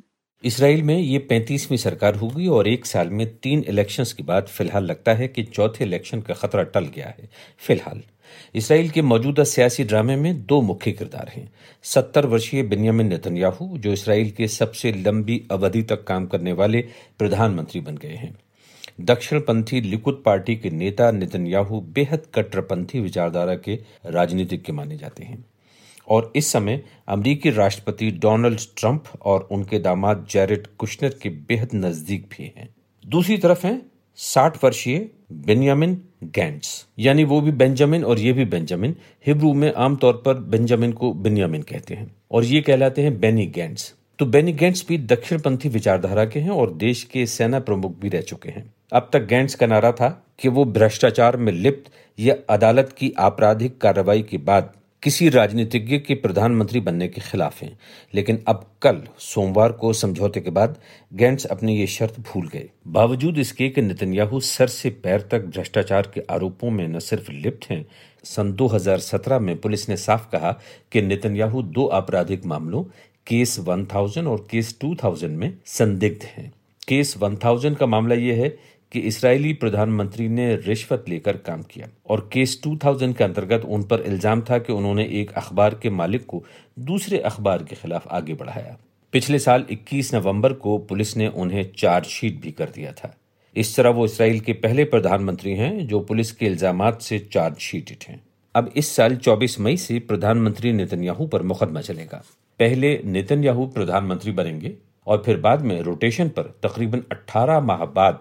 इसराइल 0.44 0.82
में 0.84 0.98
ये 0.98 1.18
पैंतीसवीं 1.20 1.78
सरकार 1.78 2.16
होगी 2.16 2.48
और 2.48 2.68
एक 2.68 2.86
साल 2.86 3.10
में 3.10 3.26
तीन 3.38 3.64
इलेक्शंस 3.70 4.12
के 4.14 4.24
बाद 4.24 4.48
फ़िलहाल 4.48 4.86
लगता 4.86 5.14
है 5.14 5.28
कि 5.28 5.44
चौथे 5.46 5.86
इलेक्शन 5.86 6.22
का 6.22 6.34
खतरा 6.34 6.64
टल 6.66 6.86
गया 6.96 7.08
है। 7.10 7.30
फ़िलहाल 7.60 8.02
इसराइल 8.56 8.90
के 8.90 9.02
मौजूदा 9.02 9.44
सियासी 9.44 9.84
ड्रामे 9.84 10.16
में 10.16 10.46
दो 10.46 10.62
मुख्य 10.62 10.92
किरदार 10.92 11.32
हैं। 11.36 11.52
सत्तर 11.84 12.26
वर्षीय 12.26 12.64
बिन्यामिन 12.64 13.08
नेतन्याहू, 13.08 13.78
जो 13.78 13.94
इसराइल 13.94 14.32
के 14.32 14.48
सबसे 14.48 14.92
लंबी 14.92 15.48
अवधि 15.52 15.82
तक 15.82 16.04
काम 16.04 16.26
करने 16.26 16.54
वाले 16.54 16.88
प्रधानमंत्री 17.20 17.82
बन 17.82 17.98
गए 17.98 18.16
हैं। 18.16 18.38
दक्षिणपंथी 19.02 19.82
लिकुद 19.82 20.24
पार्टी 20.26 20.56
के 20.56 20.70
नेता 20.70 21.12
नेतन्याहू 21.12 21.82
बेहद 21.82 22.24
कट्टरपंथी 22.36 23.00
विचारधारा 23.00 23.56
के 23.56 23.80
राजनीतिक 24.06 24.64
के 24.64 24.72
माने 24.72 24.98
जाते 24.98 25.24
हैं। 25.24 25.46
और 26.10 26.34
इस 26.36 26.52
समय 26.52 26.84
अमरीकी 27.08 27.50
राष्ट्रपति 27.50 28.12
डोनाल्ड 28.12 28.60
ट्रंप 28.78 29.04
और 29.22 29.48
उनके 29.52 29.80
दामाद 29.80 30.28
जैरेड 30.32 30.68
कुशनर 30.78 31.16
के 31.22 31.30
बेहद 31.30 31.70
नज़दीक 31.76 32.24
भी 32.24 32.54
हैं। 32.58 32.70
दूसरी 33.08 33.38
तरफ़ 33.38 33.68
हैं 33.68 33.92
साठ 34.16 34.64
वर्षीय 34.64 35.10
बेन्यामिन 35.32 36.02
गैंट्स 36.24 36.86
यानी 37.00 37.24
वो 37.24 37.40
भी 37.42 37.52
बेंजामिन 37.52 38.04
और 38.04 38.20
ये 38.20 38.34
भी 38.34 38.46
बेंजामिन 38.46 38.96
हिब्रू 39.28 39.54
में 39.54 39.74
आमतौर 39.74 40.22
पर 40.26 40.34
बेंजामिन 40.34 40.92
को 40.92 41.14
बिनियामिन 41.14 41.62
कहते 41.62 41.94
हैं 41.94 42.16
और 42.32 42.44
ये 42.44 42.62
कहलाते 42.62 43.02
हैं 43.02 43.20
बेनी 43.20 43.46
गेंट्स 43.46 43.94
तो 44.20 44.26
बेनी 44.26 44.54
गेंट्स 44.54 44.86
भी 44.88 44.98
दक्षिणपंथी 44.98 45.70
विचारधारा 45.70 46.26
के 46.26 46.40
हैं 46.40 46.50
और 46.50 46.74
देश 46.74 47.04
के 47.04 47.26
सेना 47.26 47.60
प्रमुख 47.60 48.00
भी 48.00 48.10
रह 48.10 48.22
चुके 48.22 48.50
हैं। 48.50 48.64
अब 48.94 49.10
तक 49.14 49.26
गेंट्स 49.28 49.56
का 49.56 49.68
नारा 49.68 49.92
था 49.92 50.10
कि 50.40 50.50
वो 50.50 50.66
भ्रष्टाचार 50.66 51.38
में 51.38 51.52
लिप्त 51.54 51.92
या 52.20 52.36
अदालत 52.50 52.96
की 52.98 53.14
आपराधिक 53.20 53.78
कार्रवाई 53.82 54.22
के 54.22 54.38
बाद 54.38 54.72
किसी 55.06 55.30
राजनीतिज्ञ 55.30 55.98
के 55.98 56.14
प्रधानमंत्री 56.16 56.80
बनने 56.80 57.08
के 57.08 57.22
खिलाफ 57.22 57.62
हैं। 57.64 57.80
लेकिन 58.14 58.44
अब 58.48 58.72
कल, 58.82 59.02
सोमवार 59.20 59.72
को 59.72 59.94
समझौते 59.94 60.40
के 60.40 60.50
बाद, 60.50 60.78
गैंट्स 61.14 61.46
अपनी 61.46 61.78
ये 61.78 61.88
शर्त 61.88 62.20
भूल 62.20 62.48
गए। 62.48 62.70
बावजूद 62.88 63.38
इसके 63.38 63.70
कि 63.70 63.82
नितन्याहू 63.82 64.40
सर 64.40 64.68
से 64.68 64.90
पैर 64.90 65.22
तक 65.22 65.40
भ्रष्टाचार 65.46 66.12
के 66.14 66.22
आरोपों 66.30 66.70
में 66.72 66.88
न 66.88 67.00
सिर्फ़ 67.00 67.32
लिप्त 67.32 67.70
हैं, 67.70 67.86
सन 68.24 68.54
2017 68.54 69.40
में 69.40 69.58
पुलिस 69.58 69.90
ने 69.90 69.98
साफ़ 69.98 70.32
कहा 70.32 70.60
कि 70.92 71.02
नितन्याहू 71.02 71.64
दो 71.64 71.86
आपराधिक 71.86 72.46
मामलों, 72.46 72.84
केस 73.28 73.60
1000 73.60 74.28
और 74.28 74.48
केस 74.52 74.78
2000 74.82 75.30
में 75.30 75.58
संदिग्ध 75.66 76.24
हैं। 76.24 76.54
केस 76.88 77.18
1000 77.18 77.76
का 77.76 77.86
मामला 77.86 78.16
यह 78.16 78.44
है 78.44 78.58
कि 78.96 79.00
इसराइली 79.00 79.52
प्रधानमंत्री 79.54 80.28
ने 80.30 80.56
रिश्वत 80.56 81.06
लेकर 81.10 81.38
काम 81.38 81.64
किया 81.64 81.88
और 82.10 82.30
केस 82.34 82.62
2000 82.64 83.14
के 83.14 83.24
अंतर्गत 83.24 83.62
उन 83.68 83.84
पर 83.84 84.02
इल्ज़ाम 84.02 84.42
था 84.42 84.58
कि 84.58 84.74
उन्होंने 84.74 85.04
एक 85.12 85.32
अखबार 85.32 85.74
के 85.76 85.90
मालिक 85.90 86.26
को 86.26 86.44
दूसरे 86.80 87.18
अखबार 87.20 87.64
के 87.64 87.76
खिलाफ 87.76 88.08
आगे 88.08 88.34
बढ़ाया। 88.34 88.78
पिछले 89.14 89.40
साल 89.40 89.66
21 89.72 90.14
नवंबर 90.14 90.54
को 90.54 90.78
पुलिस 90.78 91.16
ने 91.18 91.28
उन्हें 91.28 91.64
चार्जशीट 91.78 92.40
भी 92.42 92.52
कर 92.52 92.70
दिया 92.70 92.92
था। 92.92 93.14
इस 93.56 93.76
तरह 93.76 93.90
वो 93.90 94.06
इसराइल 94.06 94.40
के 94.40 94.54
पहले 94.54 94.84
प्रधानमंत्री 94.84 95.54
हैं 95.54 95.88
जो 95.88 96.00
पुलिस 96.00 96.32
के 96.32 96.46
इल्ज़ाम 96.46 96.90
से 97.00 97.20
चार्जशीटेड 97.20 98.04
हैं। 98.08 98.22
अब 98.56 98.72
इस 98.76 98.96
साल 98.96 99.16
24 99.18 99.60
मई 99.60 99.78
से 99.78 100.00
प्रधानमंत्री 100.00 100.72
नेतन्याहू 100.74 101.28
पर 101.28 101.42
मुकदमा 101.44 101.82
चलेगा। 101.82 102.24
पहले 102.60 103.00
नेतन्याहू 103.06 103.66
प्रधानमंत्री 103.66 104.32
बनेंगे 104.32 104.74
और 105.08 105.22
फिर 105.26 105.38
बाद 105.38 105.62
में 105.62 105.82
रोटेशन 105.82 106.30
पर 106.30 106.54
तकरीबन 106.64 107.04
18 107.12 107.60
माह 107.60 107.86
बाद 107.86 108.20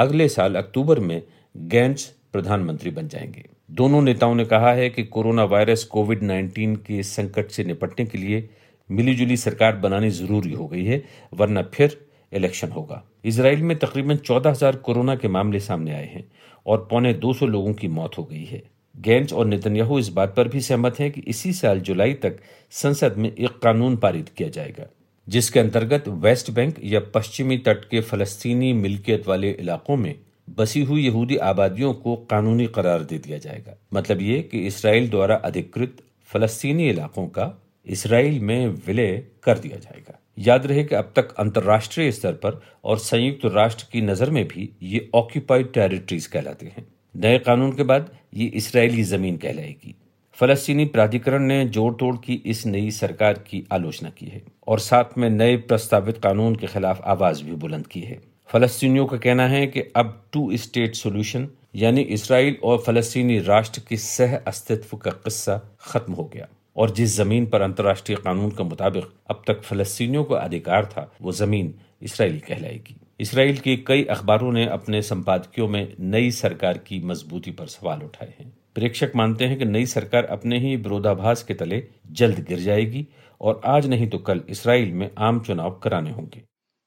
अगले 0.00 0.28
साल 0.28 0.54
अक्टूबर 0.54 0.98
में 0.98 1.22
गैंट्स 1.56 2.04
प्रधानमंत्री 2.32 2.90
बन 2.90 3.08
जाएँगे। 3.08 3.44
दोनों 3.70 4.02
नेताओं 4.02 4.34
ने 4.34 4.44
कहा 4.44 4.72
है 4.72 4.90
कि 4.90 5.02
कोरोना 5.02 5.44
वायरस 5.44 5.84
कोविड 5.84 6.22
19 6.22 6.76
के 6.76 7.02
संकट 7.02 7.50
से 7.50 7.64
निपटने 7.64 8.06
के 8.06 8.18
लिए 8.18 8.48
मिलीजुली 8.90 9.36
सरकार 9.36 9.76
बनानी 9.76 10.10
ज़रूरी 10.10 10.52
हो 10.52 10.66
गई 10.66 10.84
है, 10.84 11.02
वरना 11.34 11.62
फिर 11.62 12.06
इलेक्शन 12.32 12.68
होगा। 12.68 13.02
इसराइल 13.24 13.62
में 13.62 13.78
तकरीबन 13.78 14.16
चौदह 14.16 14.50
हज़ार 14.50 14.76
कोरोना 14.76 15.14
के 15.16 15.28
मामले 15.28 15.60
सामने 15.60 15.92
आए 15.92 16.06
हैं 16.06 16.24
और 16.66 16.88
पौने 16.90 17.14
200 17.14 17.46
लोगों 17.46 17.74
की 17.74 17.88
मौत 17.88 18.18
हो 18.18 18.24
गई 18.24 18.44
है। 18.44 18.62
गैंट्स 18.96 19.32
और 19.32 19.46
नेतन्याहू 19.46 19.98
इस 19.98 20.08
बात 20.08 20.34
पर 20.36 20.48
भी 20.48 20.60
सहमत 20.60 21.00
हैं 21.00 21.10
कि 21.10 21.20
इसी 21.20 21.52
साल 21.52 21.80
जुलाई 21.80 22.14
तक 22.14 22.36
संसद 22.70 23.14
में 23.16 23.32
एक 23.32 23.58
कानून 23.58 23.96
पारित 23.96 24.28
किया 24.28 24.48
जाएगा। 24.48 24.86
जिसके 25.28 25.60
अंतर्गत 25.60 26.08
वेस्ट 26.08 26.50
बैंक 26.50 26.78
या 26.84 27.00
पश्चिमी 27.14 27.56
तट 27.58 27.84
के 27.84 28.00
फलस्तीनी 28.00 28.72
मिल्कियत 28.72 29.28
वाले 29.28 29.50
इलाकों 29.50 29.96
में 29.96 30.14
बसी 30.58 30.82
हुई 30.82 31.02
यहूदी 31.02 31.36
आबादियों 31.36 31.92
को 31.94 32.14
कानूनी 32.30 32.66
करार 32.66 33.02
दे 33.02 33.18
दिया 33.18 33.38
जाएगा। 33.38 33.76
मतलब 33.94 34.20
ये 34.20 34.40
कि 34.42 34.66
इसराइल 34.66 35.08
द्वारा 35.10 35.34
अधिकृत 35.44 35.96
फलस्तीनी 36.30 36.88
इलाकों 36.90 37.26
का 37.28 37.52
इसराइल 37.86 38.40
में 38.40 38.66
विलय 38.86 39.16
कर 39.44 39.58
दिया 39.58 39.78
जाएगा। 39.78 40.18
याद 40.38 40.66
रहे 40.66 40.84
कि 40.84 40.94
अब 40.94 41.12
तक 41.16 41.34
अंतर्राष्ट्रीय 41.38 42.10
स्तर 42.12 42.32
पर 42.34 42.60
और 42.84 42.98
संयुक्त 42.98 43.44
राष्ट्र 43.46 43.86
की 43.92 44.00
नज़र 44.00 44.30
में 44.30 44.46
भी 44.48 44.68
ये 44.82 45.08
ऑक्यूपाइड 45.14 45.72
टेरिटरीज 45.72 46.26
कहलाते 46.26 46.66
हैं। 46.66 46.86
नए 47.14 47.38
कानून 47.38 47.72
के 47.72 47.82
बाद 47.82 48.10
ये 48.34 48.46
इसराइली 48.46 49.02
ज़मीन 49.04 49.36
कहलाएगी। 49.36 49.94
फलस्तीनी 50.40 50.84
प्राधिकरण 50.84 51.42
ने 51.42 51.64
जोड़ 51.66 51.92
तोड़ 51.94 52.14
की 52.16 52.34
इस 52.46 52.64
नई 52.66 52.90
सरकार 52.90 53.32
की 53.46 53.62
आलोचना 53.72 54.10
की 54.10 54.26
है 54.26 54.42
और 54.66 54.78
साथ 54.78 55.16
में 55.18 55.28
नए 55.30 55.56
प्रस्तावित 55.62 56.18
कानून 56.18 56.54
के 56.56 56.66
खिलाफ 56.66 57.00
आवाज़ 57.04 57.42
भी 57.44 57.54
बुलंद 57.54 57.86
की 57.86 58.00
है। 58.00 58.18
फलस्तीनियों 58.50 59.04
का 59.06 59.16
कहना 59.16 59.46
है 59.46 59.66
कि 59.66 59.80
अब 59.96 60.24
टू 60.32 60.56
स्टेट 60.56 60.94
सोल्यूशन 60.94 61.46
यानी 61.76 62.02
इसराइल 62.16 62.56
और 62.64 62.78
फलस्तीनी 62.78 63.38
राष्ट्र 63.38 63.82
की 63.88 63.96
सह 63.96 64.36
अस्तित्व 64.36 64.96
का 64.96 65.10
किस्सा 65.10 65.60
खत्म 65.80 66.12
हो 66.12 66.24
गया 66.24 66.46
और 66.76 66.90
जिस 66.90 67.16
ज़मीन 67.16 67.46
पर 67.46 67.62
अंतर्राष्ट्रीय 67.62 68.18
कानून 68.24 68.50
के 68.50 68.64
मुताबिक 68.64 69.12
अब 69.30 69.42
तक 69.46 69.62
फलस्तीनियों 69.62 70.24
का 70.24 70.36
अधिकार 70.36 70.86
था, 70.86 71.10
वो 71.22 71.32
ज़मीन 71.32 71.74
इसराइली 72.02 72.38
कहलाएगी। 72.38 72.96
इसराइल 73.20 73.58
के 73.58 73.76
कई 73.76 74.04
अखबारों 74.04 74.52
ने 74.52 74.66
अपने 74.68 75.02
संपादकियों 75.02 75.68
में 75.68 75.94
नई 76.00 76.30
सरकार 76.30 76.78
की 76.78 77.00
मजबूती 77.04 77.50
पर 77.50 77.66
सवाल 77.66 78.02
उठाए 78.02 78.34
हैं। 78.40 78.52
प्रेक्षक 78.74 79.12
मानते 79.16 79.44
हैं 79.44 79.58
कि 79.58 79.64
नई 79.64 79.86
सरकार 79.86 80.24
अपने 80.24 80.58
ही 80.58 80.76
विरोधाभास 80.76 81.42
के 81.42 81.54
तले 81.54 81.88
जल्द 82.12 82.46
गिर 82.48 82.58
जाएगी 82.58 83.06
और 83.40 83.60
आज 83.64 83.86
नहीं 83.86 84.08
तो 84.08 84.18
कल 84.18 84.40
इसराइल 84.48 84.92
में 84.92 85.10
आम 85.18 85.40
चुनाव 85.40 85.80
कराने 85.82 86.10
होंगे। 86.10 86.42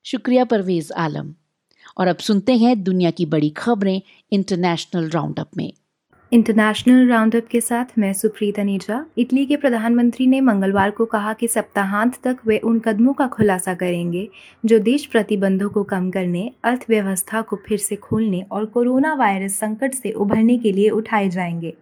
शुक्रिया, 0.06 0.46
परवेज 0.46 0.92
आलम। 0.92 1.34
और 1.98 2.08
अब 2.08 2.18
सुनते 2.18 2.54
हैं 2.54 2.84
दुनिया 2.84 3.12
की 3.12 3.26
बड़ी 3.26 3.50
खबरें 3.50 4.02
इंटरनेशनल 4.32 5.10
राउंड 5.10 5.40
अप 5.40 5.50
में। 5.58 5.74
इंटरनेशनल 6.34 7.10
राउंडअप 7.10 7.48
के 7.48 7.62
साथ 7.62 7.86
मैं 7.98 8.14
सुप्रीत 8.14 8.60
अनीजा। 8.60 9.06
इटली 9.18 9.46
के 9.46 9.56
प्रधानमंत्री 9.56 10.28
ने 10.28 10.42
मंगलवार 10.42 10.92
को 10.92 11.06
कहा 11.06 11.34
कि 11.34 11.48
सप्ताहांत 11.48 12.18
तक 12.24 12.38
वे 12.46 12.58
उन 12.58 12.80
कदमों 12.80 13.14
का 13.14 13.28
खुलासा 13.28 13.74
करेंगे, 13.74 14.30
जो 14.66 14.80
देश 14.80 15.06
प्रतिबंधों 15.06 15.70
को 15.70 15.84
कम 15.84 16.12
करने, 16.12 16.52
अर्थव्यवस्था 16.64 17.42
को 17.42 17.56
फिर 17.56 17.78
से 17.78 17.96
खोलने 17.96 18.46
और 18.52 18.66
कोरोना 18.66 19.14
वायरस 19.14 19.60
संकट 19.60 19.94
से 19.94 20.12
उभरने 20.12 20.58
के 20.58 20.72
लिए 20.72 20.90
उठाए 20.90 21.30
जाएँगे। 21.30 21.74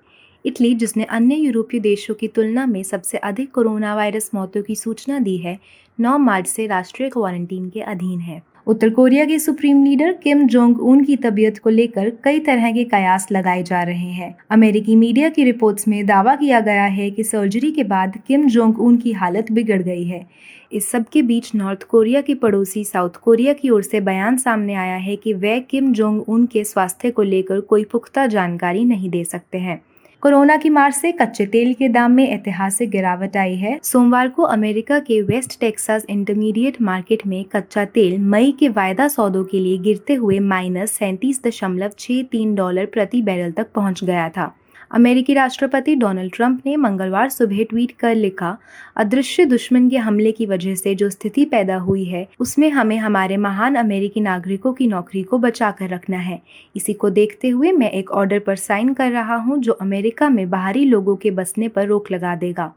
इटली, 0.46 0.76
जिसने 0.76 1.04
अन्य 1.04 1.36
यूरोपीय 1.36 1.80
देशों 1.80 2.16
की 2.16 2.28
तुलना 2.28 2.66
में 2.66 2.84
सबसे 2.84 3.18
अधिक 3.18 3.52
कोरोना 3.52 3.96
वायरस 3.96 4.32
मौतों 4.34 4.64
की 4.64 4.76
सूचना 4.76 5.20
दी 5.20 5.38
है 5.38 5.60
9 6.00 6.18
मार्च 6.18 6.48
से 6.48 6.68
राष्ट्रीय 6.68 7.10
क्वारंटीन 7.10 7.70
के 7.70 7.82
अधीन 7.82 8.20
है। 8.20 8.51
उत्तर 8.68 8.90
कोरिया 8.90 9.26
के 9.26 9.40
supreme 9.40 9.84
leader 9.86 10.12
Kim 10.14 10.48
Jong 10.48 10.82
Un 10.82 11.04
की 11.04 11.16
तबीयत 11.16 11.58
को 11.58 11.70
लेकर 11.70 12.10
कई 12.24 12.40
तरह 12.40 12.72
के 12.72 12.84
कयास 12.84 13.28
लगाए 13.32 13.64
जा 13.64 13.82
रहे 13.84 14.10
हैं। 14.12 14.36
अमेरिकी 14.52 14.96
मीडिया 14.96 15.30
की 15.30 15.44
रिपोर्ट्स 15.44 15.88
में 15.88 16.06
दावा 16.06 16.36
किया 16.36 16.60
गया 16.60 16.84
है 16.84 17.10
कि 17.12 17.24
सर्जरी 17.24 17.72
के 17.72 17.84
बाद 17.84 18.18
किम 18.28 18.48
जोंग 18.48 18.80
उन 18.80 18.98
की 18.98 19.12
हालत 19.12 19.52
बिगड़ 19.52 19.82
गई 19.82 20.04
है। 20.04 20.26
इस 20.72 20.92
सब 20.92 21.06
के 21.06 21.22
बीच 21.22 21.52
नॉर्थ 21.56 21.84
कोरिया 21.84 22.22
के 22.22 22.34
पड़ोसी 22.34 22.84
साउथ 22.84 23.10
कोरिया 23.10 23.54
की 23.54 23.70
ओर 23.70 23.82
से 23.82 24.00
बयान 24.00 24.38
सामने 24.38 24.74
आया 24.74 24.96
है 24.96 25.16
कि 25.16 25.34
वे 25.34 25.60
किम 25.60 25.94
जोंग 25.94 26.22
उन 26.28 26.46
के 26.46 26.64
स्वास्थ्य 26.64 27.12
को 27.12 27.22
लेकर 27.22 27.60
कोई 27.60 27.84
पुख्ता 27.84 28.28
जानकारी 28.28 28.86
नहीं 28.86 29.10
दे 29.10 29.24
सकते 29.24 29.58
हैं। 29.58 29.82
कोरोना 30.24 30.56
की 30.58 30.70
मार 30.70 30.92
से 30.92 31.12
कच्चे 31.12 31.46
तेल 31.46 31.74
के 31.74 31.88
दाम 31.90 32.12
में 32.12 32.28
ऐतिहासिक 32.30 32.90
गिरावट 32.90 33.38
आई 33.38 33.56
है। 33.56 33.80
सोमवार 33.84 34.28
को 34.30 34.44
अमेरिका 34.44 35.00
के 35.00 35.22
वेस्ट 35.22 35.60
टेक्सास 35.60 36.06
इंटरमीडिएट 36.10 36.82
मार्केट 36.82 37.26
में 37.28 37.44
कच्चा 37.46 37.86
तेल 37.86 38.18
मई 38.20 38.52
के 38.52 38.70
वायदा 38.70 39.08
सौदों 39.08 39.44
के 39.44 39.60
लिए 39.60 39.78
गिरते 39.78 40.14
हुए 40.14 40.40
माइनस 40.40 40.92
सैंतीस 40.92 41.42
दशमलव 41.44 41.92
छह 42.00 42.22
तीन 42.22 42.56
डॉलर 42.56 42.86
प्रति 42.86 43.22
बैरल 43.22 43.52
तक 43.52 43.72
पहुँच 43.76 44.04
गया 44.04 44.30
था। 44.30 44.52
अमेरिकी 44.92 45.34
राष्ट्रपति 45.34 45.96
डोनाल्ड 45.96 46.34
ट्रंप 46.34 46.62
ने 46.66 46.76
मंगलवार 46.76 47.30
सुबह 47.30 47.64
ट्वीट 47.64 47.92
कर 47.92 48.16
लिखा, 48.16 48.58
अदृश्य 48.96 49.46
दुश्मन 49.46 49.90
के 49.90 49.98
हमले 49.98 50.32
की 50.32 50.46
वजह 50.46 50.76
से 50.76 50.96
जो 50.96 51.10
स्थिति 51.10 51.46
पैदा 51.46 51.78
हुई 51.78 52.04
है, 52.04 52.28
उसमें 52.40 52.70
हमें 52.70 52.98
हमारे 52.98 53.38
महान 53.38 53.76
अमेरिकी 53.76 54.22
नागरिकों 54.22 54.74
की 54.74 54.88
नौकरी 54.88 55.24
को 55.24 55.38
बचा 55.38 55.72
कर 55.72 55.90
रखना 55.90 56.18
है। 56.18 56.42
इसी 56.76 56.94
को 56.94 57.10
देखते 57.10 57.50
हुए 57.50 57.72
मैं 57.72 57.92
एक 57.92 58.12
ऑर्डर 58.12 58.40
पर 58.40 58.56
साइन 58.56 58.94
कर 58.94 59.12
रहा 59.12 59.36
हूँ, 59.36 59.58
जो 59.58 59.74
अमेरिका 59.74 60.30
में 60.30 60.50
बाहरी 60.50 60.86
लोगों 60.86 61.16
के 61.16 61.32
बसने 61.32 61.68
पर 61.68 61.88
रोक 61.88 62.12
लगा 62.12 62.36
देगा। 62.36 62.74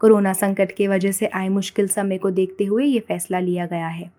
कोरोना 0.00 0.32
संकट 0.32 0.72
की 0.72 0.86
वजह 0.86 1.12
से 1.12 1.26
आए 1.26 1.48
मुश्किल 1.48 1.88
समय 1.88 2.18
को 2.18 2.30
देखते 2.30 2.64
हुए 2.64 2.84
ये 2.84 3.00
फैसला 3.00 3.38
लिया 3.38 3.66
गया 3.66 3.88
है। 3.88 4.10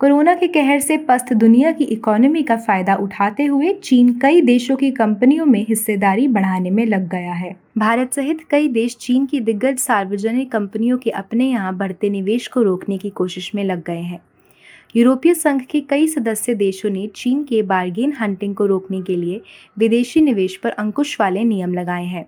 कोरोना 0.00 0.34
के 0.34 0.46
कहर 0.46 0.80
से 0.80 0.96
पस्त 0.98 1.32
दुनिया 1.32 1.70
की 1.72 1.84
इकोनॉमी 1.84 2.42
का 2.42 2.56
फ़ायदा 2.56 2.94
उठाते 2.94 3.44
हुए 3.44 3.72
चीन 3.74 4.12
कई 4.18 4.40
देशों 4.40 4.76
की 4.76 4.90
कंपनियों 4.90 5.46
में 5.46 5.64
हिस्सेदारी 5.68 6.26
बढ़ाने 6.28 6.70
में 6.70 6.84
लग 6.86 7.08
गया 7.08 7.32
है। 7.32 7.54
भारत 7.78 8.12
सहित 8.12 8.40
कई 8.50 8.68
देश 8.68 8.96
चीन 8.96 9.24
की 9.26 9.40
दिग्गज 9.40 9.78
सार्वजनिक 9.78 10.50
कंपनियों 10.52 10.98
के 10.98 11.10
अपने 11.12 11.48
यहाँ 11.50 11.76
बढ़ते 11.76 12.10
निवेश 12.10 12.46
को 12.48 12.62
रोकने 12.62 12.98
की 12.98 13.10
कोशिश 13.12 13.50
में 13.54 13.64
लग 13.64 13.82
गए 13.84 14.00
हैं। 14.00 14.20
यूरोपीय 14.96 15.34
संघ 15.34 15.60
के 15.62 15.80
कई 15.80 16.06
सदस्य 16.08 16.54
देशों 16.56 16.90
ने 16.90 17.06
चीन 17.16 17.42
के 17.44 17.62
बार्गेन 17.64 18.12
हंटिंग 18.12 18.54
को 18.54 18.66
रोकने 18.66 19.02
के 19.02 19.16
लिए 19.16 19.40
विदेशी 19.76 20.20
निवेश 20.20 20.56
पर 20.56 20.70
अंकुश 20.70 21.20
वाले 21.20 21.44
नियम 21.44 21.74
लगाए 21.74 22.04
हैं। 22.04 22.26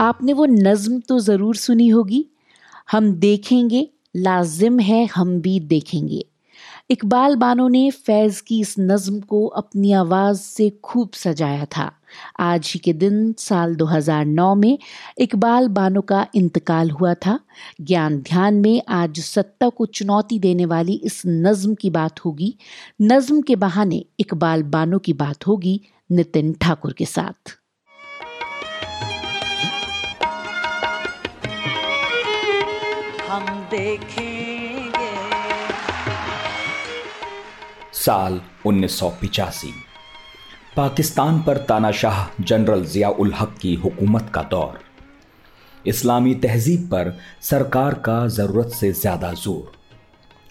आपने 0.00 0.32
वो 0.32 0.46
नज्म 0.46 1.00
तो 1.00 1.18
ज़रूर 1.20 1.56
सुनी 1.56 1.88
होगी। 1.88 2.26
हम 2.92 3.12
देखेंगे, 3.12 3.88
लाजिम 4.16 4.80
है, 4.80 5.08
हम 5.14 5.40
भी 5.40 5.60
देखेंगे। 5.60 6.26
इकबाल 6.90 7.36
बानो 7.36 7.68
ने 7.68 7.90
फैज़ 7.90 8.42
की 8.42 8.60
इस 8.60 8.74
नज़म 8.78 9.20
को 9.20 9.46
अपनी 9.46 9.92
आवाज़ 9.92 10.36
से 10.36 10.70
खूब 10.70 11.10
सजाया 11.10 11.64
था। 11.64 11.92
आज 12.40 12.70
ही 12.74 12.80
के 12.80 12.92
दिन, 12.92 13.34
साल 13.38 13.74
2009 13.74 14.54
में, 14.54 14.78
इकबाल 15.18 15.68
बानो 15.68 16.00
का 16.00 16.26
इंतकाल 16.34 16.90
हुआ 16.90 17.14
था। 17.14 17.40
ज्ञान 17.80 18.18
ध्यान 18.18 18.54
में 18.54 18.82
आज 18.88 19.20
सत्ता 19.20 19.68
को 19.68 19.86
चुनौती 19.86 20.38
देने 20.38 20.64
वाली 20.64 20.92
इस 20.92 21.22
नज़म 21.26 21.74
की 21.74 21.90
बात 21.90 22.20
होगी। 22.20 22.56
नज़म 23.02 23.40
के 23.40 23.56
बहाने 23.56 24.04
इकबाल 24.20 24.62
बानो 24.62 24.98
की 24.98 25.12
बात 25.12 25.46
होगी 25.46 25.80
नितिन 26.12 26.52
ठाकुर 26.52 26.92
के 26.92 27.04
साथ। 27.04 27.61
देखेंगे। 33.72 35.10
साल 37.94 38.40
उन्नीस 38.66 39.00
पाकिस्तान 40.76 41.40
पर 41.42 41.56
तानाशाह 41.68 42.26
जनरल 42.40 42.84
जिया 42.84 43.08
उल 43.08 43.32
हक 43.32 43.54
की 43.60 43.74
हुकूमत 43.74 44.30
का 44.34 44.42
दौर। 44.50 44.78
इस्लामी 45.86 46.34
तहजीब 46.34 46.86
पर 46.88 47.12
सरकार 47.42 47.94
का 48.04 48.26
ज़रूरत 48.28 48.72
से 48.72 48.92
ज़्यादा 48.92 49.32
ज़ोर। 49.34 49.72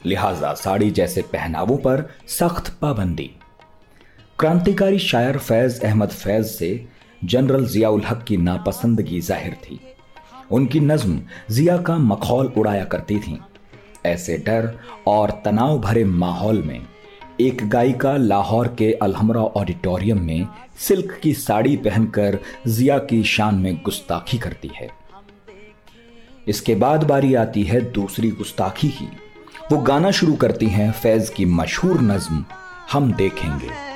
लिहाजा 0.06 0.54
साड़ी 0.54 0.90
जैसे 0.92 1.22
पहनावों 1.34 1.78
पर 1.78 2.04
सख्त 2.30 2.70
पाबंदी। 2.82 3.30
क्रांतिकारी 4.40 5.00
शायर 5.00 5.38
फैज़ 5.38 5.82
अहमद 5.82 6.10
फैज़ 6.12 6.48
से 6.48 6.70
जनरल 7.22 7.66
जिया 7.68 7.90
उल 7.90 8.04
हक 8.06 8.24
की 8.24 8.38
नापसंदगी 8.40 9.22
ज़ाहिर 9.22 9.54
थी। 9.64 9.80
उनकी 10.52 10.80
नज्म 10.80 11.22
जिया 11.52 11.78
का 11.78 11.98
मखौल 11.98 12.54
उड़ाया 12.58 12.84
करती 12.84 13.20
थीं। 13.20 13.38
ऐसे 14.06 14.38
डर 14.38 14.80
और 15.08 15.32
तनाव 15.46 15.80
भरे 15.80 16.04
माहौल 16.04 16.62
में 16.62 16.82
एक 17.42 17.70
गायिका 17.70 18.18
लाहौर 18.18 18.68
के 18.68 18.92
अलहमरा 18.94 19.42
ऑडिटोरियम 19.42 20.22
में 20.22 20.48
सिल्क 20.78 21.20
की 21.24 21.34
साड़ी 21.34 21.78
पहनकर 21.78 22.40
जिया 22.68 22.98
की 22.98 23.24
शान 23.24 23.56
में 23.56 23.82
गुस्ताखी 23.86 24.38
करती 24.38 24.72
है। 24.76 24.90
इसके 26.48 26.76
बाद 26.76 27.04
बारी 27.04 27.36
आती 27.36 27.64
है 27.64 27.82
दूसरी 27.92 28.32
गुस्ताखी 28.32 28.90
की। 28.90 29.10
वो 29.72 29.78
गाना 29.78 30.12
शुरू 30.12 30.34
करती 30.34 30.68
हैं 30.68 30.92
फैज 30.92 31.30
की 31.30 31.46
मशहूर 31.46 32.02
नज्म 32.02 32.46
हम 32.92 33.14
देखेंगे। 33.14 33.91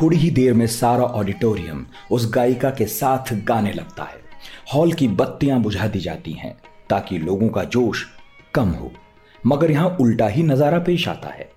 थोड़ी 0.00 0.16
ही 0.16 0.30
देर 0.30 0.54
में 0.54 0.66
सारा 0.66 1.04
ऑडिटोरियम 1.04 1.86
उस 2.10 2.30
गायिका 2.30 2.70
के 2.70 2.86
साथ 2.86 3.32
गाने 3.34 3.72
लगता 3.72 4.02
है। 4.02 4.20
हॉल 4.74 4.92
की 4.92 5.08
बत्तियाँ 5.08 5.60
बुझा 5.60 5.86
दी 5.86 5.98
जाती 5.98 6.32
हैं 6.32 6.56
ताकि 6.90 7.18
लोगों 7.18 7.48
का 7.48 7.64
जोश 7.64 8.06
कम 8.54 8.68
हो। 8.68 8.92
मगर 9.46 9.70
यहाँ 9.70 9.96
उल्टा 10.00 10.28
ही 10.28 10.42
नज़ारा 10.42 10.78
पेश 10.78 11.08
आता 11.08 11.28
है। 11.28 11.48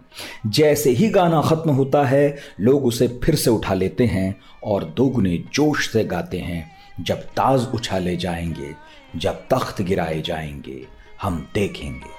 जैसे 0.47 0.89
ही 0.89 1.09
गाना 1.09 1.41
खत्म 1.41 1.71
होता 1.71 2.03
है, 2.03 2.37
लोग 2.59 2.85
उसे 2.85 3.07
फिर 3.23 3.35
से 3.35 3.49
उठा 3.49 3.73
लेते 3.73 4.05
हैं 4.05 4.35
और 4.63 4.83
दोगुने 4.83 5.37
जोश 5.53 5.91
से 5.91 6.03
गाते 6.03 6.39
हैं, 6.39 6.71
जब 7.01 7.15
ताज 7.15 7.67
उछाले 7.75 8.15
जाएँगे, 8.17 8.73
जब 9.15 9.45
तख्त 9.53 9.81
गिराए 9.81 10.21
जाएँगे, 10.21 10.87
हम 11.21 11.47
देखेंगे। 11.53 12.09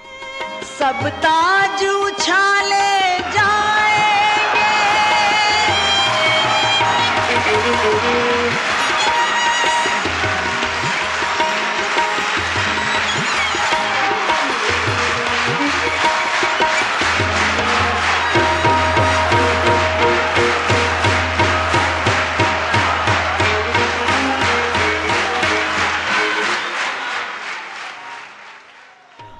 सब 0.79 1.09
ताज 1.09 1.85
उछाले 1.85 3.19
जाए 3.19 3.70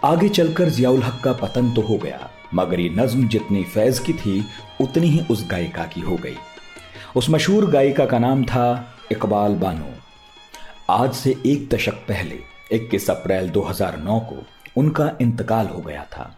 आगे 0.05 0.29
चलकर 0.29 0.69
जियाउल 0.69 1.03
हक 1.03 1.21
का 1.25 1.33
पतन 1.33 1.71
तो 1.71 1.83
हो 1.83 1.97
गया, 1.97 2.31
मगर 2.55 2.81
ये 2.81 2.89
नज्म 2.89 3.29
जितनी 3.29 3.63
फैज 3.65 3.99
की 3.99 4.13
थी, 4.13 4.45
उतनी 4.81 5.07
ही 5.07 5.21
उस 5.31 5.47
गायिका 5.51 5.85
की 5.85 6.01
हो 6.01 6.17
गई। 6.17 6.37
उस 7.17 7.29
मशहूर 7.31 7.65
गायिका 7.71 8.05
का 8.07 8.19
नाम 8.19 8.45
था 8.45 8.65
इकबाल 9.13 9.55
बानो। 9.55 9.87
आज 10.91 11.13
से 11.13 11.31
एक 11.47 11.69
दशक 11.69 11.95
पहले 12.09 12.37
21 12.73 13.09
अप्रैल 13.11 13.49
2009 13.49 14.19
को 14.29 14.37
उनका 14.77 15.11
इंतकाल 15.21 15.67
हो 15.67 15.81
गया 15.81 16.05
था। 16.13 16.31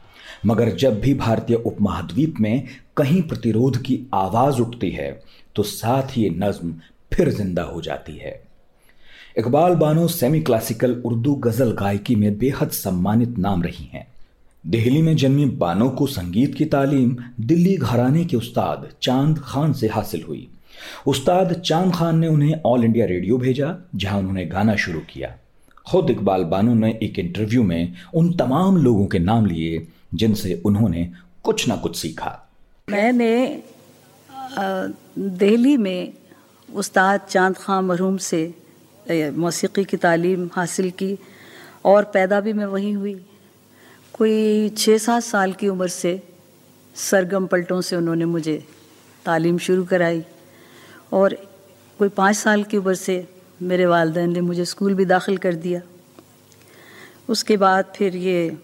मगर 0.47 0.71
जब 0.75 0.99
भी 1.01 1.13
भारतीय 1.15 1.57
उपमहाद्वीप 1.57 2.41
में 2.41 2.69
कहीं 2.97 3.21
प्रतिरोध 3.23 3.77
की 3.83 3.99
आवाज़ 4.15 4.61
उठती 4.61 4.91
है 4.91 5.11
तो 5.57 5.63
साथ 5.63 6.17
ही 6.17 6.29
नज्म 6.39 6.75
फिर 7.13 7.31
ज़िंदा 7.31 7.63
हो 7.63 7.81
जाती 7.81 8.17
है। 8.17 8.33
इकबाल 9.39 9.75
बानो 9.75 10.07
सेमी 10.09 10.41
क्लासिकल 10.41 10.95
उर्दू 11.05 11.35
गज़ल 11.35 11.73
गायकी 11.73 12.15
में 12.15 12.39
बेहद 12.39 12.71
सम्मानित 12.71 13.39
नाम 13.39 13.63
रही 13.63 13.89
हैं। 13.93 14.07
दिल्ली 14.65 15.03
में 15.03 15.15
जन्मी 15.17 15.45
बानो 15.59 15.89
को 15.91 16.07
संगीत 16.07 16.55
की 16.55 16.65
तालीम 16.65 17.17
दिल्ली 17.41 17.77
घराने 17.77 18.25
के 18.25 18.37
उस्ताद 18.37 18.89
चाँद 19.03 19.39
खान 19.39 19.73
से 19.73 19.89
हासिल 19.89 20.23
हुई। 20.23 20.49
उस्ताद 21.07 21.53
चाँद 21.61 21.95
खान 21.95 22.19
ने 22.19 22.29
उन्हें 22.29 22.61
ऑल 22.67 22.85
इंडिया 22.85 23.07
रेडियो 23.07 23.39
भेजा, 23.39 23.77
जहाँ 23.95 24.19
उन्होंने 24.19 24.45
गाना 24.47 24.77
शुरू 24.77 25.01
किया। 25.11 25.35
खुद 25.87 26.11
इकबाल 26.11 26.45
बानो 26.45 26.75
ने 26.75 26.91
एक 27.03 27.19
इंटरव्यू 27.19 27.63
में 27.63 27.93
उन 28.15 28.33
तमाम 28.37 28.77
लोगों 28.77 29.07
के 29.07 29.19
नाम 29.19 29.47
लिए, 29.47 29.87
जिनसे 30.15 30.61
उन्होंने 30.65 31.11
कुछ 31.45 31.69
ना 31.69 31.77
कुछ 31.77 31.97
सीखा। 31.97 32.31
मैंने 32.89 33.63
दिल्ली 35.19 35.77
में 35.77 36.13
उस्ताद 36.69 37.21
चाँद 37.31 37.57
खान 37.57 37.85
मरहूम 37.85 38.17
से 38.17 38.43
मौसीकी 39.37 39.85
की 39.85 39.97
तालीम 39.97 40.49
हासिल 40.53 40.91
की, 40.91 41.17
और 41.85 42.05
पैदा 42.05 42.41
भी 42.41 42.53
मैं 42.53 42.67
वहीं 42.67 42.95
हुई। 42.97 43.15
कोई 44.15 44.69
छः 44.69 44.99
सात 44.99 45.23
साल 45.23 45.53
की 45.53 45.69
उम्र 45.69 45.89
से 45.89 46.21
सरगम 46.97 47.47
पलटों 47.47 47.81
से 47.81 47.97
उन्होंने 47.97 48.25
मुझे 48.25 48.63
तालीम 49.25 49.59
शुरू 49.59 49.85
कराई। 49.85 50.23
और 51.13 51.35
कोई 51.99 52.09
पाँच 52.09 52.37
साल 52.37 52.63
की 52.65 52.77
उम्र 52.77 52.95
से 52.95 53.29
मेरे 53.63 53.87
वालदेन 53.87 54.33
ने 54.33 54.41
मुझे 54.41 54.65
स्कूल 54.65 54.95
भी 54.95 55.05
दाखिल 55.05 55.37
कर 55.37 55.55
दिया। 55.55 55.81
उसके 57.29 57.57
बाद 57.57 57.93
फिर 57.97 58.17
ये 58.17 58.59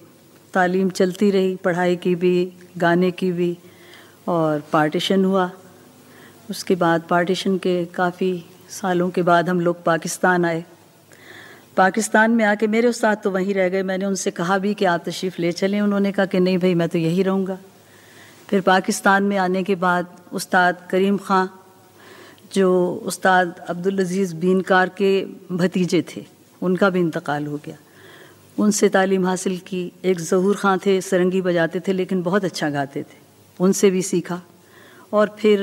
तालीम 0.54 0.90
चलती 0.90 1.30
रही, 1.30 1.56
पढ़ाई 1.56 1.96
की 1.96 2.14
भी, 2.14 2.52
गाने 2.78 3.10
की 3.10 3.32
भी 3.32 3.56
और 4.28 4.62
पार्टीशन 4.72 5.24
हुआ। 5.24 5.50
उसके 6.50 6.74
बाद 6.74 7.02
पार्टीशन 7.10 7.58
के 7.58 7.84
काफ़ी 7.84 8.44
सालों 8.70 9.10
के 9.10 9.22
बाद 9.22 9.48
हम 9.48 9.60
लोग 9.60 9.82
पाकिस्तान 9.84 10.44
आए। 10.44 10.64
पाकिस्तान 11.76 12.30
में 12.30 12.44
आके 12.44 12.66
मेरे 12.66 12.88
उस्ताद 12.88 13.20
तो 13.24 13.30
वहीं 13.30 13.54
रह 13.54 13.68
गए। 13.68 13.82
मैंने 13.82 14.04
उनसे 14.04 14.30
कहा 14.30 14.58
भी 14.58 14.74
कि 14.74 14.84
आप 14.84 15.04
तशरीफ़ 15.06 15.40
ले 15.40 15.52
चलें। 15.52 15.80
उन्होंने 15.80 16.12
कहा 16.12 16.26
कि 16.26 16.40
नहीं 16.40 16.58
भाई, 16.58 16.74
मैं 16.74 16.88
तो 16.88 16.98
यहीं 16.98 17.24
रहूँगा। 17.24 17.58
फिर 18.48 18.60
पाकिस्तान 18.60 19.22
में 19.22 19.36
आने 19.36 19.62
के 19.62 19.74
बाद 19.74 20.06
उस्ताद 20.32 20.86
करीम 20.90 21.18
ख़ां 21.18 21.46
जो 22.52 22.68
उस्ताद 23.06 23.54
अब्दुल 23.68 23.98
अज़ीज़ 24.00 24.34
बीनकार 24.36 24.88
के 24.98 25.10
भतीजे 25.52 26.02
थे, 26.08 26.24
उनका 26.62 26.90
भी 26.90 27.00
इंतकाल 27.00 27.46
हो 27.46 27.56
गया। 27.64 27.76
उनसे 28.56 28.88
तालीम 28.88 29.26
हासिल 29.26 29.58
की, 29.60 29.82
एक 30.04 30.20
ज़हूर 30.20 30.56
ख़ां 30.56 30.78
थे, 30.78 31.00
सरंगी 31.00 31.40
बजाते 31.42 31.80
थे, 31.80 31.92
लेकिन 31.92 32.22
बहुत 32.22 32.44
अच्छा 32.44 32.70
गाते 32.70 33.02
थे। 33.02 33.18
उनसे 33.60 33.90
भी 33.90 34.02
सीखा। 34.02 34.40
और 35.12 35.36
फिर 35.38 35.60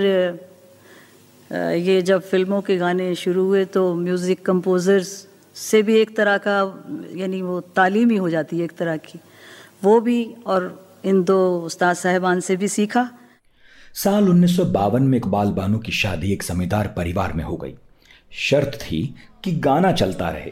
ये 1.51 2.01
जब 2.01 2.21
फ़िल्मों 2.21 2.61
के 2.61 2.75
गाने 2.77 3.13
शुरू 3.15 3.43
हुए 3.45 3.65
तो 3.67 3.93
म्यूज़िक 3.95 4.45
कंपोज़र्स 4.45 5.09
से 5.55 5.81
भी 5.83 5.95
एक 5.97 6.15
तरह 6.17 6.37
का, 6.37 6.57
यानी 7.15 7.41
वो 7.41 7.59
तालीम 7.75 8.09
ही 8.09 8.17
हो 8.17 8.29
जाती 8.29 8.57
है 8.57 8.63
एक 8.63 8.71
तरह 8.77 8.97
की। 8.99 9.19
वो 9.83 9.99
भी 9.99 10.19
और 10.45 10.63
इन 11.05 11.23
दो 11.23 11.37
उस्ताद 11.61 11.95
साहबान 11.95 12.39
से 12.39 12.55
भी 12.55 12.67
सीखा। 12.67 13.09
साल 13.95 14.29
उन्नीस 14.29 14.57
सौ 14.57 14.65
बावन 14.65 15.03
में 15.03 15.17
इकबाल 15.17 15.49
बानो 15.49 15.77
की 15.77 15.91
शादी 15.91 16.33
एक 16.33 16.43
जमींदार 16.43 16.87
परिवार 16.87 17.33
में 17.33 17.43
हो 17.43 17.57
गई। 17.57 17.73
शर्त 18.31 18.79
थी 18.81 19.15
कि 19.43 19.51
गाना 19.51 19.91
चलता 19.91 20.29
रहे। 20.29 20.51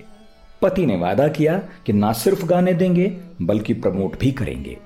पति 0.61 0.85
ने 0.85 0.97
वादा 0.97 1.27
किया 1.27 1.57
कि 1.57 1.93
ना 1.93 2.13
सिर्फ़ 2.13 2.45
गाने 2.45 2.73
देंगे, 2.73 3.17
बल्कि 3.41 3.73
प्रमोट 3.73 4.19
भी 4.19 4.31
करेंगे। 4.31 4.77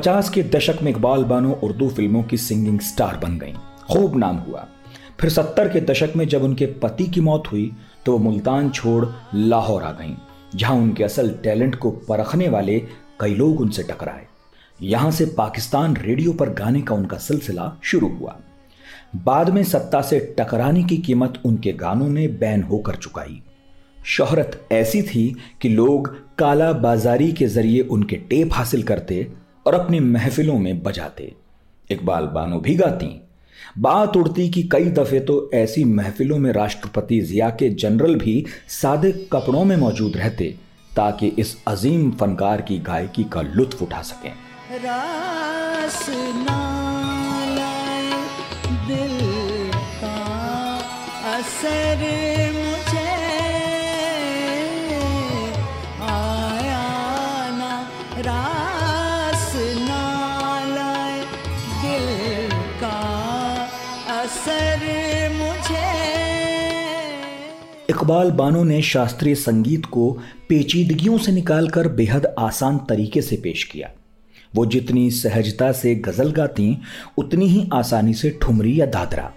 पचास 0.00 0.28
के 0.30 0.42
दशक 0.42 0.78
में 0.82 0.90
इकबाल 0.90 1.24
बानो 1.24 1.52
उर्दू 1.62 1.88
फ़िल्मों 1.88 2.22
की 2.22 2.36
सिंगिंग 2.36 2.78
स्टार 2.80 3.16
बन 3.16 3.36
गईं। 3.38 3.54
खूब 3.88 4.16
नाम 4.16 4.36
हुआ। 4.36 4.64
फिर 5.20 5.30
सत्तर 5.30 5.68
के 5.68 5.80
दशक 5.80 6.12
में 6.16 6.26
जब 6.28 6.42
उनके 6.42 6.66
पति 6.82 7.06
की 7.06 7.20
मौत 7.20 7.50
हुई 7.52 7.70
तो 8.06 8.12
वो 8.12 8.18
मुल्तान 8.18 8.70
छोड़ 8.70 9.04
लाहौर 9.34 9.82
आ 9.82 9.90
गईं, 9.92 10.14
जहाँ 10.54 10.76
उनके 10.76 11.04
असल 11.04 11.28
टैलेंट 11.44 11.74
को 11.74 11.90
परखने 12.08 12.48
वाले 12.48 12.78
कई 13.20 13.34
लोग 13.34 13.60
उनसे 13.60 13.82
टकराए। 13.82 14.24
यहाँ 14.82 15.10
से 15.10 15.26
पाकिस्तान 15.38 15.96
रेडियो 15.96 16.32
पर 16.32 16.50
गाने 16.52 16.80
का 16.80 16.94
उनका 16.94 17.16
सिलसिला 17.18 17.72
शुरू 17.82 18.08
हुआ। 18.10 18.36
बाद 19.16 19.50
में 19.50 19.62
सत्ता 19.64 20.00
से 20.02 20.20
टकराने 20.38 20.84
की 20.84 20.96
कीमत 20.98 21.40
उनके 21.44 21.72
गानों 21.74 22.08
ने 22.08 22.26
बैन 22.40 22.62
होकर 22.62 22.94
चुकाई। 22.94 23.40
शोहरत 24.06 24.60
ऐसी 24.72 25.02
थी 25.02 25.26
कि 25.62 25.68
लोग 25.68 26.08
काला 26.38 26.72
बाजारी 26.78 27.30
के 27.32 27.46
ज़रिए 27.48 27.82
उनके 27.82 28.16
टेप 28.30 28.50
हासिल 28.52 28.82
करते 28.82 29.22
और 29.66 29.74
अपनी 29.74 30.00
महफिलों 30.00 30.58
में 30.58 30.82
बजाते। 30.82 31.32
इकबाल 31.90 32.26
बानो 32.26 32.58
भी 32.58 32.74
गाती। 32.74 33.20
बात 33.78 34.16
उड़ती 34.16 34.48
कि 34.48 34.62
कई 34.62 34.84
दफे 34.84 35.20
तो 35.20 35.50
ऐसी 35.54 35.84
महफिलों 35.84 36.38
में 36.38 36.52
राष्ट्रपति 36.52 37.20
जिया 37.20 37.50
के 37.50 37.68
जनरल 37.70 38.14
भी 38.14 38.44
सादे 38.68 39.12
कपड़ों 39.32 39.64
में 39.64 39.76
मौजूद 39.76 40.16
रहते, 40.16 40.54
ताकि 40.96 41.26
इस 41.38 41.56
अजीम 41.66 42.10
फनकार 42.10 42.60
की 42.60 42.78
गायकी 42.78 43.24
का 43.24 43.42
लुत्फ 43.42 43.82
उठा 43.82 44.02
सकें। 44.02 44.32
दिल 48.88 49.18
का 50.00 50.16
असर 51.36 52.69
इकबाल 68.10 68.30
बानो 68.30 68.64
ने 68.64 68.82
शास्त्रीय 68.82 69.34
संगीत 69.34 69.86
को 69.86 70.18
पेचीदगियों 70.48 71.18
से 71.18 71.32
निकालकर 71.32 71.88
बेहद 71.88 72.34
आसान 72.38 72.78
तरीके 72.78 73.22
से 73.22 73.36
पेश 73.36 73.64
किया। 73.64 73.90
वो 74.54 74.66
जितनी 74.66 75.10
सहजता 75.10 75.72
से 75.72 75.94
गज़ल 75.94 76.30
गाती, 76.30 76.78
उतनी 77.18 77.46
ही 77.46 77.68
आसानी 77.72 78.14
से 78.14 78.38
ठुमरी 78.42 78.80
या 78.80 78.86
दादरा। 78.86 79.32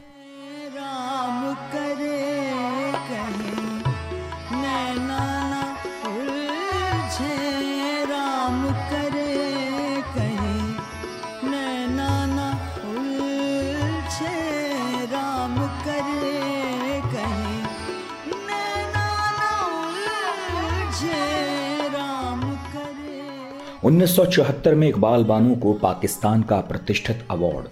उन्नीस 23.85 24.19
में 24.67 24.87
इकबाल 24.87 25.23
बानो 25.23 25.55
को 25.55 25.73
पाकिस्तान 25.73 26.43
का 26.43 26.61
प्रतिष्ठित 26.61 27.27
अवार्ड 27.31 27.65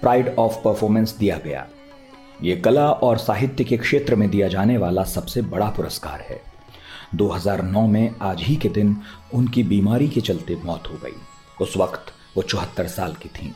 प्राइड 0.00 0.34
ऑफ़ 0.38 0.56
परफॉर्मेंस 0.56 1.16
दिया 1.16 1.38
गया। 1.38 1.66
ये 2.42 2.56
कला 2.56 2.90
और 2.90 3.18
साहित्य 3.18 3.64
के 3.64 3.76
क्षेत्र 3.76 4.14
में 4.14 4.30
दिया 4.30 4.48
जाने 4.48 4.76
वाला 4.76 5.04
सबसे 5.04 5.42
बड़ा 5.42 5.66
पुरस्कार 5.66 6.20
है। 6.20 6.42
2009 7.14 7.86
में 7.86 8.14
आज 8.22 8.42
ही 8.42 8.56
के 8.56 8.68
दिन 8.68 8.96
उनकी 9.34 9.62
बीमारी 9.62 10.08
के 10.08 10.20
चलते 10.20 10.58
मौत 10.64 10.82
हो 10.88 10.94
गई। 10.94 11.16
उस 11.60 11.76
वक्त 11.76 12.12
वो 12.36 12.42
चौहत्तर 12.42 12.86
साल 12.86 13.14
की 13.14 13.28
थीं। 13.28 13.52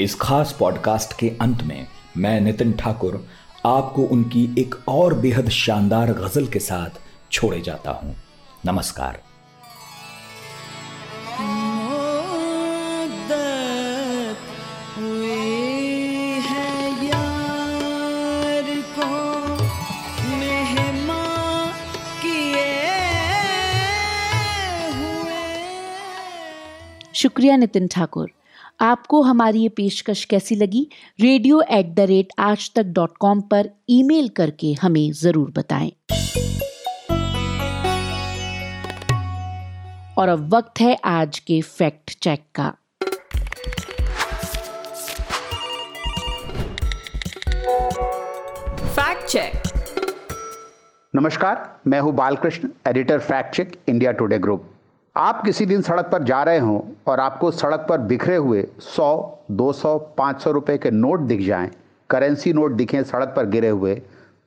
इस 0.00 0.14
खास 0.14 0.56
पॉडकास्ट 0.58 1.18
के 1.18 1.32
अंत 1.40 1.62
में 1.62 1.86
मैं 2.16 2.40
नितिन 2.40 2.72
ठाकुर 2.72 3.26
आपको 3.66 4.02
उनकी 4.02 4.54
एक 4.58 4.74
और 4.88 5.14
बेहद 5.14 5.48
शानदार 5.48 6.12
गज़ल 6.12 6.46
के 6.46 6.58
साथ 6.58 6.90
छोड़े 7.32 7.60
जाता 7.60 7.90
हूँ। 7.90 8.16
नमस्कार। 8.66 9.27
शुक्रिया 27.18 27.56
नितिन 27.56 27.86
ठाकुर। 27.88 28.30
आपको 28.80 29.20
हमारी 29.22 29.60
ये 29.60 29.68
पेशकश 29.68 30.24
कैसी 30.24 30.54
लगी? 30.56 30.82
रेडियो 31.20 31.60
एट 31.70 31.86
द 31.94 32.00
रेट 32.08 32.28
आज 32.38 32.70
तक 32.76 32.92
डॉट 32.98 33.16
कॉम 33.20 33.40
पर 33.50 33.70
ईमेल 33.90 34.28
करके 34.36 34.72
हमें 34.82 35.10
ज़रूर 35.12 35.50
बताएँ। 35.56 35.90
और 40.18 40.28
अब 40.28 40.54
वक्त 40.54 40.80
है 40.80 40.96
आज 41.06 41.38
के 41.38 41.60
फैक्ट 41.62 42.16
चेक 42.22 42.44
का। 42.54 42.70
Fact 48.94 49.26
check. 49.26 49.62
नमस्कार 51.14 51.68
मैं 51.86 52.00
हूँ 52.00 52.14
Balakrishna 52.16 52.68
editor 52.88 53.18
fact 53.20 53.54
check 53.56 53.78
India 53.88 54.12
Today 54.12 54.38
group. 54.38 54.74
आप 55.18 55.42
किसी 55.44 55.66
दिन 55.66 55.80
सड़क 55.82 56.04
पर 56.04 56.22
जा 56.22 56.42
रहे 56.42 56.58
हों 56.58 56.80
और 57.06 57.20
आपको 57.20 57.50
सड़क 57.50 57.86
पर 57.88 57.98
बिखरे 57.98 58.36
हुए 58.36 58.62
100, 58.62 59.06
200, 59.52 59.98
500 60.18 60.46
रुपए 60.46 60.78
के 60.78 60.90
नोट 60.90 61.20
दिख 61.20 61.40
जाएँ, 61.46 61.70
करेंसी 62.10 62.52
नोट 62.52 62.72
दिखें 62.72 63.02
सड़क 63.02 63.32
पर 63.36 63.46
गिरे 63.46 63.68
हुए 63.68 63.94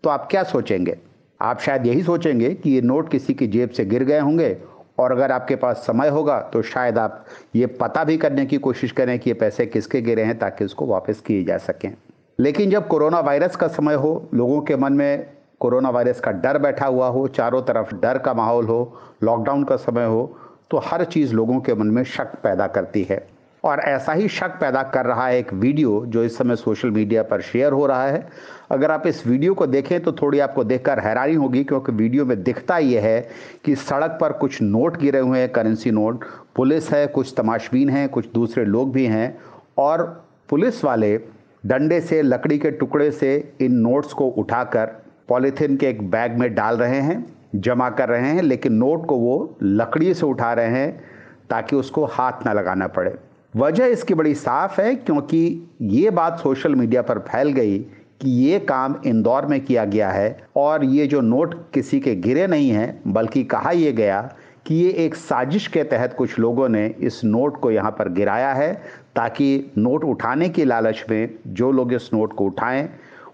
तो 0.03 0.09
आप 0.09 0.27
क्या 0.31 0.43
सोचेंगे? 0.43 0.97
आप 1.41 1.59
शायद 1.59 1.85
यही 1.85 2.03
सोचेंगे 2.03 2.53
कि 2.53 2.69
ये 2.69 2.81
नोट 2.81 3.09
किसी 3.09 3.33
की 3.33 3.47
जेब 3.47 3.69
से 3.69 3.85
गिर 3.85 4.03
गए 4.03 4.19
होंगे 4.19 4.57
और 4.99 5.11
अगर 5.11 5.31
आपके 5.31 5.55
पास 5.55 5.77
समय 5.77 6.09
होगा 6.09 6.39
तो 6.53 6.61
शायद 6.61 6.97
आप 6.97 7.25
ये 7.55 7.65
पता 7.65 8.03
भी 8.03 8.17
करने 8.17 8.45
की 8.45 8.57
कोशिश 8.57 8.91
करें 8.91 9.19
कि 9.19 9.29
ये 9.29 9.33
पैसे 9.33 9.65
किसके 9.65 10.01
गिरे 10.01 10.23
हैं 10.23 10.39
ताकि 10.39 10.65
उसको 10.65 10.85
वापस 10.85 11.21
किए 11.21 11.43
जा 11.43 11.57
सकें। 11.57 11.93
लेकिन 12.39 12.69
जब 12.69 12.87
कोरोना 12.87 13.19
वायरस 13.19 13.55
का 13.55 13.67
समय 13.67 13.93
हो 13.93 14.29
लोगों 14.33 14.61
के 14.61 14.75
मन 14.75 14.93
में 14.93 15.29
कोरोना 15.59 15.89
वायरस 15.89 16.19
का 16.19 16.31
डर 16.31 16.57
बैठा 16.57 16.85
हुआ 16.85 17.07
हो 17.07 17.27
चारों 17.27 17.61
तरफ़ 17.61 17.95
डर 17.95 18.17
का 18.17 18.33
माहौल 18.33 18.65
हो 18.65 18.97
लॉकडाउन 19.23 19.63
का 19.63 19.75
समय 19.75 20.05
हो 20.05 20.37
तो 20.71 20.77
हर 20.77 21.03
चीज़ 21.03 21.33
लोगों 21.33 21.59
के 21.59 21.73
मन 21.73 21.87
में 21.87 22.03
शक 22.03 22.35
पैदा 22.43 22.67
करती 22.67 23.07
है। 23.09 23.27
और 23.63 23.79
ऐसा 23.79 24.13
ही 24.13 24.27
शक 24.27 24.49
पैदा 24.49 24.81
कर 24.83 25.05
रहा 25.05 25.27
है 25.27 25.37
एक 25.39 25.53
वीडियो 25.53 26.03
जो 26.07 26.23
इस 26.23 26.37
समय 26.37 26.55
सोशल 26.55 26.91
मीडिया 26.91 27.23
पर 27.23 27.41
शेयर 27.41 27.73
हो 27.73 27.85
रहा 27.85 28.05
है। 28.05 28.27
अगर 28.71 28.91
आप 28.91 29.07
इस 29.07 29.27
वीडियो 29.27 29.53
को 29.53 29.67
देखें 29.67 29.99
तो 29.99 30.11
थोड़ी 30.11 30.39
आपको 30.39 30.63
देखकर 30.63 30.99
हैरानी 30.99 31.33
होगी 31.33 31.63
क्योंकि 31.63 31.91
वीडियो 31.91 32.25
में 32.25 32.43
दिखता 32.43 32.77
यह 32.77 33.01
है 33.01 33.29
कि 33.65 33.75
सड़क 33.75 34.17
पर 34.21 34.31
कुछ 34.31 34.61
नोट 34.61 34.97
गिरे 34.97 35.19
हुए 35.19 35.39
हैं, 35.39 35.49
करेंसी 35.49 35.91
नोट, 35.91 36.23
पुलिस 36.55 36.91
है, 36.91 37.07
कुछ 37.07 37.33
तमाशबीन 37.37 37.89
हैं, 37.89 38.09
कुछ 38.09 38.31
दूसरे 38.33 38.65
लोग 38.65 38.93
भी 38.93 39.05
हैं। 39.05 39.37
और 39.77 40.25
पुलिस 40.49 40.83
वाले 40.83 41.19
डंडे 41.65 42.01
से, 42.01 42.21
लकड़ी 42.21 42.57
के 42.57 42.71
टुकड़े 42.71 43.11
से 43.11 43.53
इन 43.61 43.73
नोट्स 43.73 44.13
को 44.13 44.27
उठाकर 44.27 44.85
पॉलीथीन 45.27 45.77
के 45.77 45.87
एक 45.87 46.09
बैग 46.11 46.37
में 46.37 46.53
डाल 46.55 46.77
रहे 46.77 46.99
हैं। 46.99 47.40
जमा 47.55 47.89
कर 47.89 48.09
रहे 48.09 48.27
हैं, 48.27 48.41
लेकिन 48.41 48.73
नोट 48.73 49.05
को 49.05 49.15
वो 49.15 49.57
लकड़ी 49.63 50.13
से 50.13 50.25
उठा 50.25 50.53
रहे 50.53 50.69
हैं 50.69 51.03
ताकि 51.49 51.75
उसको 51.75 52.05
हाथ 52.05 52.45
ना 52.45 52.53
लगाना 52.53 52.87
पड़े। 52.87 53.15
वजह 53.53 53.85
इसकी 53.85 54.13
बड़ी 54.13 54.33
साफ़ 54.35 54.79
है, 54.81 54.93
क्योंकि 54.95 55.69
ये 55.81 56.09
बात 56.09 56.39
सोशल 56.39 56.75
मीडिया 56.75 57.01
पर 57.01 57.19
फैल 57.21 57.51
गई 57.51 57.79
कि 58.21 58.29
ये 58.29 58.59
काम 58.59 58.95
इंदौर 59.05 59.45
में 59.45 59.59
किया 59.65 59.85
गया 59.85 60.09
है 60.09 60.37
और 60.55 60.83
ये 60.85 61.07
जो 61.07 61.21
नोट 61.21 61.55
किसी 61.73 61.99
के 61.99 62.15
गिरे 62.17 62.47
नहीं 62.47 62.69
हैं, 62.69 63.01
बल्कि 63.07 63.43
कहा 63.43 63.71
यह 63.71 63.91
गया 63.91 64.21
कि 64.67 64.75
ये 64.75 64.89
एक 65.05 65.15
साजिश 65.15 65.67
के 65.67 65.83
तहत 65.83 66.13
कुछ 66.13 66.37
लोगों 66.39 66.67
ने 66.69 66.85
इस 66.99 67.21
नोट 67.23 67.59
को 67.59 67.71
यहाँ 67.71 67.91
पर 67.91 68.09
गिराया 68.09 68.51
है 68.53 68.73
ताकि 69.15 69.71
नोट 69.77 70.03
उठाने 70.03 70.49
की 70.49 70.65
लालच 70.65 71.03
में 71.09 71.29
जो 71.47 71.71
लोग 71.71 71.93
इस 71.93 72.09
नोट 72.13 72.33
को 72.33 72.45
उठाएँ 72.45 72.87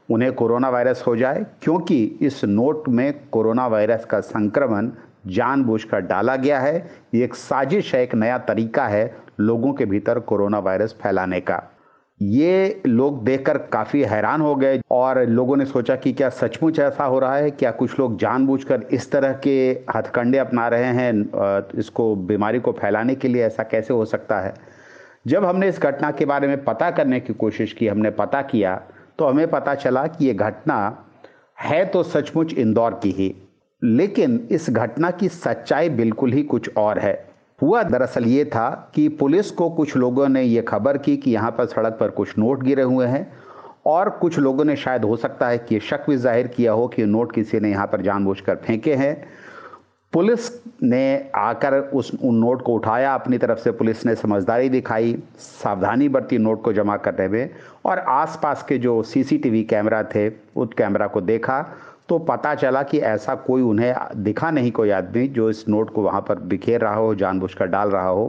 उन्हें 0.09 0.31
कोरोना 0.33 0.69
वायरस 0.69 1.03
हो 1.07 1.15
जाए, 1.15 1.45
क्योंकि 1.61 2.03
इस 2.21 2.43
नोट 2.45 2.87
में 2.89 3.13
कोरोना 3.31 3.67
वायरस 3.67 4.05
का 4.05 4.19
संक्रमण 4.19 4.89
जानबूझकर 5.27 6.01
डाला 6.01 6.35
गया 6.35 6.59
है। 6.59 6.77
ये 7.15 7.23
एक 7.23 7.35
साजिश 7.35 7.93
है, 7.95 8.03
एक 8.03 8.15
नया 8.15 8.37
तरीका 8.37 8.87
है 8.87 9.15
लोगों 9.39 9.73
के 9.73 9.85
भीतर 9.85 10.19
कोरोना 10.19 10.59
वायरस 10.59 10.95
फैलाने 11.03 11.39
का। 11.39 11.63
ये 12.19 12.81
लोग 12.87 13.23
देखकर 13.23 13.57
काफ़ी 13.73 14.01
हैरान 14.03 14.41
हो 14.41 14.55
गए 14.55 14.79
और 14.91 15.21
लोगों 15.21 15.57
ने 15.57 15.65
सोचा 15.65 15.95
कि 15.95 16.13
क्या 16.13 16.29
सचमुच 16.29 16.79
ऐसा 16.79 17.05
हो 17.05 17.19
रहा 17.19 17.35
है? 17.35 17.51
क्या 17.51 17.71
कुछ 17.71 17.99
लोग 17.99 18.17
जानबूझकर 18.19 18.87
इस 18.91 19.11
तरह 19.11 19.33
के 19.43 19.57
हथकंडे 19.95 20.37
अपना 20.37 20.67
रहे 20.67 20.93
हैं 20.93 21.69
इसको, 21.79 22.15
बीमारी 22.15 22.59
को 22.59 22.71
फैलाने 22.71 23.15
के 23.15 23.27
लिए? 23.27 23.43
ऐसा 23.45 23.63
कैसे 23.63 23.93
हो 23.93 24.05
सकता 24.05 24.39
है? 24.39 24.53
जब 25.27 25.45
हमने 25.45 25.67
इस 25.69 25.79
घटना 25.79 26.11
के 26.11 26.25
बारे 26.25 26.47
में 26.47 26.63
पता 26.63 26.89
करने 26.91 27.19
की 27.19 27.33
कोशिश 27.33 27.73
की, 27.73 27.87
हमने 27.87 28.09
पता 28.11 28.41
किया 28.41 28.81
तो 29.19 29.25
हमें 29.25 29.49
पता 29.49 29.75
चला 29.75 30.05
कि 30.07 30.25
ये 30.25 30.33
घटना 30.33 30.77
है 31.59 31.83
तो 31.85 32.03
सचमुच 32.05 32.53
इंदौर 32.55 32.99
की 33.03 33.11
ही, 33.11 33.33
लेकिन 33.81 34.47
इस 34.51 34.69
घटना 34.69 35.11
की 35.11 35.29
सच्चाई 35.29 35.89
बिल्कुल 35.91 36.33
ही 36.33 36.43
कुछ 36.45 36.69
और 36.77 36.99
है। 36.99 37.13
हुआ 37.59 37.81
दरअसल 37.83 38.25
ये 38.25 38.45
था 38.45 38.69
कि 38.95 39.07
पुलिस 39.11 39.51
को 39.51 39.69
कुछ 39.69 39.95
लोगों 39.97 40.27
ने 40.29 40.43
ये 40.43 40.61
खबर 40.61 40.97
की 40.97 41.15
कि 41.17 41.31
यहाँ 41.31 41.51
पर 41.51 41.65
सड़क 41.65 41.97
पर 41.99 42.09
कुछ 42.11 42.37
नोट 42.39 42.63
गिरे 42.63 42.83
हुए 42.83 43.05
हैं, 43.07 43.31
और 43.85 44.09
कुछ 44.11 44.37
लोगों 44.39 44.65
ने 44.65 44.75
शायद 44.75 45.03
हो 45.03 45.15
सकता 45.17 45.47
है 45.47 45.57
कि 45.59 45.79
शक 45.79 46.05
भी 46.09 46.17
ज़ाहिर 46.17 46.47
किया 46.47 46.71
हो 46.71 46.87
कि 46.87 47.05
नोट 47.05 47.31
किसी 47.31 47.59
ने 47.59 47.69
यहाँ 47.69 47.87
पर 47.87 48.01
जानबूझकर 48.01 48.55
फेंके 48.57 48.95
हैं। 48.95 49.15
पुलिस 50.13 50.49
ने 50.83 51.29
आकर 51.35 51.73
उस, 51.73 52.11
उन 52.23 52.35
नोट 52.35 52.61
को 52.61 52.73
उठाया, 52.73 53.13
अपनी 53.15 53.37
तरफ़ 53.37 53.59
से 53.59 53.71
पुलिस 53.71 54.05
ने 54.05 54.15
समझदारी 54.15 54.69
दिखाई, 54.69 55.17
सावधानी 55.37 56.07
बरती 56.09 56.37
नोट 56.37 56.61
को 56.63 56.73
जमा 56.73 56.95
करने 56.97 57.27
में 57.27 57.49
और 57.85 57.99
आसपास 57.99 58.63
के 58.63 58.77
जो 58.77 59.01
सीसीटीवी 59.03 59.63
कैमरा 59.63 60.01
थे, 60.05 60.29
उस 60.29 60.69
कैमरा 60.77 61.07
को 61.07 61.21
देखा 61.21 61.61
तो 62.09 62.17
पता 62.19 62.53
चला 62.55 62.81
कि 62.83 62.99
ऐसा 62.99 63.35
कोई 63.35 63.61
उन्हें 63.61 63.93
दिखा 64.15 64.49
नहीं, 64.51 64.71
कोई 64.71 64.89
आदमी 64.89 65.27
जो 65.27 65.49
इस 65.49 65.67
नोट 65.69 65.89
को 65.93 66.01
वहाँ 66.01 66.21
पर 66.21 66.39
बिखेर 66.41 66.81
रहा 66.81 66.93
हो, 66.93 67.13
जानबूझकर 67.15 67.67
डाल 67.67 67.89
रहा 67.89 68.07
हो। 68.07 68.27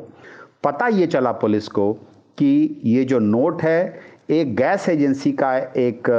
पता 0.64 0.86
ये 0.88 1.06
चला 1.06 1.32
पुलिस 1.32 1.68
को 1.68 1.92
कि 2.38 2.80
ये 2.84 3.04
जो 3.04 3.18
नोट 3.18 3.62
है, 3.62 4.00
एक 4.30 4.54
गैस 4.56 4.88
एजेंसी 4.88 5.32
का 5.32 5.56
एक 5.56 6.10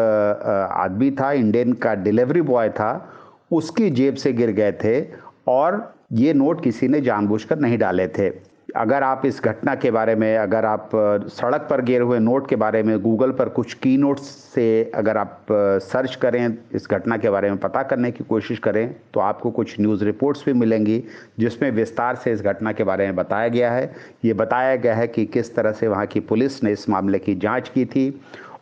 आदमी 0.74 1.12
था, 1.12 1.32
इंडियन 1.32 1.74
का 1.74 1.95
डिलीवरी 1.95 2.41
बॉय 2.41 2.70
था, 2.70 3.10
उसकी 3.51 3.89
जेब 3.89 4.16
से 4.16 4.34
गिर 4.34 4.51
गए 4.51 4.72
थे 4.84 5.01
और 5.50 5.82
ये 6.14 6.34
नोट 6.34 6.64
किसी 6.64 6.88
ने 6.88 7.02
जानबूझकर 7.02 7.60
नहीं 7.60 7.78
डाले 7.78 8.08
थे। 8.10 8.30
अगर 8.76 9.04
आप 9.04 9.22
इस 9.26 9.41
घटना 9.43 9.74
के 9.76 9.91
बारे 9.91 10.14
में, 10.16 10.38
अगर 10.38 10.66
आप 10.66 10.89
सड़क 11.30 11.66
पर 11.70 11.82
गिरे 11.82 12.04
हुए 12.04 12.18
नोट 12.20 12.47
के 12.50 12.56
बारे 12.56 12.82
में, 12.84 13.00
गूगल 13.02 13.32
पर 13.32 13.50
कुछ 13.50 13.74
की 13.76 13.95
नोट्स 13.97 14.24
से 14.56 14.91
अगर 14.95 15.18
आप 15.18 15.45
सर्च 15.84 16.16
करें, 16.16 16.58
इस 16.76 16.88
घटना 16.91 17.18
के 17.18 17.30
बारे 17.30 17.50
में 17.50 17.58
पता 17.60 17.84
करने 17.84 18.12
की 18.12 18.24
कोशिश 18.24 18.60
करें 18.60 18.95
तो 19.14 19.20
आपको 19.20 19.52
कुछ 19.52 19.76
न्यूज़ 19.80 20.04
रिपोर्ट्स 20.06 20.43
भी 20.45 20.54
मिलेंगी, 20.54 21.04
जिसमें 21.39 21.70
विस्तार 21.72 22.16
से 22.16 22.32
इस 22.32 22.41
घटना 22.41 22.72
के 22.72 22.84
बारे 22.84 23.06
में 23.06 23.16
बताया 23.16 23.47
गया 23.47 23.72
है। 23.72 23.91
ये 24.26 24.34
बताया 24.34 24.76
गया 24.76 24.95
है 24.95 25.08
कि 25.08 25.26
किस 25.28 25.56
तरह 25.56 25.72
से 25.72 25.88
वहाँ 25.88 26.06
की 26.06 26.20
पुलिस 26.22 26.64
ने 26.64 26.72
इस 26.72 26.89
मामले 26.89 27.20
की 27.20 27.36
जाँच 27.38 27.70
की 27.70 27.86
थी 27.86 28.10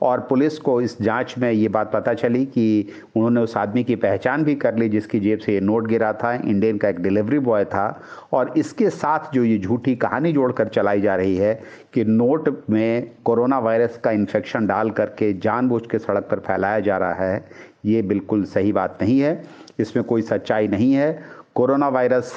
और 0.01 0.19
पुलिस 0.19 0.57
को 0.59 0.79
इस 0.81 0.97
जाँच 1.01 1.35
में 1.37 1.51
ये 1.51 1.67
बात 1.67 1.91
पता 1.91 2.13
चली 2.13 2.43
कि 2.45 2.93
उन्होंने 3.15 3.41
उस 3.41 3.55
आदमी 3.57 3.83
की 3.83 3.95
पहचान 3.95 4.43
भी 4.43 4.55
कर 4.55 4.75
ली, 4.75 4.89
जिसकी 4.89 5.19
जेब 5.19 5.39
से 5.39 5.53
ये 5.53 5.59
नोट 5.61 5.87
गिरा 5.87 6.11
था। 6.13 6.33
इंडियन 6.33 6.77
का 6.77 6.89
एक 6.89 6.99
डिलीवरी 6.99 7.39
बॉय 7.39 7.65
था 7.65 7.87
और 8.33 8.53
इसके 8.57 8.89
साथ 8.89 9.31
जो 9.33 9.43
ये 9.43 9.57
झूठी 9.57 9.95
कहानी 9.95 10.33
जोड़कर 10.33 10.67
चलाई 10.67 11.01
जा 11.01 11.15
रही 11.15 11.35
है 11.37 11.53
कि 11.93 12.05
नोट 12.05 12.49
में 12.69 13.11
कोरोना 13.25 13.59
वायरस 13.59 13.97
का 13.97 14.11
इन्फेक्शन 14.11 14.67
डाल 14.67 14.89
करके 14.91 15.33
जानबूझ 15.39 15.81
के 15.91 15.99
सड़क 15.99 16.27
पर 16.31 16.39
फैलाया 16.39 16.79
जा 16.79 16.97
रहा 16.97 17.13
है, 17.13 17.45
ये 17.85 18.01
बिल्कुल 18.01 18.43
सही 18.45 18.71
बात 18.71 18.97
नहीं 19.01 19.19
है। 19.19 19.41
इसमें 19.79 20.05
कोई 20.05 20.21
सच्चाई 20.21 20.67
नहीं 20.67 20.93
है। 20.93 21.11
कोरोना 21.55 21.87
वायरस 21.87 22.35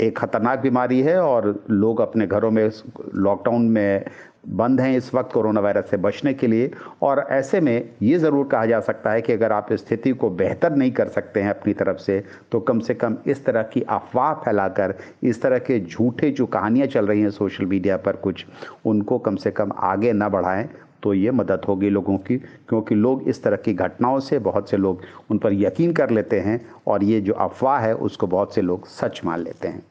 एक 0.00 0.16
खतरनाक 0.18 0.58
बीमारी 0.58 1.00
है 1.00 1.18
और 1.20 1.64
लोग 1.70 2.00
अपने 2.00 2.26
घरों 2.26 2.50
में, 2.50 2.70
लॉकडाउन 3.14 3.68
में 3.68 4.04
बंद 4.48 4.80
हैं 4.80 4.96
इस 4.96 5.12
वक्त 5.14 5.32
कोरोना 5.32 5.60
वायरस 5.60 5.90
से 5.90 5.96
बचने 5.98 6.32
के 6.34 6.46
लिए। 6.46 6.70
और 7.02 7.26
ऐसे 7.30 7.60
में 7.60 7.90
ये 8.02 8.18
ज़रूर 8.18 8.46
कहा 8.48 8.66
जा 8.66 8.80
सकता 8.80 9.10
है 9.10 9.22
कि 9.22 9.32
अगर 9.32 9.52
आप 9.52 9.72
स्थिति 9.74 10.12
को 10.12 10.30
बेहतर 10.32 10.76
नहीं 10.76 10.92
कर 10.92 11.08
सकते 11.08 11.42
हैं 11.42 11.50
अपनी 11.50 11.72
तरफ़ 11.74 11.98
से 11.98 12.22
तो 12.52 12.60
कम 12.60 12.80
से 12.80 12.94
कम 12.94 13.16
इस 13.26 13.44
तरह 13.44 13.62
की 13.64 13.80
अफवाह 13.82 14.32
फैलाकर, 14.34 14.94
इस 15.22 15.42
तरह 15.42 15.58
के 15.60 15.80
झूठे 15.80 16.30
जो 16.30 16.46
कहानियाँ 16.48 16.86
चल 16.86 17.06
रही 17.06 17.20
हैं 17.20 17.30
सोशल 17.32 17.66
मीडिया 17.66 17.96
पर 17.98 18.16
कुछ, 18.18 18.44
उनको 18.86 19.18
कम 19.18 19.36
से 19.36 19.50
कम 19.50 19.72
आगे 19.74 20.12
ना 20.12 20.28
बढ़ाएँ 20.28 20.68
तो 21.02 21.12
ये 21.14 21.30
मदद 21.30 21.64
होगी 21.68 21.88
लोगों 21.90 22.16
की। 22.18 22.36
क्योंकि 22.36 22.94
लोग 22.94 23.28
इस 23.28 23.42
तरह 23.42 23.56
की 23.56 23.72
घटनाओं 23.74 24.20
से 24.20 24.38
बहुत 24.40 24.70
से 24.70 24.76
लोग 24.76 25.02
उन 25.30 25.38
पर 25.38 25.52
यकीन 25.54 25.92
कर 25.92 26.10
लेते 26.10 26.40
हैं, 26.40 26.60
और 26.86 27.04
ये 27.04 27.20
जो 27.20 27.32
अफवाह 27.34 27.78
है, 27.78 27.94
उसको 27.96 28.26
बहुत 28.26 28.54
से 28.54 28.62
लोग 28.62 28.86
सच 28.90 29.20
मान 29.24 29.40
लेते 29.40 29.68
हैं। 29.68 29.82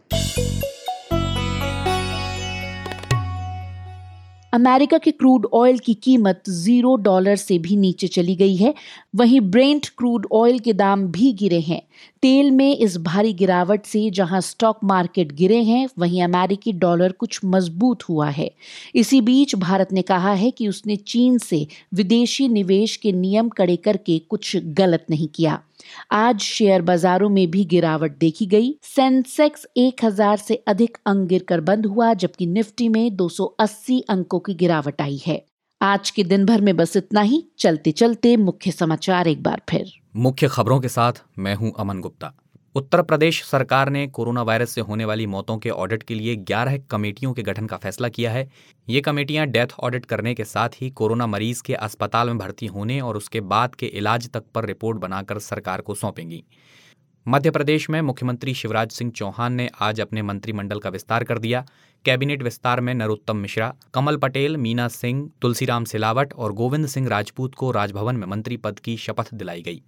अमेरिका 4.54 4.98
के 4.98 5.12
क्रूड 5.12 5.48
ऑयल 5.54 5.78
की 5.78 5.94
कीमत 5.94 6.44
ज़ीरो 6.50 6.96
डॉलर 6.96 7.36
से 7.36 7.58
भी 7.60 7.76
नीचे 7.76 8.08
चली 8.08 8.36
गई 8.36 8.56
है। 8.56 8.74
वहीं 9.16 9.42
ब्रेंट 9.42 9.88
क्रूड 9.98 10.28
ऑयल 10.32 10.60
के 10.60 10.74
दाम 10.74 11.08
भी 11.08 11.32
गिरे 11.34 11.60
हैं। 11.60 11.82
तेल 12.22 12.52
में 12.52 12.78
इस 12.78 12.98
भारी 12.98 13.34
गिरावट 13.34 13.86
से 13.86 14.10
जहाँ 14.10 14.42
स्टॉक 14.42 14.80
मार्केट 14.84 15.32
गिरे 15.32 15.64
हैं, 15.64 15.88
वहीं 16.00 16.24
अमेरिकी 16.24 16.74
डॉलर 16.74 17.12
कुछ 17.12 17.40
मज़बूत 17.46 18.04
हुआ 18.04 18.30
है। 18.30 18.52
इसी 18.96 19.22
बीच 19.22 19.56
भारत 19.56 19.94
ने 19.94 20.02
कहा 20.02 20.34
है 20.34 20.52
कि 20.52 20.68
उसने 20.68 20.96
चीन 20.96 21.38
से 21.38 21.68
विदेशी 21.94 22.48
निवेश 22.48 22.96
के 22.96 23.12
नियम 23.12 23.50
कड़े 23.50 23.76
करके 23.76 24.20
कुछ 24.20 24.58
गलत 24.58 25.06
नहीं 25.10 25.28
किया। 25.28 25.62
आज 26.12 26.40
शेयर 26.40 26.82
बाजारों 26.82 27.30
में 27.30 27.52
भी 27.52 27.66
गिरावट 27.66 28.18
देखी 28.18 28.46
गई। 28.46 28.80
सेंसेक्स 28.84 29.68
1000 29.78 30.38
से 30.38 30.56
अधिक 30.56 30.98
अंक 31.06 31.28
गिरकर 31.28 31.62
बंद 31.62 31.86
हुआ, 31.86 32.14
जबकि 32.14 32.46
निफ्टी 32.46 32.90
में 32.90 33.16
280 33.16 34.02
अंकों 34.02 34.40
की 34.40 34.54
गिरावट 34.54 35.02
आई 35.02 35.22
है। 35.26 35.46
आज 35.82 36.10
के 36.10 36.24
दिन 36.24 36.46
भर 36.46 36.62
में 36.62 36.76
बस 36.76 36.98
इतना 36.98 37.22
ही। 37.22 37.44
चलते 37.60 37.92
चलते 37.92 38.38
मुख्य 38.38 38.72
समाचार 38.72 39.28
एक 39.28 39.44
बार 39.44 39.62
फिर। 39.70 39.92
मुख्य 40.16 40.48
खबरों 40.48 40.80
के 40.80 40.88
साथ 40.88 41.14
मैं 41.40 41.56
हूँ 41.56 41.74
अमन 41.80 42.00
गुप्ता। 42.00 42.34
उत्तर 42.76 43.02
प्रदेश 43.02 43.44
सरकार 43.44 43.90
ने 43.90 44.08
कोरोना 44.08 44.42
वायरस 44.42 44.70
से 44.70 44.82
होने 44.82 45.06
वाली 45.06 45.26
मौतों 45.28 45.58
के 45.58 45.70
ऑडिट 45.70 46.04
के 46.04 46.16
लिए 46.16 46.36
11 46.36 46.78
कमेटियों 46.92 47.34
के 47.34 47.42
गठन 47.42 47.68
का 47.68 47.78
फैसला 47.78 48.10
किया 48.10 48.32
है। 48.32 48.50
ये 48.90 49.02
कमेटियाँ 49.02 49.46
डेथ 49.48 49.68
ऑडिट 49.80 50.06
करने 50.06 50.34
के 50.34 50.44
साथ 50.44 50.70
ही 50.82 50.90
कोरोना 50.90 51.28
मरीज़ 51.28 51.62
के 51.64 51.74
अस्पताल 51.74 52.28
में 52.28 52.38
भर्ती 52.38 52.66
होने 52.66 53.00
और 53.02 53.18
उसके 53.18 53.42
बाद 53.42 53.76
के 53.76 53.86
इलाज 53.86 54.30
तक 54.30 54.44
पर 54.56 54.66
रिपोर्ट 54.66 54.98
बनाकर 54.98 55.40
सरकार 55.40 55.82
को 55.82 55.96
सौंपेंगी। 55.96 56.44
मध्य 57.28 57.52
प्रदेश 57.52 57.90
में 57.90 58.02
मुख्यमंत्री 58.02 58.54
शिवराज 58.54 58.92
सिंह 58.92 59.12
चौहान 59.12 59.54
ने 59.54 59.70
आज 59.82 60.02
अपने 60.02 60.22
मंत्रिमंडल 60.22 60.80
का 60.80 60.90
विस्तार 60.90 61.24
कर 61.24 61.40
दिया। 61.40 61.66
कैबिनेट 62.06 62.44
विस्तार 62.44 62.82
में 62.82 62.94
नरोत्तम 62.94 63.38
मिश्रा, 63.38 63.74
कमल 63.94 64.18
पटेल, 64.18 64.58
मीना 64.58 64.88
सिंह, 64.88 65.30
तुलसीराम 65.42 65.86
सिलावट 65.86 66.34
और 66.34 66.54
गोविंद 66.54 66.88
सिंह 66.88 67.08
राजपूत 67.08 67.56
को 67.56 67.72
राजभवन 67.72 68.16
में 68.16 68.28
मंत्री 68.28 68.58
पद 68.58 68.80
की 68.80 68.98
शपथ 68.98 69.34
दिलाई 69.34 69.62
गई। 69.62 69.82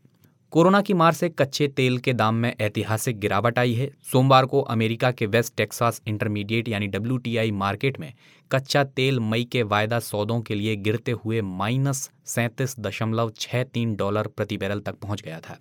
कोरोना 0.52 0.82
की 0.82 0.93
मार 0.93 1.14
से 1.14 1.30
कच्चे 1.30 1.68
तेल 1.68 1.98
के 1.98 2.14
दाम 2.14 2.36
में 2.36 2.56
ऐतिहासिक 2.62 3.20
गिरावट 3.20 3.60
आई 3.60 3.74
है। 3.74 3.89
सोमवार 4.12 4.46
को 4.46 4.62
अमेरिका 4.62 5.12
के 5.12 5.26
वेस्ट 5.26 5.56
टेक्सास 5.58 6.02
इंटरमीडिएट 6.08 6.68
यानी 6.68 6.88
डब्ल्यू 6.88 7.54
मार्केट 7.54 8.00
में 8.00 8.14
कच्चा 8.52 8.84
तेल 8.84 9.20
मई 9.20 9.43
के 9.43 9.64
वायदा 9.64 10.00
सौदों 10.00 10.41
के 10.41 10.56
लिए 10.56 10.76
गिरते 10.76 11.12
हुए 11.12 11.41
माइनस 11.41 12.10
सैंतीस 12.26 12.76
दशमलव 12.80 13.32
छह 13.38 13.64
तीन 13.64 13.96
डॉलर 13.96 14.28
प्रति 14.28 14.58
बैरल 14.58 14.80
तक 14.80 14.96
पहुँच 14.96 15.22
गया 15.22 15.39
था। 15.39 15.58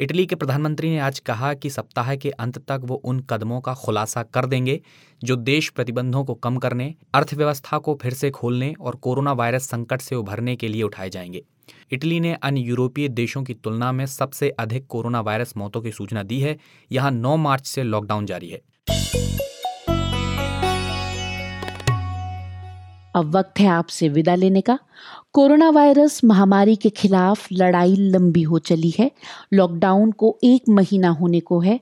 इटली 0.00 0.26
के 0.26 0.34
प्रधानमंत्री 0.34 0.90
ने 0.90 0.98
आज 0.98 1.18
कहा 1.18 1.52
कि 1.54 1.70
सप्ताह 1.70 2.14
के 2.16 2.30
अंत 2.30 2.58
तक 2.58 2.80
वो 2.84 2.94
उन 2.94 3.20
कदमों 3.20 3.60
का 3.60 3.74
खुलासा 3.74 4.22
कर 4.22 4.46
देंगे 4.46 4.80
जो 5.24 5.36
देश 5.36 5.68
प्रतिबंधों 5.68 6.24
को 6.24 6.34
कम 6.34 6.56
करने, 6.56 6.94
अर्थव्यवस्था 7.14 7.78
को 7.78 7.98
फिर 8.02 8.14
से 8.14 8.30
खोलने 8.30 8.74
और 8.80 8.96
कोरोना 8.96 9.32
वायरस 9.32 9.68
संकट 9.68 10.00
से 10.00 10.14
उभरने 10.14 10.56
के 10.56 10.68
लिए 10.68 10.82
उठाए 10.82 11.10
जाएँगे। 11.10 11.44
इटली 11.92 12.20
ने 12.20 12.34
अन्य 12.34 12.60
यूरोपीय 12.60 13.08
देशों 13.08 13.42
की 13.42 13.54
तुलना 13.54 13.92
में 13.92 14.06
सबसे 14.06 14.50
अधिक 14.50 14.86
कोरोना 14.86 15.20
वायरस 15.20 15.54
मौतों 15.56 15.80
की 15.80 15.92
सूचना 15.92 16.22
दी 16.22 16.40
है। 16.40 16.58
यहाँ 16.92 17.10
9 17.10 17.36
मार्च 17.36 17.66
से 17.66 17.82
लॉकडाउन 17.82 18.26
जारी 18.26 18.48
है। 18.48 18.62
अब 23.14 23.36
वक्त 23.36 23.60
है 23.60 23.66
आपसे 23.66 24.08
विदा 24.08 24.34
लेने 24.34 24.60
का। 24.60 24.78
कोरोना 25.32 25.70
वायरस 25.70 26.24
महामारी 26.24 26.76
के 26.76 26.90
खिलाफ 26.90 27.48
लड़ाई 27.52 27.96
लंबी 27.96 28.42
हो 28.42 28.58
चली 28.58 28.92
है। 28.98 29.10
लॉकडाउन 29.52 30.12
को 30.12 30.38
एक 30.44 30.62
महीना 30.68 31.08
होने 31.08 31.40
को 31.40 31.60
है। 31.60 31.80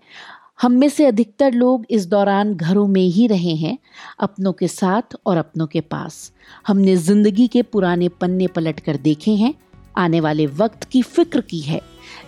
हम 0.63 0.73
में 0.73 0.89
से 0.89 1.07
अधिकतर 1.07 1.53
लोग 1.53 1.87
इस 1.91 2.07
दौरान 2.07 2.55
घरों 2.55 2.87
में 2.87 3.03
ही 3.03 3.27
रहे 3.27 3.55
हैं, 3.55 3.79
अपनों 4.21 4.53
के 4.53 4.69
साथ 4.69 5.17
और 5.27 5.37
अपनों 5.37 5.67
के 5.67 5.81
पास। 5.81 6.33
हमने 6.67 6.97
ज़िंदगी 6.97 7.49
के 7.49 7.63
पुराने 7.63 8.09
पन्ने 8.09 8.47
पलट 8.47 8.81
कर 8.81 8.97
देखे 8.97 9.31
हैं। 9.31 9.55
आने 9.97 10.21
वाले 10.21 10.47
वक्त 10.47 10.85
की 10.85 11.03
फ़िक्र 11.03 11.41
की 11.41 11.61
है, 11.61 11.81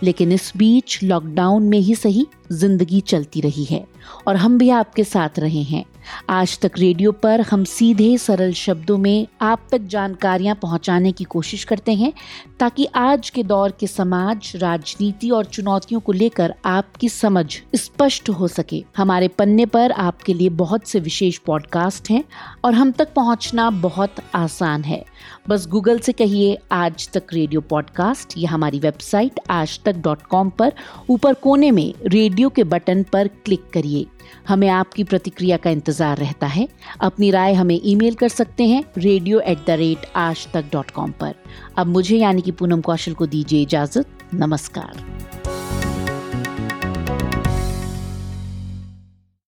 लेकिन 0.02 0.32
इस 0.32 0.52
बीच 0.56 0.98
लॉकडाउन 1.02 1.62
में 1.62 1.78
ही 1.78 1.94
सही 1.94 2.26
ज़िंदगी 2.52 3.00
चलती 3.02 3.40
रही 3.40 3.64
है 3.64 3.84
और 4.28 4.36
हम 4.36 4.58
भी 4.58 4.68
आपके 4.70 5.04
साथ 5.04 5.38
रहे 5.38 5.62
हैं। 5.62 5.84
आज 6.30 6.58
तक 6.58 6.72
रेडियो 6.78 7.12
पर 7.12 7.40
हम 7.40 7.64
सीधे 7.64 8.18
सरल 8.18 8.52
शब्दों 8.52 8.98
में 8.98 9.26
आप 9.40 9.66
तक 9.70 9.78
जानकारियाँ 9.78 10.54
पहुँचाने 10.54 11.12
की 11.12 11.24
कोशिश 11.24 11.64
करते 11.64 11.94
हैं, 11.94 12.12
ताकि 12.60 12.84
आज 12.94 13.30
के 13.30 13.42
दौर 13.42 13.72
के 13.80 13.86
समाज, 13.86 14.52
राजनीति 14.56 15.30
और 15.30 15.44
चुनौतियों 15.44 16.00
को 16.00 16.12
लेकर 16.12 16.54
आपकी 16.64 17.08
समझ 17.08 17.58
स्पष्ट 17.76 18.28
हो 18.28 18.48
सके। 18.48 18.84
हमारे 18.96 19.28
पन्ने 19.28 19.66
पर 19.66 19.92
आपके 19.92 20.34
लिए 20.34 20.48
बहुत 20.48 20.88
से 20.88 21.00
विशेष 21.00 21.38
पॉडकास्ट 21.38 22.10
हैं, 22.10 22.24
और 22.64 22.74
हम 22.74 22.92
तक 22.92 23.14
पहुँचना 23.14 23.70
बहुत 23.70 24.14
आसान 24.34 24.84
है। 24.84 25.04
बस 25.48 25.66
गूगल 25.66 25.98
से 25.98 26.12
कहिए, 26.12 26.58
आज 26.72 27.08
तक 27.08 27.22
रेडियो 27.32 27.60
पॉडकास्ट, 27.60 28.34
या 28.38 28.50
हमारी 28.50 28.78
वेबसाइट 28.78 29.40
आज 29.50 29.80
तक 29.84 29.96
डॉट 29.96 30.22
कॉम 30.22 30.50
पर, 30.50 30.72
ऊपर 31.10 31.34
कोने 31.34 31.70
में 31.70 31.94
रेडियो 32.06 32.48
के 32.48 32.64
बटन 32.64 33.02
पर 33.02 33.28
क्लिक 33.28 33.70
करिए। 33.72 34.06
हमें 34.48 34.68
आपकी 34.68 35.04
प्रतिक्रिया 35.04 35.56
का 35.56 35.70
इंतज़ार 35.70 36.18
रहता 36.18 36.46
है। 36.46 36.68
अपनी 37.00 37.30
राय 37.30 37.54
हमें 37.54 37.80
ईमेल 37.84 38.14
कर 38.14 38.28
सकते 38.28 38.66
हैं 38.66 38.84
रेडियो 38.98 39.40
एट 39.40 39.64
द 39.66 39.70
रेट 39.70 40.06
आज 40.16 40.46
तक 40.54 40.64
डॉट 40.72 40.90
कॉम 40.90 41.10
पर। 41.10 41.34
अब 41.78 41.86
मुझे 41.86 42.16
यानी 42.16 42.42
कि 42.42 42.50
पूनम 42.50 42.80
कौशल 42.80 43.14
को 43.14 43.26
दीजिए 43.26 43.62
इजाज़त। 43.62 44.34
नमस्कार। 44.34 45.55